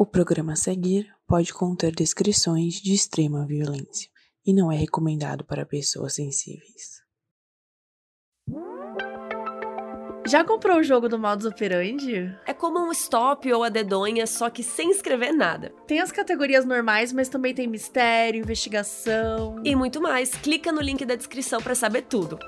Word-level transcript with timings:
O 0.00 0.06
programa 0.06 0.54
a 0.54 0.56
seguir 0.56 1.14
pode 1.26 1.52
conter 1.52 1.94
descrições 1.94 2.76
de 2.76 2.94
extrema 2.94 3.46
violência 3.46 4.08
e 4.46 4.54
não 4.54 4.72
é 4.72 4.74
recomendado 4.74 5.44
para 5.44 5.66
pessoas 5.66 6.14
sensíveis. 6.14 7.02
Já 10.26 10.42
comprou 10.42 10.78
o 10.78 10.82
jogo 10.82 11.06
do 11.06 11.18
modus 11.18 11.44
operandi? 11.44 12.34
É 12.46 12.54
como 12.54 12.78
um 12.78 12.90
stop 12.92 13.52
ou 13.52 13.62
a 13.62 13.68
dedonha, 13.68 14.26
só 14.26 14.48
que 14.48 14.62
sem 14.62 14.90
escrever 14.90 15.32
nada. 15.32 15.70
Tem 15.86 16.00
as 16.00 16.10
categorias 16.10 16.64
normais, 16.64 17.12
mas 17.12 17.28
também 17.28 17.54
tem 17.54 17.66
mistério, 17.66 18.40
investigação. 18.40 19.60
E 19.62 19.76
muito 19.76 20.00
mais. 20.00 20.30
Clica 20.30 20.72
no 20.72 20.80
link 20.80 21.04
da 21.04 21.14
descrição 21.14 21.60
para 21.60 21.74
saber 21.74 22.04
tudo. 22.04 22.38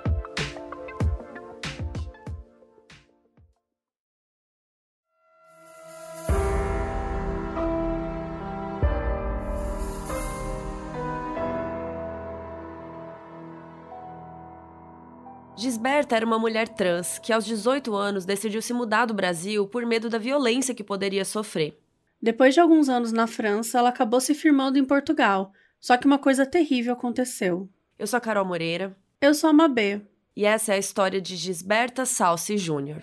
Gisberta 15.83 16.15
era 16.15 16.25
uma 16.25 16.39
mulher 16.39 16.69
trans 16.69 17.19
que, 17.19 17.33
aos 17.33 17.45
18 17.45 17.93
anos, 17.93 18.25
decidiu 18.25 18.63
se 18.63 18.73
mudar 18.73 19.05
do 19.05 19.13
Brasil 19.13 19.67
por 19.67 19.85
medo 19.85 20.09
da 20.09 20.17
violência 20.17 20.77
que 20.77 20.85
poderia 20.85 21.25
sofrer. 21.25 21.77
Depois 22.23 22.55
de 22.55 22.61
alguns 22.61 22.89
anos 22.89 23.11
na 23.11 23.27
França, 23.27 23.81
ela 23.81 23.89
acabou 23.89 24.21
se 24.21 24.33
firmando 24.33 24.79
em 24.79 24.85
Portugal. 24.85 25.53
Só 25.81 25.97
que 25.97 26.07
uma 26.07 26.21
coisa 26.21 26.47
terrível 26.47 26.93
aconteceu. 26.93 27.69
Eu 27.99 28.07
sou 28.07 28.19
a 28.19 28.21
Carol 28.21 28.45
Moreira. 28.45 28.97
Eu 29.21 29.35
sou 29.35 29.51
a 29.51 29.53
Mabê. 29.53 30.01
E 30.37 30.45
essa 30.45 30.71
é 30.71 30.77
a 30.77 30.79
história 30.79 31.21
de 31.21 31.35
Gisberta 31.35 32.07
Salsi 32.07 32.57
Júnior. 32.57 33.03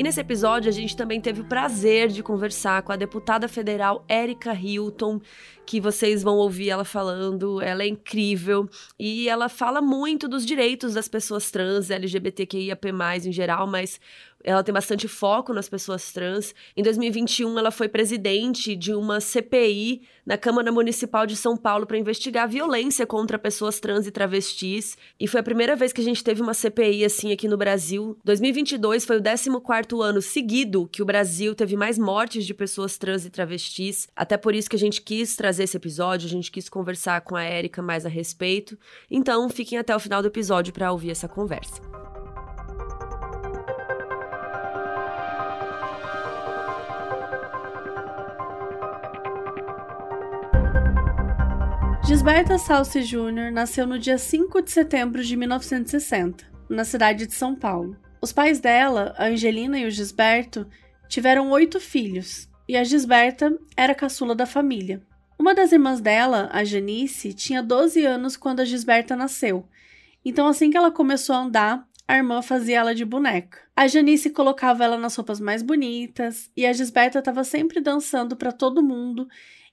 E 0.00 0.02
nesse 0.02 0.18
episódio 0.18 0.70
a 0.70 0.72
gente 0.72 0.96
também 0.96 1.20
teve 1.20 1.42
o 1.42 1.44
prazer 1.44 2.08
de 2.08 2.22
conversar 2.22 2.80
com 2.80 2.90
a 2.90 2.96
deputada 2.96 3.46
federal 3.46 4.02
Érica 4.08 4.54
Hilton, 4.54 5.20
que 5.66 5.78
vocês 5.78 6.22
vão 6.22 6.38
ouvir 6.38 6.70
ela 6.70 6.86
falando. 6.86 7.60
Ela 7.60 7.82
é 7.82 7.86
incrível 7.86 8.66
e 8.98 9.28
ela 9.28 9.50
fala 9.50 9.82
muito 9.82 10.26
dos 10.26 10.46
direitos 10.46 10.94
das 10.94 11.06
pessoas 11.06 11.50
trans, 11.50 11.90
LGBTQIAP+, 11.90 12.88
em 13.26 13.30
geral, 13.30 13.66
mas 13.66 14.00
ela 14.42 14.62
tem 14.62 14.72
bastante 14.72 15.06
foco 15.06 15.52
nas 15.52 15.68
pessoas 15.68 16.12
trans. 16.12 16.54
Em 16.76 16.82
2021, 16.82 17.58
ela 17.58 17.70
foi 17.70 17.88
presidente 17.88 18.74
de 18.74 18.94
uma 18.94 19.20
CPI 19.20 20.02
na 20.24 20.38
Câmara 20.38 20.70
Municipal 20.70 21.26
de 21.26 21.36
São 21.36 21.56
Paulo 21.56 21.86
para 21.86 21.98
investigar 21.98 22.48
violência 22.48 23.06
contra 23.06 23.38
pessoas 23.38 23.80
trans 23.80 24.06
e 24.06 24.10
travestis. 24.10 24.96
E 25.18 25.26
foi 25.26 25.40
a 25.40 25.42
primeira 25.42 25.74
vez 25.76 25.92
que 25.92 26.00
a 26.00 26.04
gente 26.04 26.22
teve 26.22 26.40
uma 26.40 26.54
CPI 26.54 27.04
assim 27.04 27.32
aqui 27.32 27.48
no 27.48 27.56
Brasil. 27.56 28.16
2022 28.24 29.04
foi 29.04 29.18
o 29.18 29.22
14º 29.22 30.02
ano 30.02 30.22
seguido 30.22 30.88
que 30.90 31.02
o 31.02 31.06
Brasil 31.06 31.54
teve 31.54 31.76
mais 31.76 31.98
mortes 31.98 32.46
de 32.46 32.54
pessoas 32.54 32.96
trans 32.96 33.24
e 33.24 33.30
travestis. 33.30 34.08
Até 34.14 34.36
por 34.36 34.54
isso 34.54 34.70
que 34.70 34.76
a 34.76 34.78
gente 34.78 35.02
quis 35.02 35.36
trazer 35.36 35.64
esse 35.64 35.76
episódio, 35.76 36.26
a 36.26 36.30
gente 36.30 36.50
quis 36.50 36.68
conversar 36.68 37.20
com 37.22 37.36
a 37.36 37.42
Érica 37.42 37.82
mais 37.82 38.06
a 38.06 38.08
respeito. 38.08 38.78
Então, 39.10 39.48
fiquem 39.48 39.78
até 39.78 39.94
o 39.94 40.00
final 40.00 40.22
do 40.22 40.28
episódio 40.28 40.72
para 40.72 40.92
ouvir 40.92 41.10
essa 41.10 41.28
conversa. 41.28 41.89
Gisberta 52.20 52.58
Salsi 52.58 53.00
Jr. 53.00 53.50
nasceu 53.50 53.86
no 53.86 53.98
dia 53.98 54.18
5 54.18 54.60
de 54.60 54.70
setembro 54.70 55.24
de 55.24 55.34
1960, 55.38 56.44
na 56.68 56.84
cidade 56.84 57.26
de 57.26 57.32
São 57.32 57.56
Paulo. 57.56 57.96
Os 58.20 58.30
pais 58.30 58.60
dela, 58.60 59.14
a 59.16 59.28
Angelina 59.28 59.78
e 59.78 59.86
o 59.86 59.90
Gisberto, 59.90 60.68
tiveram 61.08 61.50
oito 61.50 61.80
filhos, 61.80 62.46
e 62.68 62.76
a 62.76 62.84
Gisberta 62.84 63.58
era 63.74 63.92
a 63.92 63.96
caçula 63.96 64.34
da 64.34 64.44
família. 64.44 65.00
Uma 65.38 65.54
das 65.54 65.72
irmãs 65.72 65.98
dela, 65.98 66.50
a 66.52 66.62
Janice, 66.62 67.32
tinha 67.32 67.62
12 67.62 68.04
anos 68.04 68.36
quando 68.36 68.60
a 68.60 68.66
Gisberta 68.66 69.16
nasceu, 69.16 69.66
então 70.22 70.46
assim 70.46 70.70
que 70.70 70.76
ela 70.76 70.90
começou 70.90 71.34
a 71.34 71.38
andar, 71.38 71.88
a 72.06 72.18
irmã 72.18 72.42
fazia 72.42 72.80
ela 72.80 72.94
de 72.94 73.06
boneca. 73.06 73.56
A 73.74 73.88
Janice 73.88 74.28
colocava 74.28 74.84
ela 74.84 74.98
nas 74.98 75.16
roupas 75.16 75.40
mais 75.40 75.62
bonitas, 75.62 76.50
e 76.54 76.66
a 76.66 76.72
Gisberta 76.74 77.20
estava 77.20 77.44
sempre 77.44 77.80
dançando 77.80 78.36
para 78.36 78.52
todo 78.52 78.82
mundo 78.82 79.26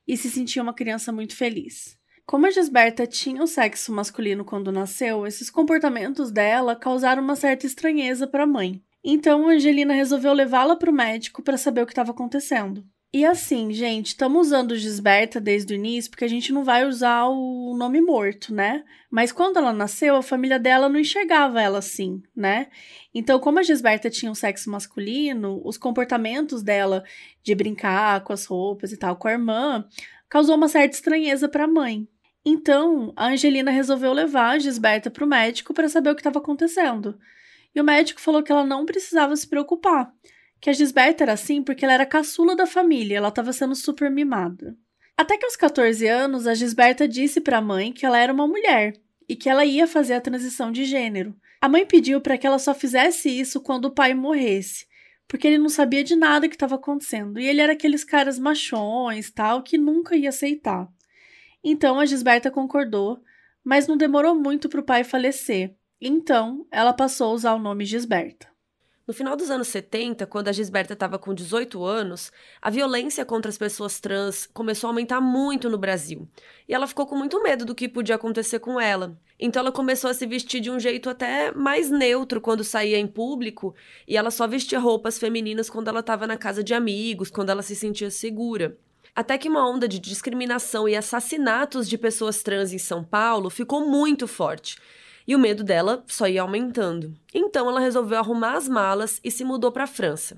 e 0.07 0.15
se 0.15 0.29
sentia 0.29 0.63
uma 0.63 0.73
criança 0.73 1.11
muito 1.11 1.35
feliz. 1.35 1.96
Como 2.27 2.45
a 2.45 2.51
Gisberta 2.51 3.07
tinha 3.07 3.41
o 3.41 3.47
sexo 3.47 3.89
masculino 3.93 4.43
quando 4.43 4.69
nasceu, 4.69 5.25
esses 5.25 5.49
comportamentos 5.49 6.29
dela 6.29 6.75
causaram 6.75 7.23
uma 7.23 7.37
certa 7.37 7.65
estranheza 7.65 8.27
para 8.27 8.43
a 8.43 8.47
mãe. 8.47 8.83
Então, 9.01 9.47
Angelina 9.47 9.93
resolveu 9.93 10.33
levá-la 10.33 10.75
para 10.75 10.91
o 10.91 10.93
médico 10.93 11.41
para 11.41 11.55
saber 11.55 11.81
o 11.83 11.85
que 11.85 11.93
estava 11.93 12.11
acontecendo. 12.11 12.85
E 13.13 13.25
assim, 13.25 13.71
gente, 13.71 14.07
estamos 14.07 14.47
usando 14.47 14.75
Gisberta 14.75 15.39
desde 15.39 15.73
o 15.73 15.77
início 15.77 16.11
porque 16.11 16.25
a 16.25 16.27
gente 16.27 16.51
não 16.51 16.65
vai 16.65 16.85
usar 16.85 17.27
o 17.27 17.73
nome 17.77 18.01
morto, 18.01 18.53
né? 18.53 18.83
Mas 19.09 19.31
quando 19.31 19.55
ela 19.55 19.71
nasceu, 19.71 20.17
a 20.17 20.21
família 20.21 20.59
dela 20.59 20.89
não 20.89 20.99
enxergava 20.99 21.61
ela 21.61 21.79
assim, 21.79 22.21
né? 22.35 22.67
Então, 23.15 23.39
como 23.39 23.59
a 23.59 23.63
Gisberta 23.63 24.09
tinha 24.09 24.29
um 24.29 24.35
sexo 24.35 24.69
masculino, 24.69 25.61
os 25.63 25.77
comportamentos 25.77 26.61
dela 26.61 27.05
de 27.41 27.55
brincar 27.55 28.21
com 28.25 28.33
as 28.33 28.43
roupas 28.43 28.91
e 28.91 28.97
tal 28.97 29.15
com 29.15 29.29
a 29.29 29.31
irmã 29.31 29.87
causou 30.29 30.57
uma 30.57 30.67
certa 30.67 30.93
estranheza 30.93 31.47
para 31.47 31.63
a 31.63 31.67
mãe. 31.67 32.05
Então, 32.49 33.11
a 33.13 33.27
Angelina 33.27 33.71
resolveu 33.71 34.13
levar 34.13 34.51
a 34.51 34.57
Gisberta 34.57 35.11
para 35.11 35.25
o 35.25 35.27
médico 35.27 35.73
para 35.73 35.89
saber 35.89 36.11
o 36.11 36.15
que 36.15 36.21
estava 36.21 36.39
acontecendo. 36.39 37.19
E 37.75 37.81
o 37.81 37.83
médico 37.83 38.21
falou 38.21 38.41
que 38.41 38.49
ela 38.49 38.65
não 38.65 38.85
precisava 38.85 39.35
se 39.35 39.45
preocupar, 39.45 40.13
que 40.61 40.69
a 40.69 40.73
Gisberta 40.73 41.25
era 41.25 41.33
assim 41.33 41.61
porque 41.61 41.83
ela 41.83 41.93
era 41.93 42.05
caçula 42.05 42.55
da 42.55 42.65
família, 42.65 43.17
ela 43.17 43.27
estava 43.27 43.51
sendo 43.51 43.75
super 43.75 44.09
mimada. 44.09 44.77
Até 45.17 45.35
que 45.35 45.43
aos 45.43 45.57
14 45.57 46.07
anos, 46.07 46.47
a 46.47 46.53
Gisberta 46.53 47.05
disse 47.05 47.41
para 47.41 47.57
a 47.57 47.61
mãe 47.61 47.91
que 47.91 48.05
ela 48.05 48.17
era 48.17 48.31
uma 48.31 48.47
mulher 48.47 48.93
e 49.27 49.35
que 49.35 49.49
ela 49.49 49.65
ia 49.65 49.85
fazer 49.85 50.13
a 50.13 50.21
transição 50.21 50.71
de 50.71 50.85
gênero. 50.85 51.35
A 51.59 51.67
mãe 51.67 51.85
pediu 51.85 52.21
para 52.21 52.37
que 52.37 52.47
ela 52.47 52.59
só 52.59 52.73
fizesse 52.73 53.27
isso 53.27 53.59
quando 53.59 53.85
o 53.85 53.93
pai 53.93 54.13
morresse, 54.13 54.85
porque 55.27 55.47
ele 55.47 55.57
não 55.57 55.67
sabia 55.67 56.01
de 56.01 56.15
nada 56.15 56.47
que 56.47 56.55
estava 56.55 56.75
acontecendo 56.75 57.41
e 57.41 57.45
ele 57.45 57.59
era 57.59 57.73
aqueles 57.73 58.05
caras 58.05 58.39
machões, 58.39 59.29
tal, 59.31 59.61
que 59.61 59.77
nunca 59.77 60.15
ia 60.15 60.29
aceitar. 60.29 60.87
Então 61.69 61.99
a 61.99 62.05
Gisberta 62.05 62.49
concordou, 62.49 63.21
mas 63.61 63.87
não 63.87 63.97
demorou 63.97 64.33
muito 64.33 64.69
para 64.69 64.79
o 64.79 64.83
pai 64.83 65.03
falecer. 65.03 65.75
Então 65.99 66.65
ela 66.71 66.93
passou 66.93 67.27
a 67.27 67.33
usar 67.33 67.53
o 67.55 67.59
nome 67.59 67.83
Gisberta. 67.83 68.47
No 69.05 69.13
final 69.13 69.35
dos 69.35 69.51
anos 69.51 69.67
70, 69.67 70.25
quando 70.27 70.47
a 70.47 70.53
Gisberta 70.53 70.93
estava 70.93 71.19
com 71.19 71.33
18 71.33 71.83
anos, 71.83 72.31
a 72.61 72.69
violência 72.69 73.25
contra 73.25 73.49
as 73.49 73.57
pessoas 73.57 73.99
trans 73.99 74.45
começou 74.53 74.87
a 74.87 74.91
aumentar 74.91 75.19
muito 75.19 75.69
no 75.69 75.77
Brasil. 75.77 76.25
E 76.69 76.73
ela 76.73 76.87
ficou 76.87 77.05
com 77.05 77.17
muito 77.17 77.43
medo 77.43 77.65
do 77.65 77.75
que 77.75 77.89
podia 77.89 78.15
acontecer 78.15 78.59
com 78.59 78.79
ela. 78.79 79.19
Então 79.37 79.59
ela 79.59 79.71
começou 79.71 80.09
a 80.09 80.13
se 80.13 80.25
vestir 80.25 80.61
de 80.61 80.71
um 80.71 80.79
jeito 80.79 81.09
até 81.09 81.51
mais 81.51 81.91
neutro 81.91 82.39
quando 82.39 82.63
saía 82.63 82.97
em 82.97 83.07
público, 83.07 83.75
e 84.07 84.15
ela 84.15 84.31
só 84.31 84.47
vestia 84.47 84.79
roupas 84.79 85.19
femininas 85.19 85.69
quando 85.69 85.89
ela 85.89 85.99
estava 85.99 86.25
na 86.25 86.37
casa 86.37 86.63
de 86.63 86.73
amigos, 86.73 87.29
quando 87.29 87.49
ela 87.49 87.61
se 87.61 87.75
sentia 87.75 88.09
segura. 88.09 88.77
Até 89.17 89.35
que 89.35 89.49
uma 89.49 89.67
onda 89.67 89.87
de 89.87 89.97
discriminação 89.97 90.87
e 90.87 90.95
assassinatos 90.95 91.89
de 91.89 91.97
pessoas 91.97 92.43
trans 92.43 92.71
em 92.71 92.77
São 92.77 93.03
Paulo 93.03 93.49
ficou 93.49 93.89
muito 93.89 94.27
forte. 94.27 94.77
E 95.27 95.35
o 95.35 95.39
medo 95.39 95.63
dela 95.63 96.03
só 96.05 96.27
ia 96.27 96.43
aumentando. 96.43 97.11
Então 97.33 97.67
ela 97.67 97.79
resolveu 97.79 98.19
arrumar 98.19 98.53
as 98.53 98.69
malas 98.69 99.19
e 99.23 99.31
se 99.31 99.43
mudou 99.43 99.71
para 99.71 99.85
a 99.85 99.87
França. 99.87 100.37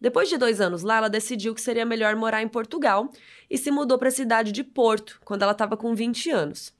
Depois 0.00 0.28
de 0.28 0.38
dois 0.38 0.60
anos 0.60 0.84
lá, 0.84 0.98
ela 0.98 1.10
decidiu 1.10 1.52
que 1.52 1.60
seria 1.60 1.84
melhor 1.84 2.14
morar 2.14 2.40
em 2.40 2.48
Portugal 2.48 3.10
e 3.50 3.58
se 3.58 3.72
mudou 3.72 3.98
para 3.98 4.06
a 4.06 4.12
cidade 4.12 4.52
de 4.52 4.62
Porto, 4.62 5.20
quando 5.24 5.42
ela 5.42 5.50
estava 5.50 5.76
com 5.76 5.92
20 5.92 6.30
anos. 6.30 6.72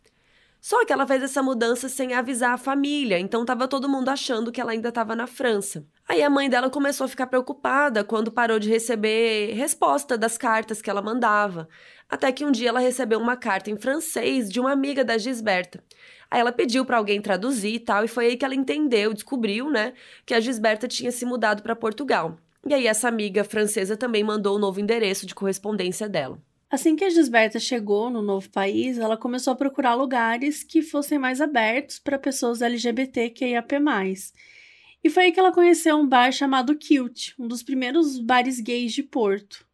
Só 0.61 0.85
que 0.85 0.93
ela 0.93 1.09
fez 1.09 1.25
essa 1.25 1.43
mudança 1.43 1.89
sem 1.89 2.15
avisar 2.15 2.53
a 2.53 2.57
família, 2.57 3.19
então 3.19 3.41
estava 3.41 3.67
todo 3.67 3.89
mundo 3.89 4.11
achando 4.11 4.53
que 4.53 4.61
ela 4.61 4.71
ainda 4.71 4.91
estava 4.91 5.17
na 5.17 5.27
França. 5.27 5.85
Aí 6.09 6.23
a 6.23 6.29
mãe 6.29 6.51
dela 6.51 6.69
começou 6.69 7.05
a 7.05 7.09
ficar 7.09 7.27
preocupada 7.27 8.05
quando 8.05 8.31
parou 8.31 8.59
de 8.59 8.69
receber 8.69 9.53
resposta 9.55 10.19
das 10.19 10.37
cartas 10.37 10.83
que 10.83 10.91
ela 10.91 11.01
mandava. 11.01 11.69
Até 12.09 12.31
que 12.33 12.45
um 12.45 12.51
dia 12.51 12.69
ela 12.69 12.81
recebeu 12.81 13.19
uma 13.19 13.37
carta 13.37 13.71
em 13.71 13.77
francês 13.77 14.51
de 14.51 14.61
uma 14.61 14.73
amiga 14.73 15.05
da 15.05 15.17
Gisberta. 15.17 15.83
Aí 16.31 16.41
ela 16.41 16.53
pediu 16.53 16.85
para 16.85 16.97
alguém 16.97 17.21
traduzir 17.21 17.75
e 17.75 17.81
tal, 17.81 18.05
e 18.05 18.09
foi 18.09 18.27
aí 18.27 18.37
que 18.37 18.45
ela 18.45 18.55
entendeu, 18.55 19.13
descobriu, 19.13 19.71
né, 19.71 19.93
que 20.27 20.35
a 20.35 20.41
Gisberta 20.41 20.89
tinha 20.89 21.13
se 21.13 21.25
mudado 21.25 21.63
para 21.63 21.77
Portugal. 21.77 22.37
E 22.67 22.73
aí 22.73 22.87
essa 22.87 23.09
amiga 23.09 23.45
francesa 23.45 23.97
também 23.97 24.23
mandou 24.23 24.55
o 24.55 24.57
um 24.57 24.61
novo 24.61 24.81
endereço 24.81 25.27
de 25.27 25.35
correspondência 25.35 26.09
dela. 26.09 26.39
Assim 26.71 26.97
que 26.97 27.05
a 27.05 27.11
Gisberta 27.11 27.61
chegou 27.61 28.09
no 28.09 28.23
novo 28.23 28.49
país, 28.49 28.99
ela 28.99 29.17
começou 29.17 29.53
a 29.53 29.57
procurar 29.57 29.95
lugares 29.95 30.65
que 30.65 30.81
fossem 30.81 31.19
mais 31.19 31.39
abertos 31.39 31.99
para 31.99 32.19
pessoas 32.19 32.63
LGBTQIAP+. 32.63 33.75
E 35.03 35.11
foi 35.11 35.25
aí 35.25 35.33
que 35.33 35.41
ela 35.41 35.53
conheceu 35.53 35.97
um 35.97 36.07
bar 36.07 36.31
chamado 36.33 36.77
Kilt, 36.77 37.33
um 37.39 37.49
dos 37.49 37.63
primeiros 37.63 38.19
bares 38.19 38.61
gays 38.61 38.93
de 38.93 39.03
Porto. 39.03 39.67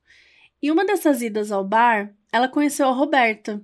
Em 0.63 0.71
uma 0.71 0.85
dessas 0.85 1.23
idas 1.23 1.53
ao 1.53 1.65
bar, 1.65 2.15
ela 2.33 2.49
conheceu 2.49 2.89
a 2.89 2.93
Roberta. 2.93 3.63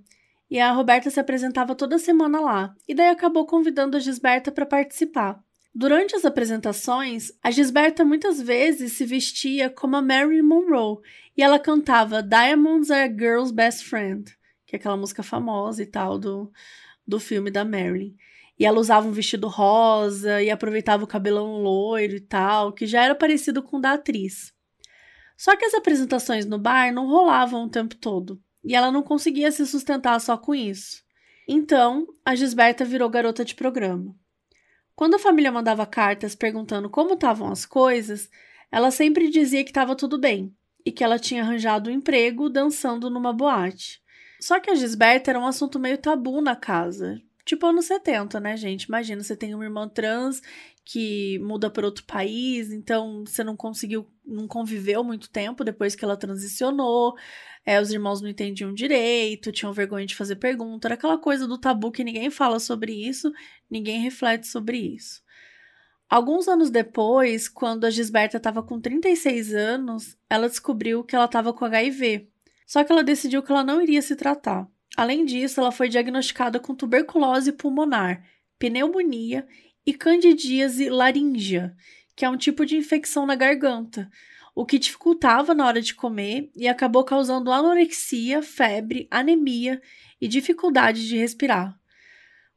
E 0.50 0.60
a 0.60 0.70
Roberta 0.72 1.10
se 1.10 1.18
apresentava 1.18 1.74
toda 1.74 1.98
semana 1.98 2.40
lá, 2.40 2.74
e 2.86 2.94
daí 2.94 3.08
acabou 3.08 3.46
convidando 3.46 3.96
a 3.96 4.00
Gisberta 4.00 4.52
para 4.52 4.66
participar. 4.66 5.42
Durante 5.74 6.14
as 6.14 6.24
apresentações, 6.24 7.32
a 7.42 7.50
Gisberta 7.50 8.04
muitas 8.04 8.40
vezes 8.40 8.92
se 8.92 9.04
vestia 9.04 9.68
como 9.68 9.96
a 9.96 10.02
Marilyn 10.02 10.42
Monroe 10.42 10.98
e 11.36 11.42
ela 11.42 11.58
cantava 11.58 12.22
Diamonds 12.22 12.92
Are 12.92 13.10
a 13.10 13.12
Girl's 13.12 13.50
Best 13.50 13.84
Friend, 13.84 14.24
que 14.64 14.76
é 14.76 14.78
aquela 14.78 14.96
música 14.96 15.24
famosa 15.24 15.82
e 15.82 15.86
tal 15.86 16.16
do, 16.16 16.52
do 17.04 17.18
filme 17.18 17.50
da 17.50 17.64
Marilyn. 17.64 18.14
E 18.58 18.64
ela 18.64 18.78
usava 18.78 19.08
um 19.08 19.12
vestido 19.12 19.48
rosa 19.48 20.42
e 20.42 20.50
aproveitava 20.50 21.04
o 21.04 21.08
cabelão 21.08 21.62
loiro 21.62 22.14
e 22.14 22.20
tal, 22.20 22.72
que 22.72 22.86
já 22.86 23.02
era 23.02 23.14
parecido 23.14 23.62
com 23.62 23.78
o 23.78 23.80
da 23.80 23.94
atriz. 23.94 24.52
Só 25.36 25.56
que 25.56 25.64
as 25.64 25.74
apresentações 25.74 26.46
no 26.46 26.58
bar 26.58 26.92
não 26.92 27.08
rolavam 27.08 27.64
o 27.64 27.70
tempo 27.70 27.96
todo, 27.96 28.40
e 28.62 28.74
ela 28.74 28.92
não 28.92 29.02
conseguia 29.02 29.50
se 29.50 29.66
sustentar 29.66 30.20
só 30.20 30.36
com 30.38 30.54
isso. 30.54 31.02
Então, 31.48 32.06
a 32.24 32.34
Gisberta 32.34 32.84
virou 32.84 33.10
garota 33.10 33.44
de 33.44 33.54
programa. 33.54 34.14
Quando 34.94 35.14
a 35.14 35.18
família 35.18 35.50
mandava 35.50 35.84
cartas 35.84 36.34
perguntando 36.34 36.88
como 36.88 37.14
estavam 37.14 37.50
as 37.50 37.66
coisas, 37.66 38.30
ela 38.70 38.90
sempre 38.90 39.28
dizia 39.28 39.64
que 39.64 39.70
estava 39.70 39.96
tudo 39.96 40.18
bem 40.18 40.54
e 40.86 40.92
que 40.92 41.02
ela 41.02 41.18
tinha 41.18 41.42
arranjado 41.42 41.90
um 41.90 41.92
emprego 41.92 42.48
dançando 42.48 43.10
numa 43.10 43.32
boate. 43.32 44.00
Só 44.40 44.60
que 44.60 44.70
a 44.70 44.74
Gisberta 44.74 45.30
era 45.30 45.40
um 45.40 45.46
assunto 45.46 45.78
meio 45.78 45.98
tabu 45.98 46.40
na 46.40 46.54
casa. 46.54 47.20
Tipo 47.44 47.66
anos 47.66 47.84
70, 47.86 48.40
né, 48.40 48.56
gente? 48.56 48.84
Imagina, 48.84 49.22
você 49.22 49.36
tem 49.36 49.54
uma 49.54 49.64
irmã 49.64 49.86
trans 49.88 50.40
que 50.84 51.38
muda 51.40 51.70
para 51.70 51.84
outro 51.84 52.04
país, 52.04 52.70
então 52.70 53.24
você 53.26 53.44
não 53.44 53.56
conseguiu, 53.56 54.06
não 54.24 54.46
conviveu 54.46 55.04
muito 55.04 55.30
tempo 55.30 55.64
depois 55.64 55.94
que 55.94 56.04
ela 56.04 56.16
transicionou. 56.16 57.14
É, 57.64 57.80
os 57.80 57.90
irmãos 57.90 58.20
não 58.20 58.28
entendiam 58.28 58.72
direito, 58.72 59.52
tinham 59.52 59.72
vergonha 59.72 60.06
de 60.06 60.14
fazer 60.14 60.36
pergunta. 60.36 60.88
Era 60.88 60.94
aquela 60.94 61.18
coisa 61.18 61.46
do 61.46 61.58
tabu 61.58 61.90
que 61.90 62.04
ninguém 62.04 62.30
fala 62.30 62.58
sobre 62.58 62.92
isso, 62.92 63.32
ninguém 63.70 64.00
reflete 64.00 64.46
sobre 64.46 64.78
isso. 64.78 65.22
Alguns 66.08 66.48
anos 66.48 66.70
depois, 66.70 67.48
quando 67.48 67.84
a 67.84 67.90
Gisberta 67.90 68.36
estava 68.36 68.62
com 68.62 68.80
36 68.80 69.54
anos, 69.54 70.16
ela 70.28 70.48
descobriu 70.48 71.02
que 71.02 71.16
ela 71.16 71.24
estava 71.24 71.52
com 71.52 71.64
HIV. 71.64 72.28
Só 72.66 72.84
que 72.84 72.92
ela 72.92 73.02
decidiu 73.02 73.42
que 73.42 73.50
ela 73.50 73.64
não 73.64 73.80
iria 73.82 74.00
se 74.00 74.14
tratar. 74.16 74.68
Além 74.96 75.24
disso, 75.24 75.60
ela 75.60 75.72
foi 75.72 75.88
diagnosticada 75.88 76.60
com 76.60 76.74
tuberculose 76.74 77.52
pulmonar, 77.52 78.24
pneumonia 78.58 79.46
e 79.84 79.92
candidíase 79.92 80.88
laríngea, 80.88 81.74
que 82.14 82.24
é 82.24 82.30
um 82.30 82.36
tipo 82.36 82.64
de 82.64 82.76
infecção 82.76 83.26
na 83.26 83.34
garganta, 83.34 84.10
o 84.54 84.64
que 84.64 84.78
dificultava 84.78 85.52
na 85.52 85.66
hora 85.66 85.82
de 85.82 85.94
comer 85.94 86.50
e 86.54 86.68
acabou 86.68 87.02
causando 87.02 87.50
anorexia, 87.50 88.40
febre, 88.40 89.08
anemia 89.10 89.82
e 90.20 90.28
dificuldade 90.28 91.08
de 91.08 91.16
respirar. 91.16 91.76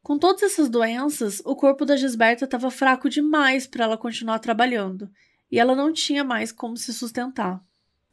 Com 0.03 0.17
todas 0.17 0.43
essas 0.43 0.69
doenças, 0.69 1.41
o 1.43 1.55
corpo 1.55 1.83
da 1.83 1.97
Gisberta 1.97 2.45
estava 2.45 2.69
fraco 2.69 3.09
demais 3.09 3.65
para 3.65 3.83
ela 3.83 3.97
continuar 3.97 4.39
trabalhando, 4.39 5.09
e 5.51 5.59
ela 5.59 5.75
não 5.75 5.91
tinha 5.91 6.23
mais 6.23 6.51
como 6.51 6.77
se 6.77 6.93
sustentar. 6.93 7.61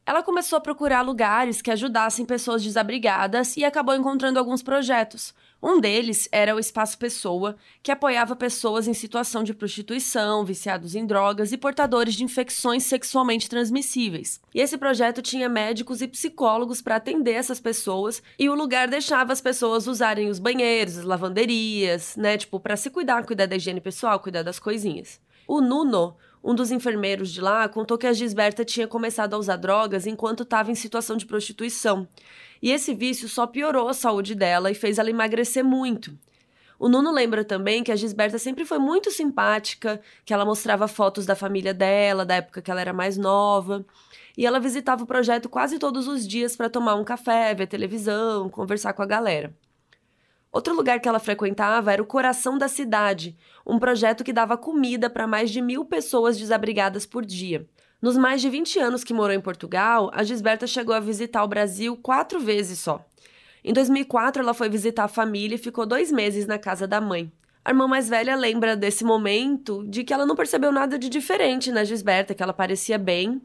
Ela 0.07 0.21
começou 0.21 0.57
a 0.57 0.61
procurar 0.61 1.01
lugares 1.01 1.63
que 1.63 1.71
ajudassem 1.71 2.27
pessoas 2.27 2.63
desabrigadas 2.63 3.57
e 3.57 3.65
acabou 3.65 3.95
encontrando 3.95 4.37
alguns 4.37 4.61
projetos. 4.61 5.33
Um 5.63 5.79
deles 5.81 6.29
era 6.31 6.55
o 6.55 6.59
Espaço 6.59 6.95
Pessoa, 6.95 7.55
que 7.81 7.91
apoiava 7.91 8.35
pessoas 8.35 8.87
em 8.87 8.93
situação 8.93 9.43
de 9.43 9.51
prostituição, 9.51 10.45
viciados 10.45 10.93
em 10.93 11.07
drogas 11.07 11.51
e 11.51 11.57
portadores 11.57 12.13
de 12.13 12.23
infecções 12.23 12.83
sexualmente 12.83 13.49
transmissíveis. 13.49 14.39
E 14.53 14.61
esse 14.61 14.77
projeto 14.77 15.23
tinha 15.23 15.49
médicos 15.49 16.03
e 16.03 16.07
psicólogos 16.07 16.83
para 16.83 16.97
atender 16.97 17.33
essas 17.33 17.59
pessoas, 17.59 18.21
e 18.37 18.47
o 18.47 18.53
lugar 18.53 18.87
deixava 18.87 19.33
as 19.33 19.41
pessoas 19.41 19.87
usarem 19.87 20.29
os 20.29 20.37
banheiros, 20.37 20.99
as 20.99 21.03
lavanderias, 21.03 22.15
né, 22.15 22.37
tipo, 22.37 22.59
para 22.59 22.77
se 22.77 22.91
cuidar, 22.91 23.25
cuidar 23.25 23.47
da 23.47 23.55
higiene 23.55 23.81
pessoal, 23.81 24.19
cuidar 24.19 24.43
das 24.43 24.59
coisinhas. 24.59 25.19
O 25.47 25.61
Nuno 25.61 26.15
um 26.45 26.53
dos 26.53 26.69
enfermeiros 26.69 27.31
de 27.31 27.41
lá 27.41 27.67
contou 27.67 27.97
que 27.97 28.05
a 28.05 28.13
Gisberta 28.13 28.63
tinha 28.63 28.87
começado 28.87 29.33
a 29.33 29.37
usar 29.37 29.55
drogas 29.55 30.05
enquanto 30.05 30.43
estava 30.43 30.69
em 30.69 30.75
situação 30.75 31.17
de 31.17 31.25
prostituição. 31.25 32.07
E 32.61 32.71
esse 32.71 32.93
vício 32.93 33.27
só 33.27 33.47
piorou 33.47 33.89
a 33.89 33.95
saúde 33.95 34.35
dela 34.35 34.69
e 34.69 34.75
fez 34.75 34.99
ela 34.99 35.09
emagrecer 35.09 35.65
muito. 35.65 36.15
O 36.77 36.87
Nuno 36.87 37.11
lembra 37.11 37.43
também 37.43 37.83
que 37.83 37.91
a 37.91 37.95
Gisberta 37.95 38.37
sempre 38.37 38.63
foi 38.63 38.77
muito 38.77 39.09
simpática, 39.09 39.99
que 40.23 40.31
ela 40.33 40.45
mostrava 40.45 40.87
fotos 40.87 41.25
da 41.25 41.35
família 41.35 41.73
dela, 41.73 42.23
da 42.23 42.35
época 42.35 42.61
que 42.61 42.69
ela 42.69 42.81
era 42.81 42.93
mais 42.93 43.17
nova. 43.17 43.83
E 44.37 44.45
ela 44.45 44.59
visitava 44.59 45.03
o 45.03 45.07
projeto 45.07 45.49
quase 45.49 45.79
todos 45.79 46.07
os 46.07 46.27
dias 46.27 46.55
para 46.55 46.69
tomar 46.69 46.93
um 46.93 47.03
café, 47.03 47.55
ver 47.55 47.65
televisão, 47.65 48.49
conversar 48.49 48.93
com 48.93 49.01
a 49.01 49.07
galera. 49.07 49.51
Outro 50.55 50.73
lugar 50.73 51.01
que 51.01 51.09
ela 51.09 51.19
frequentava 51.19 51.91
era 51.91 52.01
o 52.01 52.05
Coração 52.05 52.57
da 52.57 52.69
Cidade, 52.69 53.35
um 53.67 53.77
projeto 53.77 54.23
que 54.23 54.31
dava 54.31 54.55
comida 54.55 55.09
para 55.09 55.27
mais 55.27 55.51
de 55.51 55.61
mil 55.61 55.83
pessoas 55.83 56.37
desabrigadas 56.37 57.05
por 57.05 57.25
dia. 57.25 57.67
Nos 58.01 58.15
mais 58.15 58.39
de 58.39 58.49
20 58.49 58.79
anos 58.79 59.03
que 59.03 59.13
morou 59.13 59.35
em 59.35 59.41
Portugal, 59.41 60.09
a 60.13 60.23
Gisberta 60.23 60.65
chegou 60.65 60.95
a 60.95 61.01
visitar 61.01 61.43
o 61.43 61.47
Brasil 61.49 61.97
quatro 61.97 62.39
vezes 62.39 62.79
só. 62.79 63.05
Em 63.65 63.73
2004, 63.73 64.41
ela 64.41 64.53
foi 64.53 64.69
visitar 64.69 65.03
a 65.03 65.09
família 65.09 65.55
e 65.55 65.57
ficou 65.57 65.85
dois 65.85 66.09
meses 66.09 66.47
na 66.47 66.57
casa 66.57 66.87
da 66.87 67.01
mãe. 67.01 67.29
A 67.65 67.71
irmã 67.71 67.85
mais 67.85 68.07
velha 68.07 68.33
lembra 68.33 68.77
desse 68.77 69.03
momento 69.03 69.85
de 69.85 70.05
que 70.05 70.13
ela 70.13 70.25
não 70.25 70.37
percebeu 70.37 70.71
nada 70.71 70.97
de 70.97 71.09
diferente 71.09 71.69
na 71.69 71.83
Gisberta, 71.83 72.33
que 72.33 72.41
ela 72.41 72.53
parecia 72.53 72.97
bem, 72.97 73.41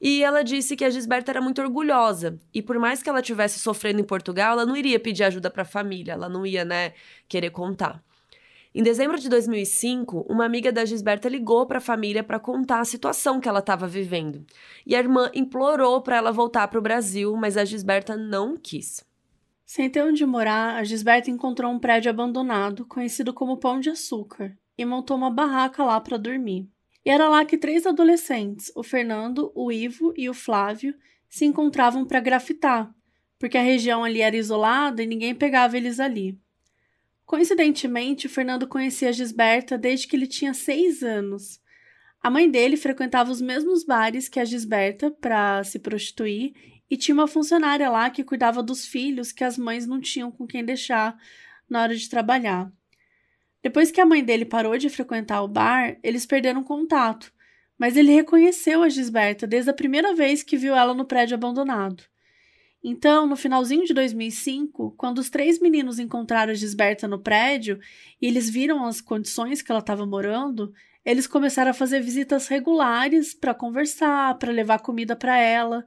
e 0.00 0.22
ela 0.22 0.42
disse 0.42 0.76
que 0.76 0.84
a 0.84 0.90
Gisberta 0.90 1.32
era 1.32 1.40
muito 1.40 1.60
orgulhosa. 1.60 2.38
E 2.54 2.62
por 2.62 2.78
mais 2.78 3.02
que 3.02 3.08
ela 3.08 3.22
tivesse 3.22 3.58
sofrendo 3.58 4.00
em 4.00 4.04
Portugal, 4.04 4.52
ela 4.52 4.66
não 4.66 4.76
iria 4.76 5.00
pedir 5.00 5.24
ajuda 5.24 5.50
para 5.50 5.62
a 5.62 5.66
família, 5.66 6.12
ela 6.12 6.28
não 6.28 6.46
ia, 6.46 6.64
né, 6.64 6.92
querer 7.28 7.50
contar. 7.50 8.02
Em 8.74 8.82
dezembro 8.82 9.18
de 9.18 9.28
2005, 9.28 10.26
uma 10.28 10.44
amiga 10.44 10.70
da 10.70 10.84
Gisberta 10.84 11.28
ligou 11.28 11.66
para 11.66 11.78
a 11.78 11.80
família 11.80 12.22
para 12.22 12.38
contar 12.38 12.80
a 12.80 12.84
situação 12.84 13.40
que 13.40 13.48
ela 13.48 13.58
estava 13.58 13.88
vivendo. 13.88 14.44
E 14.86 14.94
a 14.94 14.98
irmã 14.98 15.30
implorou 15.34 16.00
para 16.02 16.16
ela 16.16 16.30
voltar 16.30 16.68
para 16.68 16.78
o 16.78 16.82
Brasil, 16.82 17.34
mas 17.34 17.56
a 17.56 17.64
Gisberta 17.64 18.16
não 18.16 18.56
quis. 18.56 19.04
Sem 19.64 19.90
ter 19.90 20.02
onde 20.02 20.24
morar, 20.24 20.76
a 20.76 20.84
Gisberta 20.84 21.30
encontrou 21.30 21.72
um 21.72 21.78
prédio 21.78 22.10
abandonado, 22.10 22.86
conhecido 22.86 23.34
como 23.34 23.56
Pão 23.56 23.80
de 23.80 23.90
Açúcar, 23.90 24.56
e 24.76 24.84
montou 24.84 25.16
uma 25.16 25.30
barraca 25.30 25.82
lá 25.82 26.00
para 26.00 26.16
dormir. 26.16 26.68
E 27.08 27.10
era 27.10 27.26
lá 27.26 27.42
que 27.42 27.56
três 27.56 27.86
adolescentes, 27.86 28.70
o 28.76 28.82
Fernando, 28.82 29.50
o 29.54 29.72
Ivo 29.72 30.12
e 30.14 30.28
o 30.28 30.34
Flávio, 30.34 30.94
se 31.26 31.46
encontravam 31.46 32.04
para 32.04 32.20
grafitar, 32.20 32.94
porque 33.38 33.56
a 33.56 33.62
região 33.62 34.04
ali 34.04 34.20
era 34.20 34.36
isolada 34.36 35.02
e 35.02 35.06
ninguém 35.06 35.34
pegava 35.34 35.78
eles 35.78 36.00
ali. 36.00 36.38
Coincidentemente, 37.24 38.26
o 38.26 38.28
Fernando 38.28 38.68
conhecia 38.68 39.08
a 39.08 39.12
Gisberta 39.12 39.78
desde 39.78 40.06
que 40.06 40.16
ele 40.16 40.26
tinha 40.26 40.52
seis 40.52 41.02
anos. 41.02 41.62
A 42.22 42.28
mãe 42.28 42.50
dele 42.50 42.76
frequentava 42.76 43.30
os 43.30 43.40
mesmos 43.40 43.84
bares 43.84 44.28
que 44.28 44.38
a 44.38 44.44
Gisberta 44.44 45.10
para 45.10 45.64
se 45.64 45.78
prostituir 45.78 46.52
e 46.90 46.96
tinha 46.98 47.14
uma 47.14 47.26
funcionária 47.26 47.88
lá 47.88 48.10
que 48.10 48.22
cuidava 48.22 48.62
dos 48.62 48.84
filhos 48.84 49.32
que 49.32 49.44
as 49.44 49.56
mães 49.56 49.86
não 49.86 49.98
tinham 49.98 50.30
com 50.30 50.46
quem 50.46 50.62
deixar 50.62 51.16
na 51.70 51.80
hora 51.80 51.96
de 51.96 52.06
trabalhar. 52.06 52.70
Depois 53.62 53.90
que 53.90 54.00
a 54.00 54.06
mãe 54.06 54.22
dele 54.22 54.44
parou 54.44 54.76
de 54.78 54.88
frequentar 54.88 55.42
o 55.42 55.48
bar, 55.48 55.98
eles 56.02 56.24
perderam 56.24 56.62
contato, 56.62 57.32
mas 57.76 57.96
ele 57.96 58.12
reconheceu 58.12 58.82
a 58.82 58.88
Gisberta 58.88 59.46
desde 59.46 59.70
a 59.70 59.74
primeira 59.74 60.14
vez 60.14 60.42
que 60.42 60.56
viu 60.56 60.74
ela 60.74 60.94
no 60.94 61.04
prédio 61.04 61.34
abandonado. 61.34 62.04
Então, 62.82 63.26
no 63.26 63.36
finalzinho 63.36 63.84
de 63.84 63.92
2005, 63.92 64.94
quando 64.96 65.18
os 65.18 65.28
três 65.28 65.60
meninos 65.60 65.98
encontraram 65.98 66.52
a 66.52 66.54
Gisberta 66.54 67.08
no 67.08 67.18
prédio 67.18 67.80
e 68.22 68.26
eles 68.26 68.48
viram 68.48 68.86
as 68.86 69.00
condições 69.00 69.60
que 69.60 69.70
ela 69.70 69.80
estava 69.80 70.06
morando, 70.06 70.72
eles 71.04 71.26
começaram 71.26 71.70
a 71.70 71.74
fazer 71.74 72.00
visitas 72.00 72.46
regulares 72.46 73.34
para 73.34 73.54
conversar, 73.54 74.38
para 74.38 74.52
levar 74.52 74.80
comida 74.80 75.16
para 75.16 75.36
ela. 75.38 75.86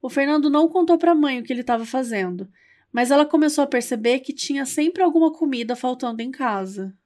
O 0.00 0.08
Fernando 0.08 0.48
não 0.48 0.68
contou 0.68 0.96
para 0.96 1.12
a 1.12 1.14
mãe 1.14 1.40
o 1.40 1.42
que 1.42 1.52
ele 1.52 1.62
estava 1.62 1.84
fazendo, 1.84 2.48
mas 2.92 3.10
ela 3.10 3.26
começou 3.26 3.64
a 3.64 3.66
perceber 3.66 4.20
que 4.20 4.32
tinha 4.32 4.64
sempre 4.64 5.02
alguma 5.02 5.32
comida 5.32 5.74
faltando 5.74 6.22
em 6.22 6.30
casa. 6.30 6.96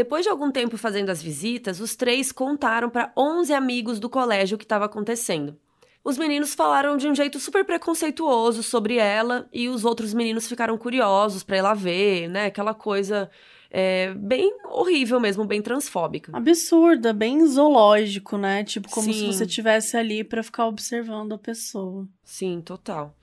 Depois 0.00 0.24
de 0.24 0.30
algum 0.30 0.50
tempo 0.50 0.78
fazendo 0.78 1.10
as 1.10 1.22
visitas, 1.22 1.78
os 1.78 1.94
três 1.94 2.32
contaram 2.32 2.88
para 2.88 3.12
11 3.14 3.52
amigos 3.52 4.00
do 4.00 4.08
colégio 4.08 4.54
o 4.54 4.58
que 4.58 4.64
estava 4.64 4.86
acontecendo. 4.86 5.58
Os 6.02 6.16
meninos 6.16 6.54
falaram 6.54 6.96
de 6.96 7.06
um 7.06 7.14
jeito 7.14 7.38
super 7.38 7.66
preconceituoso 7.66 8.62
sobre 8.62 8.96
ela 8.96 9.46
e 9.52 9.68
os 9.68 9.84
outros 9.84 10.14
meninos 10.14 10.48
ficaram 10.48 10.78
curiosos 10.78 11.42
para 11.42 11.60
lá 11.60 11.74
ver, 11.74 12.30
né? 12.30 12.46
Aquela 12.46 12.72
coisa 12.72 13.30
é, 13.70 14.14
bem 14.14 14.50
horrível 14.70 15.20
mesmo, 15.20 15.44
bem 15.44 15.60
transfóbica. 15.60 16.34
Absurda, 16.34 17.12
bem 17.12 17.46
zoológico, 17.46 18.38
né? 18.38 18.64
Tipo, 18.64 18.88
como 18.88 19.04
Sim. 19.04 19.12
se 19.12 19.26
você 19.26 19.44
estivesse 19.44 19.98
ali 19.98 20.24
para 20.24 20.42
ficar 20.42 20.66
observando 20.66 21.34
a 21.34 21.38
pessoa. 21.38 22.08
Sim, 22.24 22.62
total. 22.62 23.14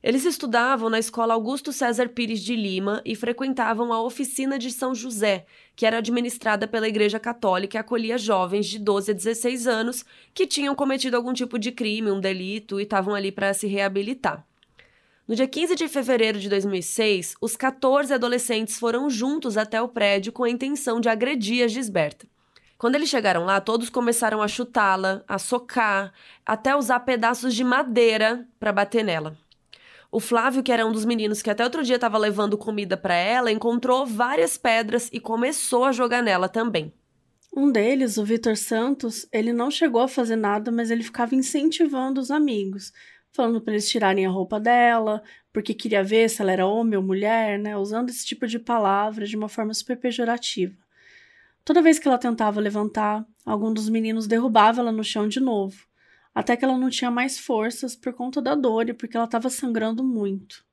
Eles 0.00 0.24
estudavam 0.24 0.88
na 0.88 1.00
escola 1.00 1.34
Augusto 1.34 1.72
César 1.72 2.08
Pires 2.08 2.40
de 2.40 2.54
Lima 2.54 3.02
e 3.04 3.16
frequentavam 3.16 3.92
a 3.92 4.00
oficina 4.00 4.56
de 4.56 4.70
São 4.70 4.94
José, 4.94 5.44
que 5.74 5.84
era 5.84 5.98
administrada 5.98 6.68
pela 6.68 6.86
Igreja 6.86 7.18
Católica 7.18 7.76
e 7.76 7.80
acolhia 7.80 8.16
jovens 8.16 8.66
de 8.66 8.78
12 8.78 9.10
a 9.10 9.14
16 9.14 9.66
anos 9.66 10.04
que 10.32 10.46
tinham 10.46 10.72
cometido 10.76 11.16
algum 11.16 11.32
tipo 11.32 11.58
de 11.58 11.72
crime, 11.72 12.12
um 12.12 12.20
delito 12.20 12.78
e 12.78 12.84
estavam 12.84 13.12
ali 13.12 13.32
para 13.32 13.52
se 13.52 13.66
reabilitar. 13.66 14.46
No 15.26 15.34
dia 15.34 15.48
15 15.48 15.74
de 15.74 15.88
fevereiro 15.88 16.38
de 16.38 16.48
2006, 16.48 17.34
os 17.40 17.56
14 17.56 18.14
adolescentes 18.14 18.78
foram 18.78 19.10
juntos 19.10 19.58
até 19.58 19.82
o 19.82 19.88
prédio 19.88 20.32
com 20.32 20.44
a 20.44 20.50
intenção 20.50 21.00
de 21.00 21.08
agredir 21.08 21.64
a 21.64 21.68
Gisberta. 21.68 22.24
Quando 22.78 22.94
eles 22.94 23.08
chegaram 23.08 23.44
lá, 23.44 23.60
todos 23.60 23.90
começaram 23.90 24.40
a 24.40 24.46
chutá-la, 24.46 25.24
a 25.26 25.38
socar, 25.38 26.12
até 26.46 26.76
usar 26.76 27.00
pedaços 27.00 27.52
de 27.52 27.64
madeira 27.64 28.46
para 28.60 28.72
bater 28.72 29.02
nela. 29.02 29.36
O 30.10 30.20
Flávio, 30.20 30.62
que 30.62 30.72
era 30.72 30.86
um 30.86 30.92
dos 30.92 31.04
meninos 31.04 31.42
que 31.42 31.50
até 31.50 31.62
outro 31.62 31.84
dia 31.84 31.96
estava 31.96 32.16
levando 32.16 32.56
comida 32.56 32.96
para 32.96 33.14
ela, 33.14 33.52
encontrou 33.52 34.06
várias 34.06 34.56
pedras 34.56 35.10
e 35.12 35.20
começou 35.20 35.84
a 35.84 35.92
jogar 35.92 36.22
nela 36.22 36.48
também. 36.48 36.94
Um 37.54 37.70
deles, 37.70 38.16
o 38.16 38.24
Vitor 38.24 38.56
Santos, 38.56 39.28
ele 39.30 39.52
não 39.52 39.70
chegou 39.70 40.00
a 40.00 40.08
fazer 40.08 40.36
nada, 40.36 40.70
mas 40.70 40.90
ele 40.90 41.02
ficava 41.02 41.34
incentivando 41.34 42.22
os 42.22 42.30
amigos, 42.30 42.90
falando 43.32 43.60
para 43.60 43.74
eles 43.74 43.88
tirarem 43.88 44.24
a 44.24 44.30
roupa 44.30 44.58
dela, 44.58 45.22
porque 45.52 45.74
queria 45.74 46.02
ver 46.02 46.30
se 46.30 46.40
ela 46.40 46.52
era 46.52 46.66
homem 46.66 46.96
ou 46.96 47.04
mulher, 47.04 47.58
né? 47.58 47.76
Usando 47.76 48.08
esse 48.08 48.24
tipo 48.24 48.46
de 48.46 48.58
palavra 48.58 49.26
de 49.26 49.36
uma 49.36 49.48
forma 49.48 49.74
super 49.74 49.98
pejorativa. 49.98 50.74
Toda 51.66 51.82
vez 51.82 51.98
que 51.98 52.08
ela 52.08 52.16
tentava 52.16 52.60
levantar, 52.60 53.26
algum 53.44 53.74
dos 53.74 53.90
meninos 53.90 54.26
derrubava 54.26 54.80
ela 54.80 54.92
no 54.92 55.04
chão 55.04 55.28
de 55.28 55.38
novo 55.38 55.87
até 56.34 56.56
que 56.56 56.64
ela 56.64 56.78
não 56.78 56.90
tinha 56.90 57.10
mais 57.10 57.38
forças 57.38 57.96
por 57.96 58.12
conta 58.12 58.40
da 58.40 58.54
dor 58.54 58.88
e 58.88 58.94
porque 58.94 59.16
ela 59.16 59.26
estava 59.26 59.50
sangrando 59.50 60.04
muito. 60.04 60.64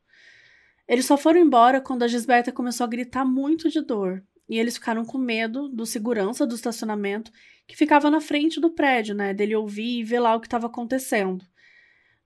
Eles 0.88 1.06
só 1.06 1.18
foram 1.18 1.40
embora 1.40 1.82
quando 1.82 2.04
a 2.04 2.08
Gisberta 2.08 2.52
começou 2.52 2.84
a 2.84 2.90
gritar 2.90 3.26
muito 3.26 3.70
de 3.70 3.82
dor, 3.82 4.24
e 4.48 4.60
eles 4.60 4.76
ficaram 4.76 5.04
com 5.04 5.18
medo 5.18 5.68
do 5.68 5.86
segurança 5.86 6.46
do 6.46 6.54
estacionamento 6.54 7.32
que 7.68 7.76
ficava 7.76 8.12
na 8.12 8.22
frente 8.22 8.60
do 8.60 8.70
prédio, 8.70 9.16
né, 9.16 9.34
dele 9.34 9.56
ouvir 9.56 10.00
e 10.00 10.04
ver 10.04 10.20
lá 10.20 10.36
o 10.36 10.40
que 10.40 10.46
estava 10.46 10.68
acontecendo. 10.68 11.44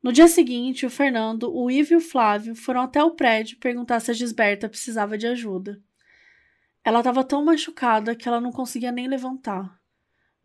No 0.03 0.11
dia 0.11 0.27
seguinte, 0.27 0.85
o 0.85 0.89
Fernando, 0.89 1.53
o 1.53 1.71
Ivo 1.71 1.93
e 1.93 1.97
o 1.97 2.01
Flávio 2.01 2.55
foram 2.55 2.81
até 2.81 3.01
o 3.01 3.11
prédio 3.11 3.57
perguntar 3.57 4.01
se 4.01 4.11
a 4.11 4.13
Gisberta 4.13 4.67
precisava 4.67 5.17
de 5.17 5.27
ajuda. 5.27 5.81
Ela 6.83 6.99
estava 6.99 7.23
tão 7.23 7.43
machucada 7.43 8.15
que 8.15 8.27
ela 8.27 8.41
não 8.41 8.51
conseguia 8.51 8.91
nem 8.91 9.07
levantar 9.07 9.78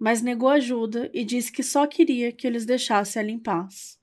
mas 0.05 0.21
negou 0.21 0.51
ajuda 0.51 1.09
e 1.15 1.25
disse 1.25 1.51
que 1.51 1.63
só 1.63 1.87
queria 1.87 2.31
que 2.31 2.47
eles 2.47 2.67
deixassem 2.67 3.23
ela 3.23 3.31
em 3.31 3.39
paz. 3.39 3.99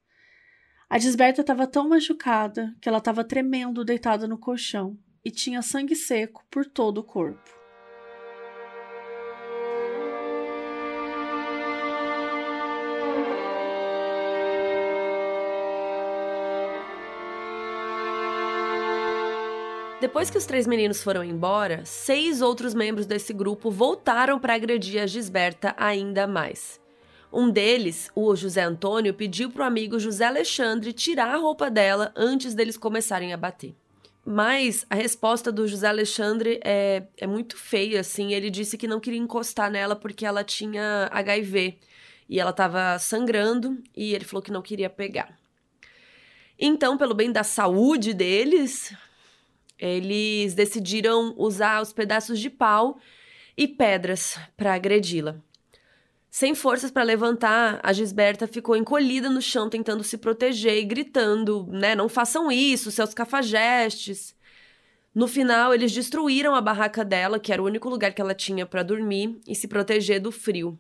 A 0.90 0.98
desberta 0.98 1.42
estava 1.42 1.68
tão 1.68 1.88
machucada 1.88 2.76
que 2.82 2.90
ela 2.90 2.98
estava 2.98 3.24
tremendo 3.24 3.86
deitada 3.86 4.28
no 4.28 4.36
colchão 4.36 4.98
e 5.24 5.30
tinha 5.30 5.62
sangue 5.62 5.96
seco 5.96 6.44
por 6.50 6.66
todo 6.66 6.98
o 6.98 7.04
corpo. 7.04 7.61
Depois 20.02 20.32
que 20.32 20.38
os 20.38 20.48
três 20.48 20.66
meninos 20.66 21.04
foram 21.04 21.24
embora, 21.24 21.86
seis 21.86 22.42
outros 22.42 22.74
membros 22.74 23.06
desse 23.06 23.32
grupo 23.32 23.70
voltaram 23.70 24.40
para 24.40 24.56
agredir 24.56 25.00
a 25.00 25.06
Gisberta 25.06 25.76
ainda 25.78 26.26
mais. 26.26 26.82
Um 27.32 27.52
deles, 27.52 28.10
o 28.16 28.36
José 28.36 28.64
Antônio, 28.64 29.14
pediu 29.14 29.52
para 29.52 29.62
o 29.62 29.68
amigo 29.68 30.00
José 30.00 30.26
Alexandre 30.26 30.92
tirar 30.92 31.36
a 31.36 31.38
roupa 31.38 31.70
dela 31.70 32.12
antes 32.16 32.56
deles 32.56 32.78
começarem 32.78 33.32
a 33.32 33.38
bater. 33.38 33.76
Mas 34.26 34.88
a 34.90 34.96
resposta 34.96 35.52
do 35.52 35.68
José 35.68 35.88
Alexandre 35.88 36.60
é, 36.64 37.04
é 37.16 37.28
muito 37.28 37.56
feia, 37.56 38.00
assim. 38.00 38.34
Ele 38.34 38.50
disse 38.50 38.80
que 38.80 38.88
não 38.88 39.00
queria 39.00 39.20
encostar 39.20 39.70
nela 39.70 39.96
porque 39.96 40.26
ela 40.26 40.44
tinha 40.44 41.10
HIV 41.12 41.78
e 42.28 42.40
ela 42.40 42.50
estava 42.50 42.98
sangrando 42.98 43.78
e 43.96 44.16
ele 44.16 44.26
falou 44.26 44.42
que 44.42 44.52
não 44.52 44.64
queria 44.64 44.90
pegar. 44.90 45.38
Então, 46.58 46.98
pelo 46.98 47.14
bem 47.14 47.32
da 47.32 47.44
saúde 47.44 48.16
deles, 48.16 48.92
eles 49.82 50.54
decidiram 50.54 51.34
usar 51.36 51.82
os 51.82 51.92
pedaços 51.92 52.40
de 52.40 52.50
pau 52.50 53.00
e 53.58 53.68
pedras 53.68 54.40
para 54.56 54.76
agredi-la. 54.76 55.36
Sem 56.30 56.56
forças 56.56 56.92
para 56.92 57.04
levantar, 57.04 57.80
a 57.84 57.92
Gisberta 57.92 58.48
ficou 58.48 58.78
encolhida 58.78 59.30
no 59.30 59.42
chão 59.42 59.70
tentando 59.70 60.04
se 60.04 60.18
proteger 60.18 60.78
e 60.78 60.86
gritando, 60.86 61.68
né, 61.70 61.94
não 61.94 62.08
façam 62.08 62.50
isso, 62.50 62.92
seus 62.92 63.14
cafajestes. 63.14 64.34
No 65.14 65.28
final, 65.28 65.74
eles 65.74 65.92
destruíram 65.92 66.56
a 66.56 66.62
barraca 66.62 67.04
dela, 67.04 67.38
que 67.38 67.52
era 67.52 67.62
o 67.62 67.66
único 67.66 67.90
lugar 67.90 68.14
que 68.14 68.22
ela 68.22 68.34
tinha 68.34 68.66
para 68.66 68.84
dormir 68.84 69.42
e 69.46 69.54
se 69.54 69.68
proteger 69.68 70.22
do 70.22 70.32
frio. 70.32 70.80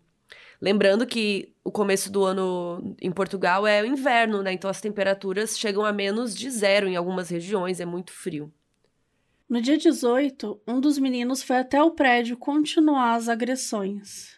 Lembrando 0.62 1.05
que 1.08 1.53
o 1.63 1.72
começo 1.72 2.10
do 2.12 2.24
ano 2.24 2.96
em 3.01 3.12
Portugal 3.12 3.65
é 3.65 3.81
o 3.81 3.86
inverno, 3.86 4.43
né? 4.43 4.53
Então 4.53 4.70
as 4.70 4.79
temperaturas 4.79 5.58
chegam 5.58 5.84
a 5.84 5.91
menos 5.91 6.36
de 6.36 6.50
zero 6.50 6.88
em 6.88 6.96
algumas 6.96 7.29
regiões, 7.29 7.79
é 7.79 7.86
muito 7.86 8.13
frio. 8.13 8.53
No 9.51 9.60
dia 9.60 9.77
18, 9.77 10.62
um 10.65 10.79
dos 10.79 10.98
meninos 10.98 11.43
foi 11.43 11.58
até 11.58 11.84
o 11.84 11.91
prédio 11.91 12.38
continuar 12.38 13.15
as 13.15 13.27
agressões. 13.27 14.29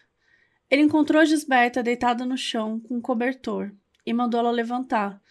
Ele 0.68 0.82
encontrou 0.82 1.24
Gisberta 1.24 1.84
deitada 1.84 2.26
no 2.26 2.36
chão 2.36 2.80
com 2.80 2.96
um 2.96 3.00
cobertor 3.00 3.70
e 4.04 4.12
mandou 4.12 4.40
ela 4.40 4.50
levantar. 4.50 5.22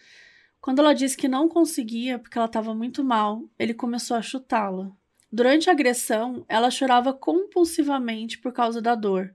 Quando 0.58 0.78
ela 0.78 0.94
disse 0.94 1.18
que 1.18 1.28
não 1.28 1.50
conseguia 1.50 2.18
porque 2.18 2.38
ela 2.38 2.46
estava 2.46 2.74
muito 2.74 3.04
mal, 3.04 3.42
ele 3.58 3.74
começou 3.74 4.16
a 4.16 4.22
chutá-la. 4.22 4.90
Durante 5.30 5.68
a 5.68 5.74
agressão, 5.74 6.46
ela 6.48 6.70
chorava 6.70 7.12
compulsivamente 7.12 8.38
por 8.38 8.54
causa 8.54 8.80
da 8.80 8.94
dor, 8.94 9.34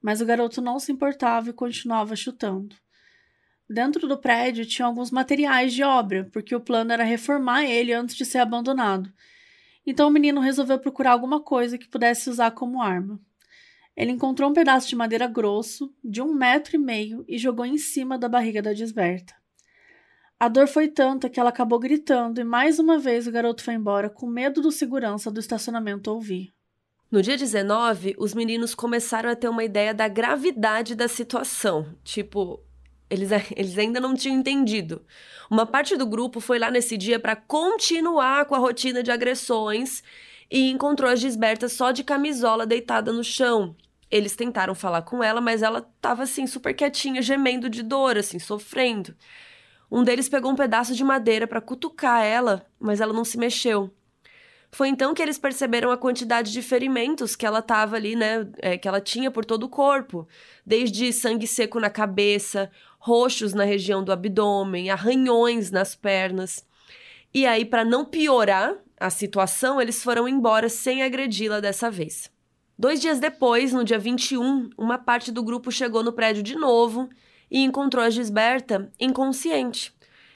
mas 0.00 0.22
o 0.22 0.24
garoto 0.24 0.62
não 0.62 0.78
se 0.78 0.90
importava 0.90 1.50
e 1.50 1.52
continuava 1.52 2.16
chutando. 2.16 2.74
Dentro 3.68 4.08
do 4.08 4.16
prédio 4.16 4.64
tinha 4.64 4.86
alguns 4.86 5.10
materiais 5.10 5.74
de 5.74 5.82
obra, 5.82 6.30
porque 6.32 6.54
o 6.54 6.60
plano 6.60 6.92
era 6.94 7.04
reformar 7.04 7.66
ele 7.66 7.92
antes 7.92 8.16
de 8.16 8.24
ser 8.24 8.38
abandonado 8.38 9.12
então 9.86 10.08
o 10.08 10.12
menino 10.12 10.40
resolveu 10.40 10.78
procurar 10.78 11.12
alguma 11.12 11.40
coisa 11.40 11.76
que 11.76 11.88
pudesse 11.88 12.30
usar 12.30 12.50
como 12.52 12.82
arma. 12.82 13.20
Ele 13.96 14.12
encontrou 14.12 14.50
um 14.50 14.54
pedaço 14.54 14.88
de 14.88 14.96
madeira 14.96 15.26
grosso, 15.26 15.94
de 16.02 16.22
um 16.22 16.32
metro 16.32 16.76
e 16.76 16.78
meio, 16.78 17.24
e 17.28 17.36
jogou 17.36 17.66
em 17.66 17.76
cima 17.76 18.18
da 18.18 18.28
barriga 18.28 18.62
da 18.62 18.72
desberta. 18.72 19.34
A 20.40 20.48
dor 20.48 20.66
foi 20.66 20.88
tanta 20.88 21.28
que 21.28 21.38
ela 21.38 21.50
acabou 21.50 21.78
gritando 21.78 22.40
e 22.40 22.44
mais 22.44 22.78
uma 22.78 22.98
vez 22.98 23.26
o 23.26 23.30
garoto 23.30 23.62
foi 23.62 23.74
embora 23.74 24.10
com 24.10 24.26
medo 24.26 24.60
do 24.60 24.72
segurança 24.72 25.30
do 25.30 25.38
estacionamento 25.38 26.10
ouvir. 26.10 26.52
No 27.08 27.22
dia 27.22 27.36
19, 27.36 28.16
os 28.18 28.34
meninos 28.34 28.74
começaram 28.74 29.30
a 29.30 29.36
ter 29.36 29.48
uma 29.48 29.62
ideia 29.62 29.92
da 29.92 30.08
gravidade 30.08 30.94
da 30.94 31.06
situação. 31.06 31.94
Tipo, 32.02 32.58
eles, 33.12 33.30
eles 33.54 33.78
ainda 33.78 34.00
não 34.00 34.14
tinham 34.14 34.38
entendido. 34.38 35.04
Uma 35.50 35.66
parte 35.66 35.96
do 35.96 36.06
grupo 36.06 36.40
foi 36.40 36.58
lá 36.58 36.70
nesse 36.70 36.96
dia 36.96 37.20
para 37.20 37.36
continuar 37.36 38.46
com 38.46 38.54
a 38.54 38.58
rotina 38.58 39.02
de 39.02 39.10
agressões 39.10 40.02
e 40.50 40.70
encontrou 40.70 41.10
a 41.10 41.14
Gisberta 41.14 41.68
só 41.68 41.92
de 41.92 42.02
camisola 42.02 42.66
deitada 42.66 43.12
no 43.12 43.22
chão. 43.22 43.76
Eles 44.10 44.34
tentaram 44.34 44.74
falar 44.74 45.02
com 45.02 45.22
ela, 45.22 45.40
mas 45.40 45.62
ela 45.62 45.78
estava 45.78 46.22
assim 46.22 46.46
super 46.46 46.74
quietinha, 46.74 47.22
gemendo 47.22 47.68
de 47.68 47.82
dor, 47.82 48.18
assim, 48.18 48.38
sofrendo. 48.38 49.14
Um 49.90 50.02
deles 50.02 50.28
pegou 50.28 50.50
um 50.50 50.56
pedaço 50.56 50.94
de 50.94 51.04
madeira 51.04 51.46
para 51.46 51.60
cutucar 51.60 52.22
ela, 52.22 52.66
mas 52.78 53.00
ela 53.00 53.12
não 53.12 53.24
se 53.24 53.38
mexeu. 53.38 53.90
Foi 54.74 54.88
então 54.88 55.12
que 55.12 55.20
eles 55.20 55.38
perceberam 55.38 55.90
a 55.90 55.98
quantidade 55.98 56.50
de 56.50 56.62
ferimentos 56.62 57.36
que 57.36 57.44
ela 57.44 57.60
tava 57.60 57.96
ali, 57.96 58.16
né? 58.16 58.48
É, 58.56 58.78
que 58.78 58.88
ela 58.88 59.02
tinha 59.02 59.30
por 59.30 59.44
todo 59.44 59.64
o 59.64 59.68
corpo. 59.68 60.26
Desde 60.64 61.12
sangue 61.12 61.46
seco 61.46 61.78
na 61.78 61.90
cabeça, 61.90 62.70
roxos 63.04 63.52
na 63.52 63.64
região 63.64 64.04
do 64.04 64.12
abdômen, 64.12 64.88
arranhões 64.88 65.72
nas 65.72 65.96
pernas. 65.96 66.64
E 67.34 67.44
aí, 67.44 67.64
para 67.64 67.84
não 67.84 68.04
piorar 68.04 68.76
a 68.98 69.10
situação, 69.10 69.80
eles 69.80 70.04
foram 70.04 70.28
embora 70.28 70.68
sem 70.68 71.02
agredi-la 71.02 71.58
dessa 71.58 71.90
vez. 71.90 72.30
Dois 72.78 73.00
dias 73.00 73.18
depois, 73.18 73.72
no 73.72 73.82
dia 73.82 73.98
21, 73.98 74.70
uma 74.78 74.98
parte 74.98 75.32
do 75.32 75.42
grupo 75.42 75.72
chegou 75.72 76.04
no 76.04 76.12
prédio 76.12 76.44
de 76.44 76.54
novo 76.54 77.10
e 77.50 77.64
encontrou 77.64 78.04
a 78.04 78.08
Gisberta 78.08 78.88
inconsciente. 79.00 79.92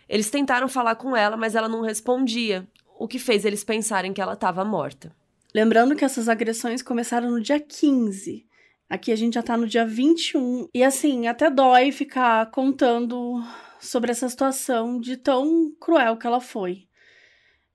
Eles 0.08 0.28
tentaram 0.28 0.68
falar 0.68 0.96
com 0.96 1.16
ela, 1.16 1.36
mas 1.36 1.54
ela 1.54 1.68
não 1.68 1.82
respondia 1.82 2.66
o 2.98 3.06
que 3.06 3.20
fez 3.20 3.44
eles 3.44 3.62
pensarem 3.62 4.12
que 4.12 4.20
ela 4.20 4.32
estava 4.32 4.64
morta. 4.64 5.14
Lembrando 5.54 5.94
que 5.94 6.04
essas 6.04 6.28
agressões 6.28 6.82
começaram 6.82 7.30
no 7.30 7.40
dia 7.40 7.60
15. 7.60 8.44
Aqui 8.88 9.10
a 9.10 9.16
gente 9.16 9.34
já 9.34 9.42
tá 9.42 9.56
no 9.56 9.66
dia 9.66 9.84
21. 9.84 10.68
E 10.72 10.82
assim, 10.82 11.26
até 11.26 11.50
dói 11.50 11.90
ficar 11.90 12.50
contando 12.50 13.42
sobre 13.80 14.10
essa 14.10 14.28
situação 14.28 15.00
de 15.00 15.16
tão 15.16 15.72
cruel 15.80 16.16
que 16.16 16.26
ela 16.26 16.40
foi. 16.40 16.86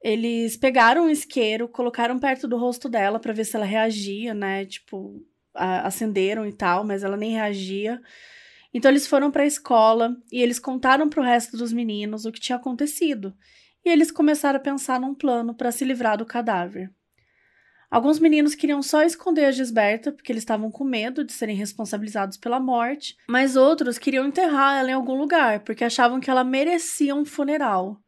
Eles 0.02 0.58
pegaram 0.58 1.06
um 1.06 1.10
isqueiro, 1.10 1.68
colocaram 1.68 2.18
perto 2.18 2.48
do 2.48 2.58
rosto 2.58 2.90
dela 2.90 3.20
para 3.20 3.34
ver 3.34 3.46
se 3.46 3.56
ela 3.56 3.66
reagia, 3.66 4.34
né? 4.34 4.66
Tipo, 4.66 5.24
acenderam 5.54 6.46
e 6.48 6.54
tal, 6.54 6.84
mas 6.84 7.04
ela 7.04 7.18
nem 7.18 7.34
reagia. 7.34 8.02
Então 8.74 8.90
eles 8.90 9.06
foram 9.06 9.30
para 9.30 9.44
a 9.44 9.48
escola 9.48 10.16
e 10.32 10.42
eles 10.42 10.60
contaram 10.60 11.10
para 11.10 11.22
o 11.22 11.26
resto 11.26 11.58
dos 11.58 11.74
meninos 11.74 12.26
o 12.26 12.32
que 12.32 12.40
tinha 12.40 12.56
acontecido 12.56 13.36
e 13.84 13.90
eles 13.90 14.12
começaram 14.12 14.58
a 14.58 14.62
pensar 14.62 15.00
num 15.00 15.14
plano 15.14 15.54
para 15.54 15.72
se 15.72 15.84
livrar 15.84 16.18
do 16.18 16.26
cadáver. 16.26 16.90
Alguns 17.92 18.20
meninos 18.20 18.56
queriam 18.56 18.82
só 18.82 19.04
esconder 19.04 19.44
a 19.44 19.52
Gisberta 19.52 20.14
porque 20.14 20.32
eles 20.32 20.44
estavam 20.44 20.72
com 20.72 20.86
medo 20.86 21.26
de 21.26 21.34
serem 21.34 21.58
responsabilizados 21.58 22.38
pela 22.38 22.58
morte, 22.58 23.18
mas 23.28 23.58
outros 23.58 23.98
queriam 23.98 24.26
enterrar 24.26 24.80
ela 24.80 24.92
em 24.92 24.94
algum 24.94 25.16
lugar 25.16 25.60
porque 25.60 25.84
achavam 25.84 26.22
que 26.22 26.32
ela 26.32 26.46
merecia 26.46 27.14
um 27.14 27.26
funeral. 27.26 28.02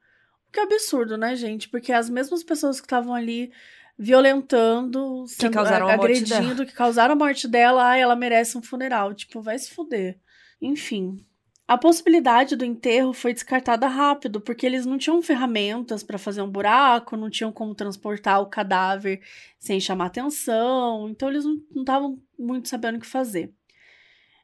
O 0.48 0.52
Que 0.54 0.62
absurdo, 0.62 1.18
né, 1.18 1.36
gente? 1.36 1.68
Porque 1.68 1.92
as 1.92 2.10
mesmas 2.10 2.44
pessoas 2.46 2.80
que 2.80 2.86
estavam 2.86 3.14
ali 3.14 3.52
violentando, 3.98 5.26
que 5.38 5.50
causaram 5.50 5.88
a 5.88 5.94
agredindo, 5.94 6.66
que 6.66 6.74
causaram 6.74 7.14
a 7.14 7.18
morte 7.18 7.46
dela, 7.46 7.84
ai, 7.84 8.02
ela 8.02 8.16
merece 8.16 8.58
um 8.58 8.62
funeral. 8.62 9.14
Tipo, 9.14 9.42
vai 9.42 9.60
se 9.60 9.70
fuder. 9.70 10.18
Enfim. 10.62 11.26
A 11.74 11.78
possibilidade 11.78 12.56
do 12.56 12.64
enterro 12.64 13.14
foi 13.14 13.34
descartada 13.34 13.88
rápido, 13.88 14.40
porque 14.40 14.64
eles 14.64 14.86
não 14.86 14.96
tinham 14.96 15.24
ferramentas 15.24 16.04
para 16.04 16.20
fazer 16.20 16.44
um 16.44 16.48
buraco, 16.48 17.18
não 17.18 17.32
tinham 17.32 17.52
como 17.52 17.74
transportar 17.74 18.40
o 18.44 18.46
cadáver 18.46 19.24
sem 19.58 19.80
chamar 19.80 20.06
atenção, 20.06 21.10
então 21.10 21.30
eles 21.30 21.44
não 21.44 21.58
estavam 21.76 22.22
muito 22.38 22.70
sabendo 22.70 22.98
o 22.98 23.00
que 23.00 23.08
fazer. 23.08 23.52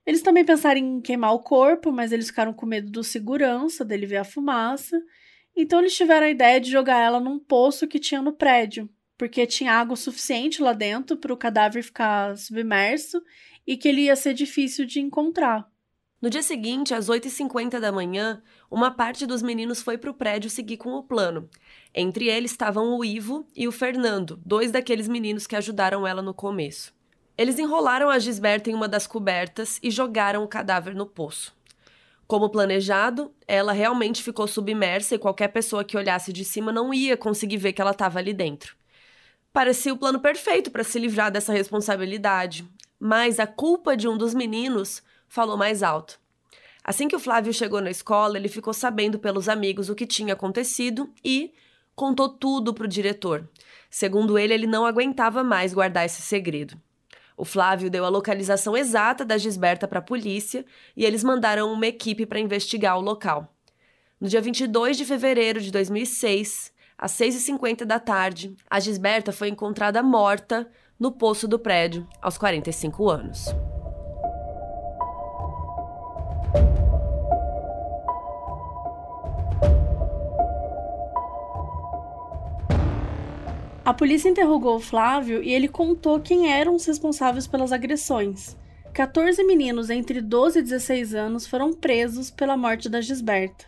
Eles 0.07 0.23
também 0.23 0.43
pensaram 0.43 0.79
em 0.79 0.99
queimar 0.99 1.31
o 1.35 1.43
corpo, 1.43 1.91
mas 1.91 2.11
eles 2.11 2.29
ficaram 2.29 2.51
com 2.51 2.65
medo 2.65 2.89
do 2.89 3.03
segurança, 3.03 3.85
dele 3.85 4.07
ver 4.07 4.17
a 4.17 4.23
fumaça, 4.23 4.99
então 5.55 5.77
eles 5.81 5.95
tiveram 5.95 6.25
a 6.25 6.31
ideia 6.31 6.59
de 6.59 6.71
jogar 6.71 6.97
ela 6.97 7.19
num 7.19 7.37
poço 7.37 7.87
que 7.87 7.99
tinha 7.99 8.23
no 8.23 8.33
prédio, 8.33 8.89
porque 9.15 9.45
tinha 9.45 9.73
água 9.73 9.95
suficiente 9.95 10.63
lá 10.63 10.73
dentro 10.73 11.15
para 11.15 11.31
o 11.31 11.37
cadáver 11.37 11.83
ficar 11.83 12.35
submerso 12.35 13.21
e 13.67 13.77
que 13.77 13.87
ele 13.87 14.05
ia 14.05 14.15
ser 14.15 14.33
difícil 14.33 14.83
de 14.83 14.99
encontrar. 14.99 15.69
No 16.21 16.29
dia 16.29 16.43
seguinte, 16.43 16.93
às 16.93 17.07
8h50 17.07 17.79
da 17.79 17.93
manhã, 17.93 18.41
uma 18.69 18.91
parte 18.91 19.25
dos 19.25 19.41
meninos 19.41 19.81
foi 19.81 19.97
para 19.97 20.11
o 20.11 20.13
prédio 20.13 20.49
seguir 20.49 20.75
com 20.75 20.91
o 20.95 21.03
plano. 21.03 21.49
Entre 21.95 22.27
eles 22.27 22.51
estavam 22.51 22.97
o 22.97 23.05
Ivo 23.05 23.47
e 23.55 23.69
o 23.69 23.71
Fernando, 23.71 24.37
dois 24.45 24.69
daqueles 24.69 25.07
meninos 25.07 25.47
que 25.47 25.55
ajudaram 25.55 26.05
ela 26.05 26.21
no 26.21 26.33
começo. 26.33 26.93
Eles 27.37 27.57
enrolaram 27.57 28.09
a 28.09 28.19
Gisberta 28.19 28.69
em 28.69 28.73
uma 28.73 28.89
das 28.89 29.07
cobertas 29.07 29.79
e 29.81 29.89
jogaram 29.89 30.43
o 30.43 30.47
cadáver 30.47 30.93
no 30.93 31.05
poço. 31.05 31.55
Como 32.27 32.49
planejado, 32.49 33.33
ela 33.47 33.71
realmente 33.71 34.21
ficou 34.21 34.45
submersa 34.45 35.15
e 35.15 35.19
qualquer 35.19 35.47
pessoa 35.47 35.85
que 35.85 35.95
olhasse 35.95 36.33
de 36.33 36.43
cima 36.43 36.69
não 36.69 36.93
ia 36.93 37.15
conseguir 37.15 37.55
ver 37.55 37.71
que 37.71 37.81
ela 37.81 37.91
estava 37.91 38.19
ali 38.19 38.33
dentro. 38.33 38.75
Parecia 39.53 39.93
o 39.93 39.97
plano 39.97 40.19
perfeito 40.19 40.69
para 40.69 40.83
se 40.83 40.99
livrar 40.99 41.31
dessa 41.31 41.53
responsabilidade, 41.53 42.67
mas 42.99 43.39
a 43.39 43.47
culpa 43.47 43.95
de 43.95 44.05
um 44.05 44.17
dos 44.17 44.33
meninos 44.33 45.01
falou 45.29 45.55
mais 45.55 45.81
alto. 45.81 46.19
Assim 46.83 47.07
que 47.07 47.15
o 47.15 47.19
Flávio 47.19 47.53
chegou 47.53 47.79
na 47.79 47.91
escola, 47.91 48.37
ele 48.37 48.49
ficou 48.49 48.73
sabendo 48.73 49.19
pelos 49.19 49.47
amigos 49.47 49.89
o 49.89 49.95
que 49.95 50.07
tinha 50.07 50.33
acontecido 50.33 51.09
e 51.23 51.53
contou 51.95 52.29
tudo 52.29 52.73
para 52.73 52.85
o 52.85 52.87
diretor. 52.87 53.47
Segundo 53.89 54.37
ele, 54.37 54.53
ele 54.53 54.67
não 54.67 54.85
aguentava 54.85 55.43
mais 55.43 55.73
guardar 55.73 56.05
esse 56.05 56.21
segredo. 56.21 56.79
O 57.37 57.45
Flávio 57.45 57.89
deu 57.89 58.03
a 58.03 58.09
localização 58.09 58.75
exata 58.75 59.23
da 59.23 59.37
Gisberta 59.37 59.87
para 59.87 59.99
a 59.99 60.01
polícia 60.01 60.65
e 60.95 61.05
eles 61.05 61.23
mandaram 61.23 61.71
uma 61.71 61.87
equipe 61.87 62.25
para 62.25 62.39
investigar 62.39 62.97
o 62.97 63.01
local. 63.01 63.53
No 64.19 64.27
dia 64.27 64.41
22 64.41 64.97
de 64.97 65.05
fevereiro 65.05 65.61
de 65.61 65.71
2006, 65.71 66.73
às 66.97 67.13
6h50 67.13 67.85
da 67.85 67.97
tarde, 67.97 68.53
a 68.69 68.79
Gisberta 68.79 69.31
foi 69.31 69.47
encontrada 69.47 70.03
morta 70.03 70.69
no 70.99 71.13
poço 71.13 71.47
do 71.47 71.57
prédio, 71.57 72.05
aos 72.21 72.37
45 72.37 73.09
anos. 73.09 73.45
A 83.89 83.93
polícia 83.95 84.29
interrogou 84.29 84.75
o 84.75 84.79
Flávio 84.79 85.41
e 85.41 85.51
ele 85.51 85.67
contou 85.67 86.19
quem 86.19 86.53
eram 86.53 86.75
os 86.75 86.85
responsáveis 86.85 87.47
pelas 87.47 87.71
agressões. 87.71 88.55
14 88.93 89.43
meninos 89.43 89.89
entre 89.89 90.21
12 90.21 90.59
e 90.59 90.61
16 90.61 91.15
anos 91.15 91.47
foram 91.47 91.73
presos 91.73 92.29
pela 92.29 92.55
morte 92.55 92.87
da 92.87 93.01
Gisberta. 93.01 93.65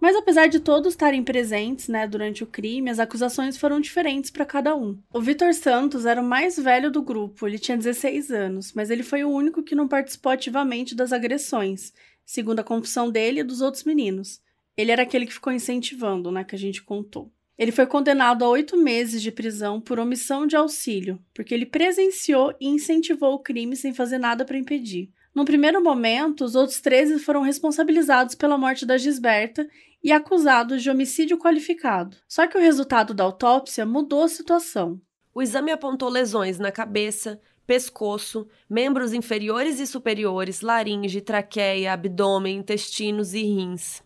Mas 0.00 0.16
apesar 0.16 0.48
de 0.48 0.58
todos 0.58 0.92
estarem 0.92 1.22
presentes 1.22 1.86
né, 1.86 2.04
durante 2.04 2.42
o 2.42 2.48
crime, 2.48 2.90
as 2.90 2.98
acusações 2.98 3.56
foram 3.56 3.78
diferentes 3.78 4.28
para 4.28 4.44
cada 4.44 4.74
um. 4.74 4.98
O 5.14 5.20
Vitor 5.20 5.54
Santos 5.54 6.04
era 6.04 6.20
o 6.20 6.24
mais 6.24 6.56
velho 6.58 6.90
do 6.90 7.00
grupo, 7.00 7.46
ele 7.46 7.60
tinha 7.60 7.78
16 7.78 8.32
anos, 8.32 8.72
mas 8.72 8.90
ele 8.90 9.04
foi 9.04 9.22
o 9.22 9.30
único 9.30 9.62
que 9.62 9.76
não 9.76 9.86
participou 9.86 10.32
ativamente 10.32 10.96
das 10.96 11.12
agressões, 11.12 11.92
segundo 12.26 12.58
a 12.58 12.64
confissão 12.64 13.08
dele 13.08 13.38
e 13.38 13.44
dos 13.44 13.60
outros 13.60 13.84
meninos. 13.84 14.40
Ele 14.76 14.90
era 14.90 15.04
aquele 15.04 15.26
que 15.26 15.34
ficou 15.34 15.52
incentivando, 15.52 16.32
né, 16.32 16.42
que 16.42 16.56
a 16.56 16.58
gente 16.58 16.82
contou. 16.82 17.30
Ele 17.58 17.72
foi 17.72 17.86
condenado 17.86 18.44
a 18.44 18.48
oito 18.48 18.76
meses 18.76 19.20
de 19.20 19.32
prisão 19.32 19.80
por 19.80 19.98
omissão 19.98 20.46
de 20.46 20.54
auxílio, 20.54 21.18
porque 21.34 21.52
ele 21.52 21.66
presenciou 21.66 22.54
e 22.60 22.68
incentivou 22.68 23.34
o 23.34 23.40
crime 23.40 23.74
sem 23.74 23.92
fazer 23.92 24.18
nada 24.18 24.44
para 24.44 24.56
impedir. 24.56 25.10
No 25.34 25.44
primeiro 25.44 25.82
momento, 25.82 26.44
os 26.44 26.54
outros 26.54 26.80
13 26.80 27.18
foram 27.18 27.42
responsabilizados 27.42 28.34
pela 28.34 28.56
morte 28.56 28.86
da 28.86 28.96
Gisberta 28.96 29.68
e 30.02 30.12
acusados 30.12 30.82
de 30.82 30.90
homicídio 30.90 31.36
qualificado. 31.36 32.16
Só 32.28 32.46
que 32.46 32.56
o 32.56 32.60
resultado 32.60 33.12
da 33.12 33.24
autópsia 33.24 33.84
mudou 33.84 34.22
a 34.22 34.28
situação. 34.28 35.00
O 35.34 35.42
exame 35.42 35.72
apontou 35.72 36.08
lesões 36.08 36.58
na 36.58 36.70
cabeça, 36.70 37.40
pescoço, 37.66 38.48
membros 38.68 39.12
inferiores 39.12 39.78
e 39.80 39.86
superiores, 39.86 40.60
laringe, 40.60 41.20
traqueia, 41.20 41.92
abdômen, 41.92 42.56
intestinos 42.58 43.34
e 43.34 43.42
rins. 43.42 44.02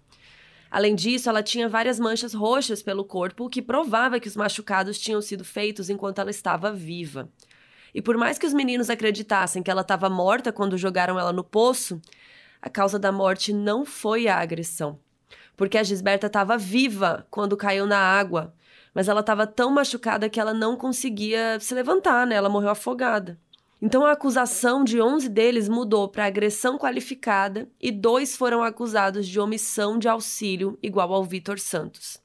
Além 0.72 0.94
disso, 0.94 1.28
ela 1.28 1.42
tinha 1.42 1.68
várias 1.68 2.00
manchas 2.00 2.32
roxas 2.32 2.82
pelo 2.82 3.04
corpo, 3.04 3.44
o 3.44 3.50
que 3.50 3.60
provava 3.60 4.18
que 4.18 4.26
os 4.26 4.34
machucados 4.34 4.98
tinham 4.98 5.20
sido 5.20 5.44
feitos 5.44 5.90
enquanto 5.90 6.18
ela 6.18 6.30
estava 6.30 6.72
viva. 6.72 7.28
E 7.94 8.00
por 8.00 8.16
mais 8.16 8.38
que 8.38 8.46
os 8.46 8.54
meninos 8.54 8.88
acreditassem 8.88 9.62
que 9.62 9.70
ela 9.70 9.82
estava 9.82 10.08
morta 10.08 10.50
quando 10.50 10.78
jogaram 10.78 11.18
ela 11.18 11.30
no 11.30 11.44
poço, 11.44 12.00
a 12.62 12.70
causa 12.70 12.98
da 12.98 13.12
morte 13.12 13.52
não 13.52 13.84
foi 13.84 14.28
a 14.28 14.38
agressão. 14.38 14.98
Porque 15.58 15.76
a 15.76 15.82
Gisberta 15.82 16.28
estava 16.28 16.56
viva 16.56 17.26
quando 17.30 17.54
caiu 17.54 17.84
na 17.86 17.98
água, 17.98 18.54
mas 18.94 19.08
ela 19.08 19.20
estava 19.20 19.46
tão 19.46 19.70
machucada 19.70 20.30
que 20.30 20.40
ela 20.40 20.54
não 20.54 20.74
conseguia 20.74 21.60
se 21.60 21.74
levantar, 21.74 22.26
né? 22.26 22.34
Ela 22.34 22.48
morreu 22.48 22.70
afogada. 22.70 23.38
Então 23.84 24.06
a 24.06 24.12
acusação 24.12 24.84
de 24.84 25.02
11 25.02 25.28
deles 25.28 25.68
mudou 25.68 26.08
para 26.08 26.24
agressão 26.24 26.78
qualificada 26.78 27.68
e 27.80 27.90
dois 27.90 28.36
foram 28.36 28.62
acusados 28.62 29.26
de 29.26 29.40
omissão 29.40 29.98
de 29.98 30.08
auxílio, 30.08 30.78
igual 30.80 31.12
ao 31.12 31.24
Vitor 31.24 31.58
Santos. 31.58 32.22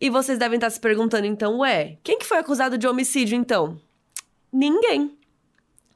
E 0.00 0.08
vocês 0.08 0.38
devem 0.38 0.56
estar 0.56 0.70
se 0.70 0.78
perguntando 0.78 1.26
então, 1.26 1.58
ué, 1.58 1.98
quem 2.04 2.20
que 2.20 2.24
foi 2.24 2.38
acusado 2.38 2.78
de 2.78 2.86
homicídio 2.86 3.36
então? 3.36 3.80
Ninguém. 4.52 5.18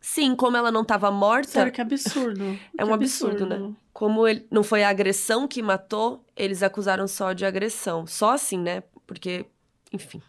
Sim, 0.00 0.34
como 0.34 0.56
ela 0.56 0.72
não 0.72 0.82
estava 0.82 1.08
morta. 1.08 1.50
Sério, 1.50 1.72
que 1.72 1.80
absurdo. 1.80 2.58
é 2.76 2.84
um 2.84 2.92
absurdo, 2.92 3.44
absurdo, 3.44 3.68
né? 3.68 3.76
Como 3.92 4.26
ele, 4.26 4.44
não 4.50 4.64
foi 4.64 4.82
a 4.82 4.88
agressão 4.88 5.46
que 5.46 5.62
matou, 5.62 6.24
eles 6.36 6.64
acusaram 6.64 7.06
só 7.06 7.32
de 7.32 7.44
agressão. 7.46 8.08
Só 8.08 8.32
assim, 8.32 8.58
né? 8.58 8.82
Porque, 9.06 9.46
enfim. 9.92 10.20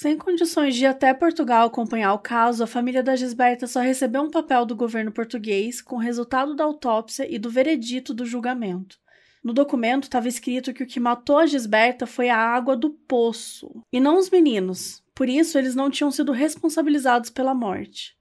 Sem 0.00 0.16
condições 0.16 0.74
de 0.76 0.84
ir 0.84 0.86
até 0.86 1.12
Portugal 1.12 1.66
acompanhar 1.66 2.14
o 2.14 2.18
caso, 2.18 2.64
a 2.64 2.66
família 2.66 3.02
da 3.02 3.14
Gisberta 3.14 3.66
só 3.66 3.80
recebeu 3.80 4.22
um 4.22 4.30
papel 4.30 4.64
do 4.64 4.74
governo 4.74 5.12
português 5.12 5.82
com 5.82 5.96
o 5.96 5.98
resultado 5.98 6.56
da 6.56 6.64
autópsia 6.64 7.30
e 7.30 7.38
do 7.38 7.50
veredito 7.50 8.14
do 8.14 8.24
julgamento. 8.24 8.98
No 9.44 9.52
documento 9.52 10.04
estava 10.04 10.26
escrito 10.26 10.72
que 10.72 10.82
o 10.82 10.86
que 10.86 10.98
matou 10.98 11.36
a 11.36 11.44
Gisberta 11.44 12.06
foi 12.06 12.30
a 12.30 12.38
água 12.38 12.74
do 12.78 12.88
poço, 12.88 13.84
e 13.92 14.00
não 14.00 14.16
os 14.16 14.30
meninos. 14.30 15.04
Por 15.14 15.28
isso, 15.28 15.58
eles 15.58 15.74
não 15.74 15.90
tinham 15.90 16.10
sido 16.10 16.32
responsabilizados 16.32 17.28
pela 17.28 17.52
morte. 17.52 18.16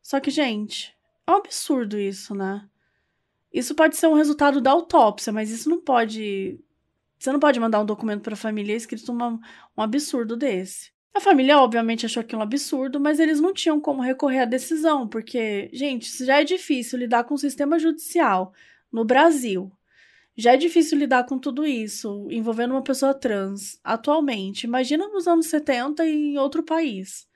Só 0.00 0.20
que, 0.20 0.30
gente, 0.30 0.96
é 1.26 1.32
um 1.32 1.34
absurdo 1.34 1.98
isso, 1.98 2.34
né? 2.34 2.66
Isso 3.52 3.74
pode 3.74 3.94
ser 3.94 4.06
um 4.06 4.14
resultado 4.14 4.58
da 4.58 4.70
autópsia, 4.70 5.34
mas 5.34 5.50
isso 5.50 5.68
não 5.68 5.82
pode. 5.82 6.58
Você 7.18 7.30
não 7.30 7.38
pode 7.38 7.60
mandar 7.60 7.78
um 7.78 7.84
documento 7.84 8.22
para 8.22 8.32
a 8.32 8.38
família 8.38 8.74
escrito 8.74 9.12
uma, 9.12 9.38
um 9.76 9.82
absurdo 9.82 10.34
desse. 10.34 10.98
A 11.14 11.20
família, 11.20 11.58
obviamente, 11.58 12.06
achou 12.06 12.20
aquilo 12.20 12.40
um 12.40 12.44
absurdo, 12.44 13.00
mas 13.00 13.18
eles 13.18 13.40
não 13.40 13.52
tinham 13.52 13.80
como 13.80 14.02
recorrer 14.02 14.40
à 14.40 14.44
decisão, 14.44 15.08
porque, 15.08 15.68
gente, 15.72 16.24
já 16.24 16.40
é 16.40 16.44
difícil 16.44 16.98
lidar 16.98 17.24
com 17.24 17.34
o 17.34 17.38
sistema 17.38 17.78
judicial 17.78 18.52
no 18.92 19.04
Brasil, 19.04 19.72
já 20.36 20.54
é 20.54 20.56
difícil 20.56 20.98
lidar 20.98 21.24
com 21.24 21.38
tudo 21.38 21.66
isso, 21.66 22.26
envolvendo 22.30 22.72
uma 22.72 22.82
pessoa 22.82 23.12
trans, 23.12 23.78
atualmente. 23.84 24.64
Imagina 24.64 25.08
nos 25.08 25.26
anos 25.26 25.46
70 25.46 26.06
em 26.06 26.38
outro 26.38 26.62
país, 26.62 27.26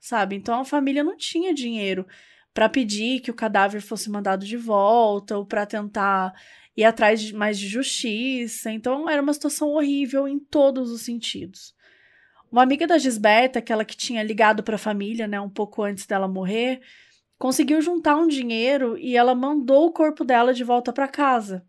sabe? 0.00 0.36
Então 0.36 0.60
a 0.60 0.64
família 0.64 1.04
não 1.04 1.16
tinha 1.16 1.52
dinheiro 1.52 2.06
para 2.54 2.68
pedir 2.68 3.20
que 3.20 3.30
o 3.30 3.34
cadáver 3.34 3.82
fosse 3.82 4.08
mandado 4.08 4.46
de 4.46 4.56
volta 4.56 5.36
ou 5.36 5.44
para 5.44 5.66
tentar 5.66 6.32
ir 6.76 6.84
atrás 6.84 7.20
de 7.20 7.34
mais 7.34 7.58
de 7.58 7.68
justiça. 7.68 8.70
Então 8.70 9.10
era 9.10 9.20
uma 9.20 9.34
situação 9.34 9.68
horrível 9.70 10.26
em 10.28 10.38
todos 10.38 10.90
os 10.90 11.02
sentidos. 11.02 11.74
Uma 12.54 12.62
amiga 12.62 12.86
da 12.86 12.98
Gisberta, 12.98 13.58
aquela 13.58 13.84
que 13.84 13.96
tinha 13.96 14.22
ligado 14.22 14.62
para 14.62 14.76
a 14.76 14.78
família, 14.78 15.26
né, 15.26 15.40
um 15.40 15.50
pouco 15.50 15.82
antes 15.82 16.06
dela 16.06 16.28
morrer, 16.28 16.80
conseguiu 17.36 17.82
juntar 17.82 18.14
um 18.14 18.28
dinheiro 18.28 18.96
e 18.96 19.16
ela 19.16 19.34
mandou 19.34 19.86
o 19.86 19.92
corpo 19.92 20.24
dela 20.24 20.54
de 20.54 20.62
volta 20.62 20.92
para 20.92 21.08
casa. 21.08 21.66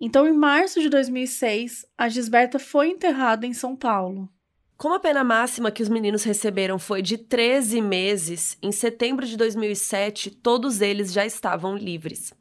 Então, 0.00 0.24
em 0.24 0.32
março 0.32 0.80
de 0.80 0.88
2006, 0.88 1.84
a 1.98 2.08
Gisberta 2.08 2.56
foi 2.56 2.90
enterrada 2.90 3.48
em 3.48 3.52
São 3.52 3.74
Paulo. 3.74 4.28
Como 4.76 4.94
a 4.94 5.00
pena 5.00 5.24
máxima 5.24 5.72
que 5.72 5.82
os 5.82 5.88
meninos 5.88 6.22
receberam 6.22 6.78
foi 6.78 7.02
de 7.02 7.18
13 7.18 7.80
meses, 7.80 8.56
em 8.62 8.70
setembro 8.70 9.26
de 9.26 9.36
2007, 9.36 10.30
todos 10.30 10.80
eles 10.80 11.12
já 11.12 11.26
estavam 11.26 11.74
livres. 11.74 12.32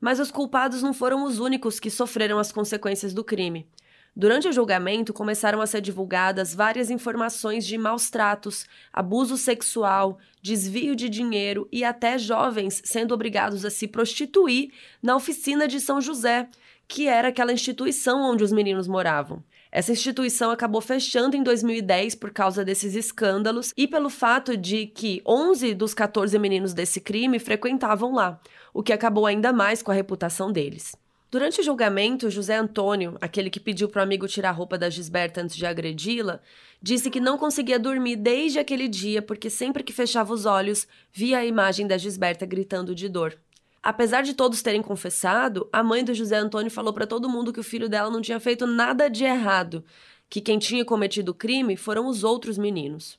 Mas 0.00 0.18
os 0.18 0.30
culpados 0.30 0.82
não 0.82 0.94
foram 0.94 1.22
os 1.26 1.38
únicos 1.38 1.78
que 1.78 1.90
sofreram 1.90 2.38
as 2.38 2.50
consequências 2.50 3.12
do 3.12 3.22
crime. 3.22 3.68
Durante 4.16 4.46
o 4.46 4.52
julgamento, 4.52 5.12
começaram 5.12 5.60
a 5.60 5.66
ser 5.66 5.80
divulgadas 5.80 6.54
várias 6.54 6.88
informações 6.88 7.66
de 7.66 7.76
maus 7.76 8.10
tratos, 8.10 8.64
abuso 8.92 9.36
sexual, 9.36 10.18
desvio 10.40 10.94
de 10.94 11.08
dinheiro 11.08 11.68
e 11.72 11.82
até 11.82 12.16
jovens 12.16 12.80
sendo 12.84 13.12
obrigados 13.12 13.64
a 13.64 13.70
se 13.70 13.88
prostituir 13.88 14.70
na 15.02 15.16
oficina 15.16 15.66
de 15.66 15.80
São 15.80 16.00
José, 16.00 16.48
que 16.86 17.08
era 17.08 17.28
aquela 17.28 17.52
instituição 17.52 18.20
onde 18.22 18.44
os 18.44 18.52
meninos 18.52 18.86
moravam. 18.86 19.42
Essa 19.72 19.90
instituição 19.90 20.52
acabou 20.52 20.80
fechando 20.80 21.36
em 21.36 21.42
2010 21.42 22.14
por 22.14 22.30
causa 22.30 22.64
desses 22.64 22.94
escândalos 22.94 23.72
e 23.76 23.88
pelo 23.88 24.08
fato 24.08 24.56
de 24.56 24.86
que 24.86 25.20
11 25.26 25.74
dos 25.74 25.92
14 25.92 26.38
meninos 26.38 26.72
desse 26.72 27.00
crime 27.00 27.40
frequentavam 27.40 28.14
lá, 28.14 28.40
o 28.72 28.80
que 28.80 28.92
acabou 28.92 29.26
ainda 29.26 29.52
mais 29.52 29.82
com 29.82 29.90
a 29.90 29.94
reputação 29.94 30.52
deles. 30.52 30.94
Durante 31.34 31.60
o 31.60 31.64
julgamento, 31.64 32.30
José 32.30 32.54
Antônio, 32.54 33.18
aquele 33.20 33.50
que 33.50 33.58
pediu 33.58 33.88
para 33.88 33.98
o 33.98 34.02
amigo 34.04 34.28
tirar 34.28 34.50
a 34.50 34.52
roupa 34.52 34.78
da 34.78 34.88
Gisberta 34.88 35.42
antes 35.42 35.56
de 35.56 35.66
agredi-la, 35.66 36.38
disse 36.80 37.10
que 37.10 37.18
não 37.18 37.36
conseguia 37.36 37.76
dormir 37.76 38.14
desde 38.14 38.60
aquele 38.60 38.86
dia 38.86 39.20
porque 39.20 39.50
sempre 39.50 39.82
que 39.82 39.92
fechava 39.92 40.32
os 40.32 40.46
olhos 40.46 40.86
via 41.12 41.38
a 41.38 41.44
imagem 41.44 41.88
da 41.88 41.98
Gisberta 41.98 42.46
gritando 42.46 42.94
de 42.94 43.08
dor. 43.08 43.36
Apesar 43.82 44.22
de 44.22 44.32
todos 44.32 44.62
terem 44.62 44.80
confessado, 44.80 45.68
a 45.72 45.82
mãe 45.82 46.04
do 46.04 46.14
José 46.14 46.36
Antônio 46.36 46.70
falou 46.70 46.92
para 46.92 47.04
todo 47.04 47.28
mundo 47.28 47.52
que 47.52 47.58
o 47.58 47.64
filho 47.64 47.88
dela 47.88 48.12
não 48.12 48.22
tinha 48.22 48.38
feito 48.38 48.64
nada 48.64 49.10
de 49.10 49.24
errado, 49.24 49.84
que 50.30 50.40
quem 50.40 50.60
tinha 50.60 50.84
cometido 50.84 51.32
o 51.32 51.34
crime 51.34 51.76
foram 51.76 52.06
os 52.06 52.22
outros 52.22 52.56
meninos. 52.56 53.18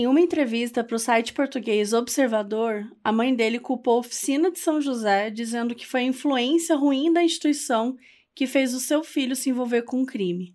Em 0.00 0.06
uma 0.06 0.22
entrevista 0.22 0.82
para 0.82 0.96
o 0.96 0.98
site 0.98 1.34
português 1.34 1.92
Observador, 1.92 2.90
a 3.04 3.12
mãe 3.12 3.34
dele 3.34 3.60
culpou 3.60 3.96
a 3.96 3.98
oficina 3.98 4.50
de 4.50 4.58
São 4.58 4.80
José, 4.80 5.28
dizendo 5.28 5.74
que 5.74 5.86
foi 5.86 6.00
a 6.00 6.04
influência 6.04 6.74
ruim 6.74 7.12
da 7.12 7.22
instituição 7.22 7.98
que 8.34 8.46
fez 8.46 8.72
o 8.72 8.80
seu 8.80 9.04
filho 9.04 9.36
se 9.36 9.50
envolver 9.50 9.82
com 9.82 9.98
o 9.98 10.00
um 10.00 10.06
crime. 10.06 10.54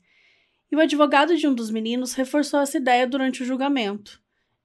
E 0.72 0.76
o 0.76 0.80
advogado 0.80 1.38
de 1.38 1.48
um 1.48 1.54
dos 1.54 1.70
meninos 1.70 2.16
reforçou 2.16 2.60
essa 2.60 2.78
ideia 2.80 3.06
durante 3.06 3.44
o 3.44 3.46
julgamento. 3.46 4.20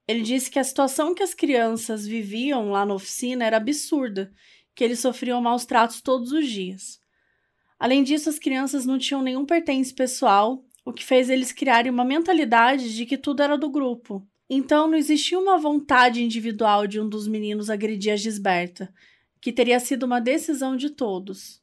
Ele 0.07 0.23
disse 0.23 0.49
que 0.49 0.57
a 0.57 0.63
situação 0.63 1.13
que 1.13 1.21
as 1.21 1.35
crianças 1.35 2.07
viviam 2.07 2.71
lá 2.71 2.83
na 2.83 2.95
oficina 2.95 3.45
era 3.45 3.57
absurda, 3.57 4.33
que 4.73 4.83
eles 4.83 4.99
sofriam 4.99 5.39
maus 5.39 5.63
tratos 5.63 6.01
todos 6.01 6.31
os 6.31 6.47
dias. 6.47 6.99
Além 7.77 8.01
disso, 8.01 8.29
as 8.29 8.39
crianças 8.39 8.83
não 8.83 8.97
tinham 8.97 9.21
nenhum 9.21 9.45
pertence 9.45 9.93
pessoal, 9.93 10.65
o 10.83 10.91
que 10.91 11.05
fez 11.05 11.29
eles 11.29 11.51
criarem 11.51 11.91
uma 11.91 12.03
mentalidade 12.03 12.95
de 12.95 13.05
que 13.05 13.15
tudo 13.15 13.43
era 13.43 13.59
do 13.59 13.69
grupo. 13.69 14.27
Então 14.53 14.85
não 14.85 14.97
existia 14.97 15.39
uma 15.39 15.57
vontade 15.57 16.21
individual 16.21 16.85
de 16.85 16.99
um 16.99 17.07
dos 17.07 17.25
meninos 17.25 17.69
agredir 17.69 18.11
a 18.11 18.17
Gisberta, 18.17 18.93
que 19.39 19.49
teria 19.49 19.79
sido 19.79 20.03
uma 20.03 20.19
decisão 20.19 20.75
de 20.75 20.89
todos. 20.89 21.61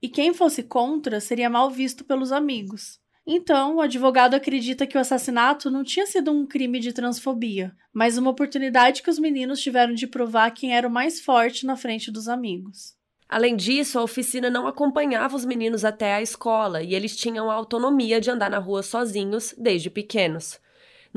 E 0.00 0.08
quem 0.08 0.32
fosse 0.32 0.62
contra 0.62 1.18
seria 1.18 1.50
mal 1.50 1.68
visto 1.68 2.04
pelos 2.04 2.30
amigos. 2.30 3.00
Então, 3.26 3.74
o 3.74 3.80
advogado 3.80 4.34
acredita 4.34 4.86
que 4.86 4.96
o 4.96 5.00
assassinato 5.00 5.68
não 5.68 5.82
tinha 5.82 6.06
sido 6.06 6.30
um 6.30 6.46
crime 6.46 6.78
de 6.78 6.92
transfobia, 6.92 7.74
mas 7.92 8.16
uma 8.16 8.30
oportunidade 8.30 9.02
que 9.02 9.10
os 9.10 9.18
meninos 9.18 9.60
tiveram 9.60 9.92
de 9.92 10.06
provar 10.06 10.52
quem 10.52 10.76
era 10.76 10.86
o 10.86 10.90
mais 10.90 11.20
forte 11.20 11.66
na 11.66 11.76
frente 11.76 12.08
dos 12.08 12.28
amigos. 12.28 12.94
Além 13.28 13.56
disso, 13.56 13.98
a 13.98 14.04
oficina 14.04 14.48
não 14.48 14.68
acompanhava 14.68 15.34
os 15.34 15.44
meninos 15.44 15.84
até 15.84 16.14
a 16.14 16.22
escola 16.22 16.84
e 16.84 16.94
eles 16.94 17.16
tinham 17.16 17.50
a 17.50 17.54
autonomia 17.54 18.20
de 18.20 18.30
andar 18.30 18.48
na 18.48 18.58
rua 18.58 18.84
sozinhos 18.84 19.56
desde 19.58 19.90
pequenos. 19.90 20.60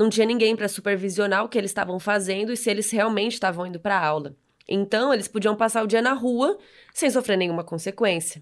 Não 0.01 0.09
tinha 0.09 0.25
ninguém 0.25 0.55
para 0.55 0.67
supervisionar 0.67 1.45
o 1.45 1.47
que 1.47 1.59
eles 1.59 1.69
estavam 1.69 1.99
fazendo 1.99 2.51
e 2.51 2.57
se 2.57 2.71
eles 2.71 2.89
realmente 2.89 3.33
estavam 3.33 3.67
indo 3.67 3.79
para 3.79 4.03
aula. 4.03 4.35
Então, 4.67 5.13
eles 5.13 5.27
podiam 5.27 5.55
passar 5.55 5.83
o 5.83 5.87
dia 5.87 6.01
na 6.01 6.13
rua 6.13 6.57
sem 6.91 7.07
sofrer 7.07 7.37
nenhuma 7.37 7.63
consequência. 7.63 8.41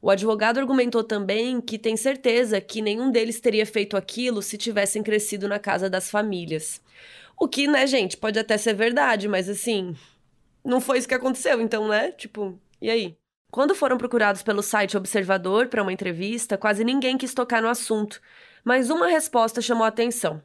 O 0.00 0.08
advogado 0.08 0.58
argumentou 0.58 1.04
também 1.04 1.60
que 1.60 1.78
tem 1.78 1.98
certeza 1.98 2.62
que 2.62 2.80
nenhum 2.80 3.10
deles 3.10 3.38
teria 3.40 3.66
feito 3.66 3.94
aquilo 3.94 4.40
se 4.40 4.56
tivessem 4.56 5.02
crescido 5.02 5.46
na 5.46 5.58
casa 5.58 5.90
das 5.90 6.10
famílias. 6.10 6.80
O 7.38 7.46
que, 7.46 7.66
né, 7.66 7.86
gente, 7.86 8.16
pode 8.16 8.38
até 8.38 8.56
ser 8.56 8.72
verdade, 8.72 9.28
mas 9.28 9.50
assim, 9.50 9.94
não 10.64 10.80
foi 10.80 10.96
isso 10.96 11.08
que 11.08 11.14
aconteceu, 11.14 11.60
então, 11.60 11.88
né? 11.88 12.10
Tipo, 12.12 12.58
e 12.80 12.88
aí? 12.88 13.14
Quando 13.50 13.74
foram 13.74 13.98
procurados 13.98 14.42
pelo 14.42 14.62
site 14.62 14.96
Observador 14.96 15.68
para 15.68 15.82
uma 15.82 15.92
entrevista, 15.92 16.56
quase 16.56 16.82
ninguém 16.84 17.18
quis 17.18 17.34
tocar 17.34 17.60
no 17.60 17.68
assunto, 17.68 18.18
mas 18.64 18.88
uma 18.88 19.08
resposta 19.08 19.60
chamou 19.60 19.84
a 19.84 19.88
atenção. 19.88 20.42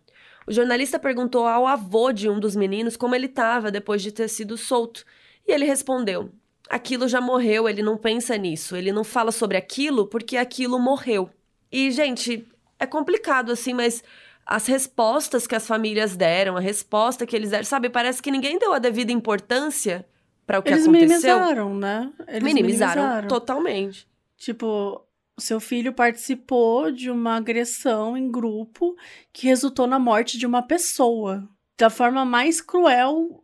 O 0.47 0.51
jornalista 0.51 0.97
perguntou 0.97 1.47
ao 1.47 1.67
avô 1.67 2.11
de 2.11 2.29
um 2.29 2.39
dos 2.39 2.55
meninos 2.55 2.97
como 2.97 3.15
ele 3.15 3.27
estava 3.27 3.71
depois 3.71 4.01
de 4.01 4.11
ter 4.11 4.27
sido 4.27 4.57
solto. 4.57 5.05
E 5.47 5.51
ele 5.51 5.65
respondeu: 5.65 6.29
Aquilo 6.69 7.07
já 7.07 7.21
morreu, 7.21 7.67
ele 7.67 7.81
não 7.81 7.97
pensa 7.97 8.37
nisso, 8.37 8.75
ele 8.75 8.91
não 8.91 9.03
fala 9.03 9.31
sobre 9.31 9.57
aquilo 9.57 10.07
porque 10.07 10.37
aquilo 10.37 10.79
morreu. 10.79 11.29
E, 11.71 11.91
gente, 11.91 12.47
é 12.79 12.85
complicado 12.85 13.51
assim, 13.51 13.73
mas 13.73 14.03
as 14.45 14.67
respostas 14.67 15.47
que 15.47 15.55
as 15.55 15.67
famílias 15.67 16.15
deram, 16.15 16.57
a 16.57 16.59
resposta 16.59 17.25
que 17.25 17.35
eles 17.35 17.51
deram, 17.51 17.63
sabe, 17.63 17.89
parece 17.89 18.21
que 18.21 18.31
ninguém 18.31 18.57
deu 18.57 18.73
a 18.73 18.79
devida 18.79 19.11
importância 19.11 20.05
para 20.45 20.59
o 20.59 20.63
que 20.63 20.69
eles 20.69 20.83
aconteceu. 20.83 21.07
Eles 21.07 21.21
minimizaram, 21.23 21.75
né? 21.75 22.11
Eles 22.27 22.43
minimizaram, 22.43 23.01
minimizaram 23.01 23.27
totalmente. 23.27 24.07
Tipo, 24.37 25.05
seu 25.41 25.59
filho 25.59 25.93
participou 25.93 26.91
de 26.91 27.09
uma 27.09 27.35
agressão 27.35 28.15
em 28.17 28.31
grupo 28.31 28.95
que 29.33 29.47
resultou 29.47 29.87
na 29.87 29.99
morte 29.99 30.37
de 30.37 30.45
uma 30.45 30.61
pessoa. 30.61 31.47
Da 31.77 31.89
forma 31.89 32.23
mais 32.23 32.61
cruel, 32.61 33.43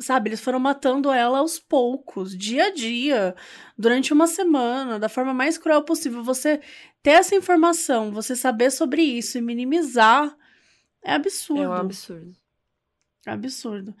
sabe? 0.00 0.28
Eles 0.28 0.40
foram 0.40 0.60
matando 0.60 1.10
ela 1.10 1.38
aos 1.38 1.58
poucos, 1.58 2.36
dia 2.36 2.66
a 2.66 2.70
dia, 2.70 3.34
durante 3.76 4.12
uma 4.12 4.26
semana, 4.26 4.98
da 4.98 5.08
forma 5.08 5.32
mais 5.32 5.56
cruel 5.56 5.82
possível. 5.82 6.22
Você 6.22 6.60
ter 7.02 7.12
essa 7.12 7.34
informação, 7.34 8.12
você 8.12 8.36
saber 8.36 8.70
sobre 8.70 9.02
isso 9.02 9.38
e 9.38 9.40
minimizar 9.40 10.36
é 11.02 11.12
absurdo. 11.14 11.62
É 11.62 11.68
um 11.68 11.72
absurdo. 11.72 12.36
É 13.26 13.30
absurdo 13.30 13.94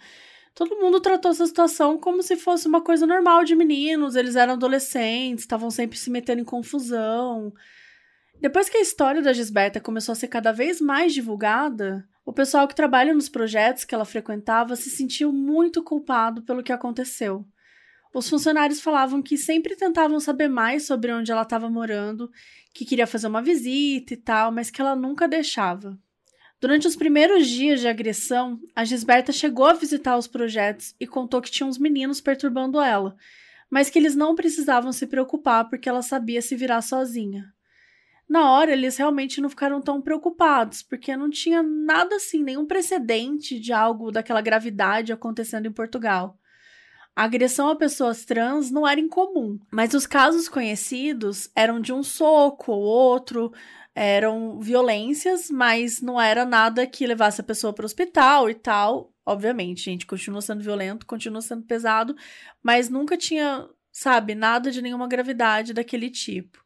todo 0.58 0.74
mundo 0.74 0.98
tratou 0.98 1.30
essa 1.30 1.46
situação 1.46 1.96
como 1.96 2.20
se 2.20 2.34
fosse 2.34 2.66
uma 2.66 2.80
coisa 2.80 3.06
normal 3.06 3.44
de 3.44 3.54
meninos. 3.54 4.16
Eles 4.16 4.34
eram 4.34 4.54
adolescentes, 4.54 5.44
estavam 5.44 5.70
sempre 5.70 5.96
se 5.96 6.10
metendo 6.10 6.40
em 6.40 6.44
confusão. 6.44 7.54
Depois 8.40 8.68
que 8.68 8.76
a 8.76 8.80
história 8.80 9.22
da 9.22 9.32
Gisberta 9.32 9.78
começou 9.78 10.14
a 10.14 10.16
ser 10.16 10.26
cada 10.26 10.50
vez 10.50 10.80
mais 10.80 11.14
divulgada, 11.14 12.04
o 12.26 12.32
pessoal 12.32 12.66
que 12.66 12.74
trabalha 12.74 13.14
nos 13.14 13.28
projetos 13.28 13.84
que 13.84 13.94
ela 13.94 14.04
frequentava 14.04 14.74
se 14.74 14.90
sentiu 14.90 15.32
muito 15.32 15.80
culpado 15.80 16.42
pelo 16.42 16.64
que 16.64 16.72
aconteceu. 16.72 17.46
Os 18.12 18.28
funcionários 18.28 18.80
falavam 18.80 19.22
que 19.22 19.38
sempre 19.38 19.76
tentavam 19.76 20.18
saber 20.18 20.48
mais 20.48 20.84
sobre 20.84 21.12
onde 21.12 21.30
ela 21.30 21.42
estava 21.42 21.70
morando, 21.70 22.28
que 22.74 22.84
queria 22.84 23.06
fazer 23.06 23.28
uma 23.28 23.40
visita 23.40 24.12
e 24.12 24.16
tal, 24.16 24.50
mas 24.50 24.70
que 24.72 24.80
ela 24.80 24.96
nunca 24.96 25.28
deixava. 25.28 25.96
Durante 26.60 26.88
os 26.88 26.96
primeiros 26.96 27.46
dias 27.46 27.80
de 27.80 27.86
agressão, 27.86 28.60
a 28.74 28.84
Gisberta 28.84 29.30
chegou 29.30 29.66
a 29.66 29.74
visitar 29.74 30.16
os 30.18 30.26
projetos 30.26 30.92
e 30.98 31.06
contou 31.06 31.40
que 31.40 31.50
tinha 31.50 31.66
uns 31.66 31.78
meninos 31.78 32.20
perturbando 32.20 32.80
ela, 32.80 33.16
mas 33.70 33.88
que 33.88 33.98
eles 33.98 34.16
não 34.16 34.34
precisavam 34.34 34.92
se 34.92 35.06
preocupar 35.06 35.68
porque 35.68 35.88
ela 35.88 36.02
sabia 36.02 36.42
se 36.42 36.56
virar 36.56 36.82
sozinha. 36.82 37.52
Na 38.28 38.50
hora, 38.50 38.72
eles 38.72 38.96
realmente 38.96 39.40
não 39.40 39.48
ficaram 39.48 39.80
tão 39.80 40.02
preocupados, 40.02 40.82
porque 40.82 41.16
não 41.16 41.30
tinha 41.30 41.62
nada 41.62 42.16
assim, 42.16 42.42
nenhum 42.42 42.66
precedente 42.66 43.58
de 43.58 43.72
algo 43.72 44.10
daquela 44.10 44.40
gravidade 44.40 45.12
acontecendo 45.12 45.66
em 45.66 45.72
Portugal. 45.72 46.36
A 47.16 47.24
agressão 47.24 47.68
a 47.68 47.74
pessoas 47.74 48.24
trans 48.24 48.70
não 48.70 48.86
era 48.86 49.00
incomum, 49.00 49.58
mas 49.72 49.94
os 49.94 50.06
casos 50.06 50.48
conhecidos 50.48 51.50
eram 51.54 51.80
de 51.80 51.92
um 51.92 52.02
soco 52.02 52.70
ou 52.70 52.80
outro, 52.80 53.52
eram 53.98 54.60
violências, 54.60 55.50
mas 55.50 56.00
não 56.00 56.20
era 56.20 56.44
nada 56.44 56.86
que 56.86 57.04
levasse 57.04 57.40
a 57.40 57.44
pessoa 57.44 57.72
para 57.72 57.82
o 57.82 57.86
hospital 57.86 58.48
e 58.48 58.54
tal. 58.54 59.12
Obviamente, 59.26 59.82
gente, 59.82 60.06
continua 60.06 60.40
sendo 60.40 60.62
violento, 60.62 61.04
continua 61.04 61.42
sendo 61.42 61.64
pesado, 61.66 62.14
mas 62.62 62.88
nunca 62.88 63.16
tinha, 63.16 63.68
sabe, 63.90 64.36
nada 64.36 64.70
de 64.70 64.80
nenhuma 64.80 65.08
gravidade 65.08 65.74
daquele 65.74 66.10
tipo. 66.10 66.64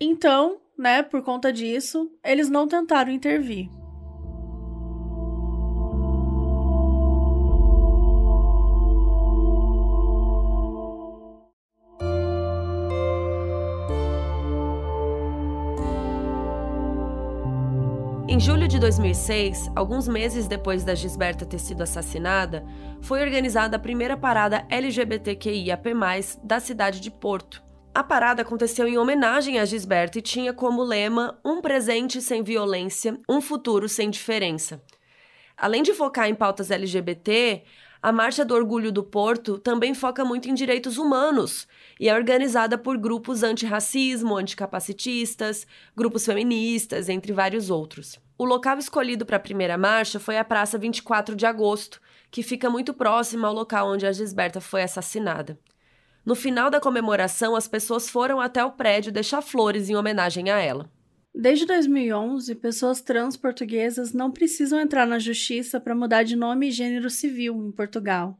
Então, 0.00 0.62
né, 0.78 1.02
por 1.02 1.22
conta 1.22 1.52
disso, 1.52 2.10
eles 2.24 2.48
não 2.48 2.66
tentaram 2.66 3.12
intervir. 3.12 3.68
Julho 18.42 18.66
de 18.66 18.76
2006, 18.80 19.70
alguns 19.76 20.08
meses 20.08 20.48
depois 20.48 20.82
da 20.82 20.96
Gisberta 20.96 21.46
ter 21.46 21.60
sido 21.60 21.80
assassinada, 21.82 22.66
foi 23.00 23.22
organizada 23.22 23.76
a 23.76 23.78
primeira 23.78 24.16
parada 24.16 24.66
LGBTQIAP+, 24.68 25.90
da 26.42 26.58
cidade 26.58 26.98
de 26.98 27.08
Porto. 27.08 27.62
A 27.94 28.02
parada 28.02 28.42
aconteceu 28.42 28.88
em 28.88 28.98
homenagem 28.98 29.60
a 29.60 29.64
Gisberta 29.64 30.18
e 30.18 30.22
tinha 30.22 30.52
como 30.52 30.82
lema 30.82 31.38
Um 31.44 31.60
presente 31.60 32.20
sem 32.20 32.42
violência, 32.42 33.16
um 33.28 33.40
futuro 33.40 33.88
sem 33.88 34.10
diferença. 34.10 34.82
Além 35.56 35.84
de 35.84 35.94
focar 35.94 36.28
em 36.28 36.34
pautas 36.34 36.72
LGBT, 36.72 37.62
A 38.02 38.10
Marcha 38.10 38.44
do 38.44 38.56
Orgulho 38.56 38.90
do 38.90 39.04
Porto 39.04 39.56
também 39.56 39.94
foca 39.94 40.24
muito 40.24 40.50
em 40.50 40.54
direitos 40.54 40.98
humanos 40.98 41.68
e 42.00 42.08
é 42.08 42.14
organizada 42.14 42.76
por 42.76 42.98
grupos 42.98 43.44
antirracismo, 43.44 44.36
anticapacitistas, 44.36 45.64
grupos 45.96 46.26
feministas, 46.26 47.08
entre 47.08 47.32
vários 47.32 47.70
outros. 47.70 48.20
O 48.38 48.44
local 48.44 48.78
escolhido 48.78 49.26
para 49.26 49.36
a 49.36 49.40
primeira 49.40 49.76
marcha 49.76 50.18
foi 50.18 50.38
a 50.38 50.44
Praça 50.44 50.78
24 50.78 51.36
de 51.36 51.46
Agosto, 51.46 52.00
que 52.30 52.42
fica 52.42 52.70
muito 52.70 52.94
próximo 52.94 53.46
ao 53.46 53.52
local 53.52 53.92
onde 53.92 54.06
a 54.06 54.12
Gisberta 54.12 54.60
foi 54.60 54.82
assassinada. 54.82 55.58
No 56.24 56.34
final 56.34 56.70
da 56.70 56.80
comemoração, 56.80 57.56
as 57.56 57.66
pessoas 57.66 58.08
foram 58.08 58.40
até 58.40 58.64
o 58.64 58.72
prédio 58.72 59.12
deixar 59.12 59.42
flores 59.42 59.90
em 59.90 59.96
homenagem 59.96 60.50
a 60.50 60.58
ela. 60.58 60.90
Desde 61.34 61.66
2011, 61.66 62.54
pessoas 62.56 63.00
trans 63.00 63.36
portuguesas 63.36 64.12
não 64.12 64.30
precisam 64.30 64.78
entrar 64.78 65.06
na 65.06 65.18
justiça 65.18 65.80
para 65.80 65.94
mudar 65.94 66.22
de 66.22 66.36
nome 66.36 66.68
e 66.68 66.70
gênero 66.70 67.10
civil 67.10 67.56
em 67.56 67.72
Portugal. 67.72 68.38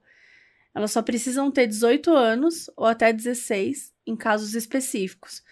Elas 0.74 0.92
só 0.92 1.02
precisam 1.02 1.50
ter 1.50 1.66
18 1.66 2.10
anos 2.12 2.70
ou 2.76 2.86
até 2.86 3.12
16, 3.12 3.92
em 4.06 4.16
casos 4.16 4.54
específicos, 4.54 5.42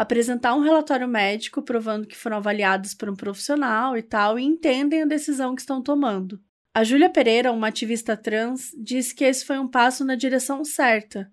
apresentar 0.00 0.54
um 0.54 0.60
relatório 0.60 1.06
médico 1.06 1.60
provando 1.60 2.06
que 2.06 2.16
foram 2.16 2.38
avaliados 2.38 2.94
por 2.94 3.10
um 3.10 3.14
profissional 3.14 3.98
e 3.98 4.02
tal 4.02 4.38
e 4.38 4.42
entendem 4.42 5.02
a 5.02 5.06
decisão 5.06 5.54
que 5.54 5.60
estão 5.60 5.82
tomando. 5.82 6.40
A 6.72 6.82
Júlia 6.82 7.10
Pereira, 7.10 7.52
uma 7.52 7.68
ativista 7.68 8.16
trans, 8.16 8.70
disse 8.78 9.14
que 9.14 9.24
esse 9.24 9.44
foi 9.44 9.58
um 9.58 9.68
passo 9.68 10.02
na 10.02 10.14
direção 10.14 10.64
certa, 10.64 11.30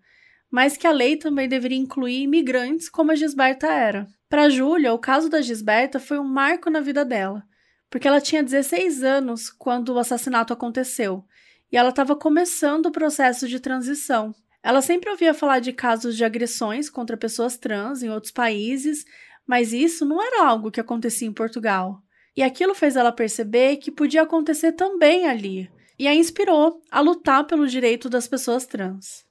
mas 0.51 0.75
que 0.75 0.85
a 0.85 0.91
lei 0.91 1.15
também 1.15 1.47
deveria 1.47 1.77
incluir 1.77 2.23
imigrantes 2.23 2.89
como 2.89 3.13
a 3.13 3.15
Gisberta 3.15 3.67
era. 3.67 4.05
Para 4.27 4.49
Júlia, 4.49 4.93
o 4.93 4.99
caso 4.99 5.29
da 5.29 5.41
Gisberta 5.41 5.97
foi 5.97 6.19
um 6.19 6.27
marco 6.27 6.69
na 6.69 6.81
vida 6.81 7.05
dela, 7.05 7.43
porque 7.89 8.05
ela 8.05 8.19
tinha 8.19 8.43
16 8.43 9.01
anos 9.01 9.49
quando 9.49 9.93
o 9.93 9.99
assassinato 9.99 10.51
aconteceu 10.51 11.23
e 11.71 11.77
ela 11.77 11.91
estava 11.91 12.17
começando 12.17 12.87
o 12.87 12.91
processo 12.91 13.47
de 13.47 13.61
transição. 13.61 14.35
Ela 14.63 14.81
sempre 14.81 15.09
ouvia 15.09 15.33
falar 15.33 15.59
de 15.59 15.71
casos 15.71 16.15
de 16.15 16.25
agressões 16.25 16.89
contra 16.89 17.15
pessoas 17.15 17.57
trans 17.57 18.03
em 18.03 18.09
outros 18.09 18.31
países, 18.31 19.05
mas 19.45 19.71
isso 19.71 20.05
não 20.05 20.21
era 20.21 20.45
algo 20.45 20.71
que 20.71 20.79
acontecia 20.79 21.27
em 21.27 21.33
Portugal. 21.33 22.01
E 22.35 22.43
aquilo 22.43 22.75
fez 22.75 22.95
ela 22.95 23.11
perceber 23.11 23.77
que 23.77 23.91
podia 23.91 24.21
acontecer 24.21 24.73
também 24.73 25.27
ali, 25.27 25.71
e 25.97 26.07
a 26.07 26.13
inspirou 26.13 26.81
a 26.91 26.99
lutar 26.99 27.45
pelo 27.45 27.67
direito 27.67 28.09
das 28.09 28.27
pessoas 28.27 28.65
trans. 28.65 29.25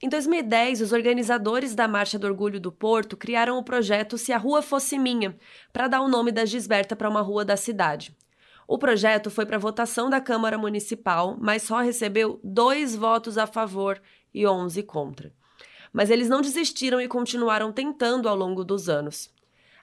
Em 0.00 0.08
2010, 0.08 0.80
os 0.80 0.92
organizadores 0.92 1.74
da 1.74 1.88
Marcha 1.88 2.18
do 2.18 2.26
Orgulho 2.26 2.60
do 2.60 2.70
Porto 2.70 3.16
criaram 3.16 3.58
o 3.58 3.64
projeto 3.64 4.16
Se 4.16 4.32
a 4.32 4.38
Rua 4.38 4.62
Fosse 4.62 4.96
Minha, 4.96 5.36
para 5.72 5.88
dar 5.88 6.00
o 6.00 6.08
nome 6.08 6.30
da 6.30 6.44
Gisberta 6.44 6.94
para 6.94 7.08
uma 7.08 7.20
rua 7.20 7.44
da 7.44 7.56
cidade. 7.56 8.16
O 8.66 8.78
projeto 8.78 9.28
foi 9.30 9.44
para 9.44 9.58
votação 9.58 10.08
da 10.08 10.20
Câmara 10.20 10.56
Municipal, 10.56 11.36
mas 11.40 11.62
só 11.62 11.80
recebeu 11.80 12.38
dois 12.44 12.94
votos 12.94 13.36
a 13.36 13.46
favor 13.46 14.00
e 14.38 14.46
11 14.46 14.84
contra. 14.84 15.32
Mas 15.92 16.10
eles 16.10 16.28
não 16.28 16.40
desistiram 16.40 17.00
e 17.00 17.08
continuaram 17.08 17.72
tentando 17.72 18.28
ao 18.28 18.36
longo 18.36 18.62
dos 18.62 18.88
anos. 18.88 19.30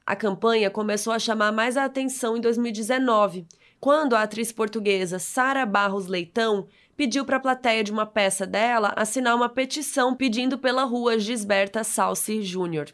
A 0.05 0.15
campanha 0.15 0.69
começou 0.69 1.11
a 1.11 1.19
chamar 1.19 1.51
mais 1.51 1.75
a 1.75 1.83
atenção 1.83 2.37
em 2.37 2.41
2019, 2.41 3.45
quando 3.81 4.15
a 4.15 4.21
atriz 4.21 4.51
portuguesa 4.51 5.19
Sara 5.19 5.65
Barros 5.65 6.07
Leitão 6.07 6.67
pediu 6.95 7.25
para 7.25 7.35
a 7.35 7.39
plateia 7.41 7.83
de 7.83 7.91
uma 7.91 8.05
peça 8.05 8.47
dela 8.47 8.93
assinar 8.95 9.35
uma 9.35 9.49
petição 9.49 10.15
pedindo 10.15 10.57
pela 10.57 10.85
rua 10.85 11.19
Gisberta 11.19 11.83
Salsi 11.83 12.41
Júnior. 12.41 12.87